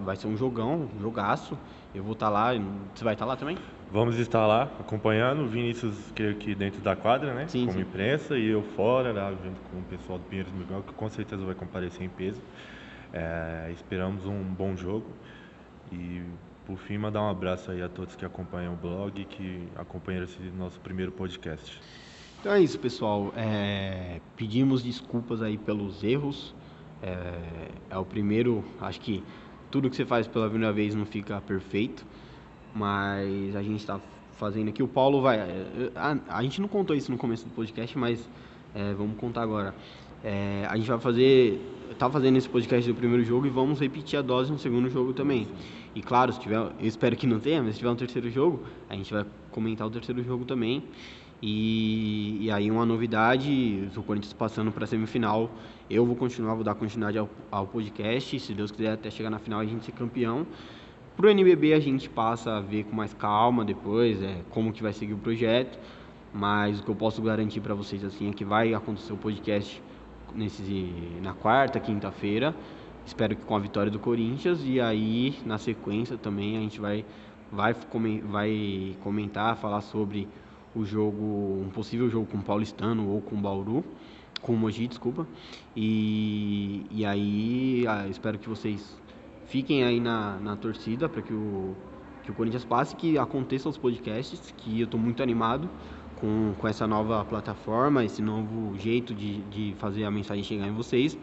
vai 0.00 0.16
ser 0.16 0.26
um 0.26 0.36
jogão, 0.36 0.88
um 0.96 1.00
jogaço. 1.00 1.58
Eu 1.94 2.02
vou 2.02 2.14
estar 2.14 2.26
tá 2.26 2.32
lá, 2.32 2.52
você 2.94 3.04
vai 3.04 3.14
estar 3.14 3.26
tá 3.26 3.32
lá 3.32 3.36
também? 3.36 3.56
Vamos 3.92 4.18
estar 4.18 4.46
lá 4.46 4.62
acompanhando 4.78 5.42
o 5.42 5.46
Vinícius 5.46 5.94
que 6.14 6.22
aqui 6.28 6.54
dentro 6.54 6.80
da 6.80 6.96
quadra, 6.96 7.34
né? 7.34 7.48
Sim, 7.48 7.66
Como 7.66 7.78
sim. 7.78 7.82
imprensa 7.82 8.38
e 8.38 8.46
eu 8.46 8.62
fora, 8.62 9.12
lá 9.12 9.30
junto 9.30 9.60
com 9.70 9.78
o 9.78 9.82
pessoal 9.82 10.18
do 10.18 10.24
Pinheiros 10.24 10.52
Miguel, 10.52 10.82
que 10.86 10.92
com 10.94 11.10
certeza 11.10 11.44
vai 11.44 11.54
comparecer 11.54 12.02
em 12.02 12.08
peso. 12.08 12.40
É, 13.12 13.70
esperamos 13.72 14.24
um 14.24 14.42
bom 14.42 14.76
jogo 14.76 15.06
e 15.90 16.22
por 16.64 16.76
fim 16.78 16.98
mandar 16.98 17.22
um 17.22 17.28
abraço 17.28 17.70
aí 17.70 17.82
a 17.82 17.88
todos 17.88 18.14
que 18.14 18.24
acompanham 18.24 18.74
o 18.74 18.76
blog 18.76 19.20
e 19.20 19.24
que 19.24 19.66
acompanham 19.74 20.24
esse 20.24 20.40
nosso 20.56 20.78
primeiro 20.80 21.10
podcast. 21.10 21.80
Então 22.40 22.52
é 22.52 22.60
isso, 22.60 22.78
pessoal. 22.78 23.32
É, 23.36 24.20
pedimos 24.36 24.82
desculpas 24.82 25.42
aí 25.42 25.58
pelos 25.58 26.02
erros. 26.02 26.54
É, 27.02 27.70
é, 27.90 27.98
o 27.98 28.04
primeiro, 28.04 28.64
acho 28.80 29.00
que 29.00 29.22
tudo 29.70 29.90
que 29.90 29.96
você 29.96 30.06
faz 30.06 30.26
pela 30.26 30.48
primeira 30.48 30.72
vez 30.72 30.94
não 30.94 31.04
fica 31.04 31.40
perfeito, 31.40 32.06
mas 32.74 33.54
a 33.56 33.62
gente 33.62 33.80
está 33.80 34.00
fazendo 34.34 34.68
aqui. 34.68 34.82
O 34.82 34.88
Paulo 34.88 35.20
vai. 35.20 35.38
A, 35.94 36.16
a, 36.38 36.42
gente 36.42 36.60
não 36.60 36.68
contou 36.68 36.96
isso 36.96 37.10
no 37.10 37.18
começo 37.18 37.44
do 37.46 37.54
podcast, 37.54 37.98
mas 37.98 38.26
é, 38.74 38.94
vamos 38.94 39.18
contar 39.18 39.42
agora. 39.42 39.74
É, 40.22 40.66
a 40.68 40.76
gente 40.76 40.88
vai 40.88 40.98
fazer. 40.98 41.60
Tá 41.98 42.08
fazendo 42.08 42.36
esse 42.38 42.48
podcast 42.48 42.90
do 42.90 42.96
primeiro 42.96 43.22
jogo 43.24 43.46
e 43.46 43.50
vamos 43.50 43.80
repetir 43.80 44.18
a 44.18 44.22
dose 44.22 44.50
no 44.50 44.58
segundo 44.58 44.88
jogo 44.88 45.12
também. 45.12 45.46
E 45.94 46.00
claro, 46.00 46.32
se 46.32 46.40
tiver, 46.40 46.56
eu 46.56 46.72
espero 46.80 47.16
que 47.16 47.26
não 47.26 47.40
tenha, 47.40 47.62
mas 47.62 47.72
se 47.74 47.78
tiver 47.78 47.90
um 47.90 47.96
terceiro 47.96 48.30
jogo, 48.30 48.62
a 48.88 48.94
gente 48.94 49.12
vai 49.12 49.26
comentar 49.50 49.86
o 49.86 49.90
terceiro 49.90 50.22
jogo 50.22 50.44
também. 50.44 50.84
E, 51.42 52.38
e 52.40 52.50
aí 52.50 52.70
uma 52.70 52.84
novidade, 52.84 53.90
o 53.96 54.02
Corinthians 54.02 54.32
passando 54.32 54.70
para 54.70 54.84
a 54.84 54.86
semifinal, 54.86 55.50
eu 55.88 56.04
vou 56.04 56.14
continuar, 56.14 56.54
vou 56.54 56.62
dar 56.62 56.74
continuidade 56.74 57.18
ao, 57.18 57.28
ao 57.50 57.66
podcast, 57.66 58.38
se 58.38 58.52
Deus 58.52 58.70
quiser 58.70 58.92
até 58.92 59.10
chegar 59.10 59.30
na 59.30 59.38
final 59.38 59.60
a 59.60 59.64
gente 59.64 59.84
ser 59.84 59.92
campeão. 59.92 60.46
Para 61.16 61.26
o 61.26 61.30
NBB 61.30 61.72
a 61.74 61.80
gente 61.80 62.08
passa 62.08 62.58
a 62.58 62.60
ver 62.60 62.84
com 62.84 62.94
mais 62.94 63.12
calma 63.14 63.64
depois, 63.64 64.22
é, 64.22 64.42
como 64.50 64.72
que 64.72 64.82
vai 64.82 64.92
seguir 64.92 65.14
o 65.14 65.18
projeto, 65.18 65.78
mas 66.32 66.78
o 66.78 66.82
que 66.82 66.90
eu 66.90 66.94
posso 66.94 67.20
garantir 67.22 67.60
para 67.60 67.74
vocês 67.74 68.04
assim 68.04 68.28
é 68.30 68.32
que 68.32 68.44
vai 68.44 68.74
acontecer 68.74 69.12
o 69.12 69.16
podcast 69.16 69.82
nesse, 70.34 70.92
na 71.22 71.32
quarta, 71.32 71.78
quinta-feira, 71.80 72.54
espero 73.04 73.36
que 73.36 73.44
com 73.44 73.56
a 73.56 73.58
vitória 73.58 73.90
do 73.90 73.98
Corinthians, 73.98 74.60
e 74.64 74.80
aí 74.80 75.38
na 75.44 75.58
sequência 75.58 76.16
também 76.16 76.56
a 76.56 76.60
gente 76.60 76.80
vai, 76.80 77.04
vai, 77.50 77.74
vai 78.24 78.96
comentar, 79.02 79.56
falar 79.56 79.80
sobre 79.80 80.28
o 80.74 80.84
jogo, 80.84 81.62
um 81.66 81.70
possível 81.72 82.08
jogo 82.08 82.26
com 82.26 82.38
o 82.38 82.42
Paulistano 82.42 83.08
ou 83.08 83.20
com 83.20 83.36
o 83.36 83.38
Bauru, 83.38 83.84
com 84.40 84.52
o 84.52 84.56
Mogi, 84.56 84.86
desculpa. 84.86 85.26
E, 85.76 86.86
e 86.90 87.04
aí 87.04 87.84
ah, 87.88 88.06
espero 88.08 88.38
que 88.38 88.48
vocês 88.48 88.96
fiquem 89.46 89.84
aí 89.84 90.00
na, 90.00 90.38
na 90.38 90.56
torcida 90.56 91.08
para 91.08 91.22
que 91.22 91.32
o, 91.32 91.74
que 92.22 92.30
o 92.30 92.34
Corinthians 92.34 92.64
passe, 92.64 92.94
que 92.94 93.18
aconteça 93.18 93.68
os 93.68 93.76
podcasts, 93.76 94.54
que 94.56 94.80
eu 94.80 94.84
estou 94.84 94.98
muito 94.98 95.22
animado 95.22 95.68
com, 96.20 96.54
com 96.58 96.68
essa 96.68 96.86
nova 96.86 97.24
plataforma, 97.24 98.04
esse 98.04 98.20
novo 98.22 98.78
jeito 98.78 99.14
de, 99.14 99.40
de 99.42 99.74
fazer 99.78 100.04
a 100.04 100.10
mensagem 100.10 100.44
chegar 100.44 100.66
em 100.66 100.74
vocês. 100.74 101.18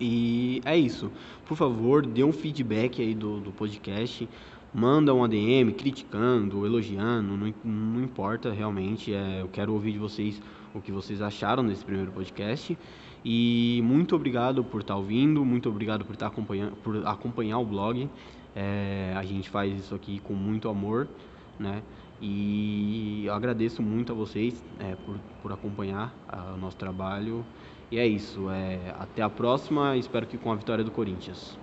E 0.00 0.60
é 0.64 0.76
isso. 0.76 1.10
Por 1.46 1.56
favor, 1.56 2.06
dê 2.06 2.22
um 2.22 2.32
feedback 2.32 3.00
aí 3.02 3.14
do, 3.14 3.40
do 3.40 3.50
podcast 3.50 4.28
manda 4.72 5.14
um 5.14 5.24
ADM 5.24 5.72
criticando, 5.76 6.66
elogiando, 6.66 7.36
não, 7.36 7.54
não 7.64 8.02
importa 8.02 8.52
realmente. 8.52 9.12
É, 9.12 9.40
eu 9.40 9.48
quero 9.48 9.72
ouvir 9.72 9.92
de 9.92 9.98
vocês 9.98 10.40
o 10.74 10.80
que 10.80 10.92
vocês 10.92 11.22
acharam 11.22 11.66
desse 11.66 11.84
primeiro 11.84 12.12
podcast. 12.12 12.76
E 13.24 13.80
muito 13.84 14.14
obrigado 14.14 14.62
por 14.62 14.80
estar 14.80 14.96
ouvindo, 14.96 15.44
muito 15.44 15.68
obrigado 15.68 16.04
por 16.04 16.12
estar 16.12 16.28
acompanhando, 16.28 16.76
por 16.76 17.06
acompanhar 17.06 17.58
o 17.58 17.64
blog. 17.64 18.08
É, 18.54 19.12
a 19.16 19.24
gente 19.24 19.48
faz 19.48 19.76
isso 19.78 19.94
aqui 19.94 20.20
com 20.20 20.34
muito 20.34 20.68
amor, 20.68 21.08
né? 21.58 21.82
E 22.20 23.28
agradeço 23.30 23.82
muito 23.82 24.12
a 24.12 24.14
vocês 24.14 24.64
é, 24.80 24.96
por, 24.96 25.18
por 25.42 25.52
acompanhar 25.52 26.12
o 26.54 26.56
nosso 26.56 26.76
trabalho. 26.76 27.44
E 27.90 27.98
é 27.98 28.06
isso. 28.06 28.50
É, 28.50 28.94
até 28.98 29.22
a 29.22 29.30
próxima. 29.30 29.96
Espero 29.96 30.26
que 30.26 30.36
com 30.36 30.50
a 30.50 30.56
vitória 30.56 30.84
do 30.84 30.90
Corinthians. 30.90 31.58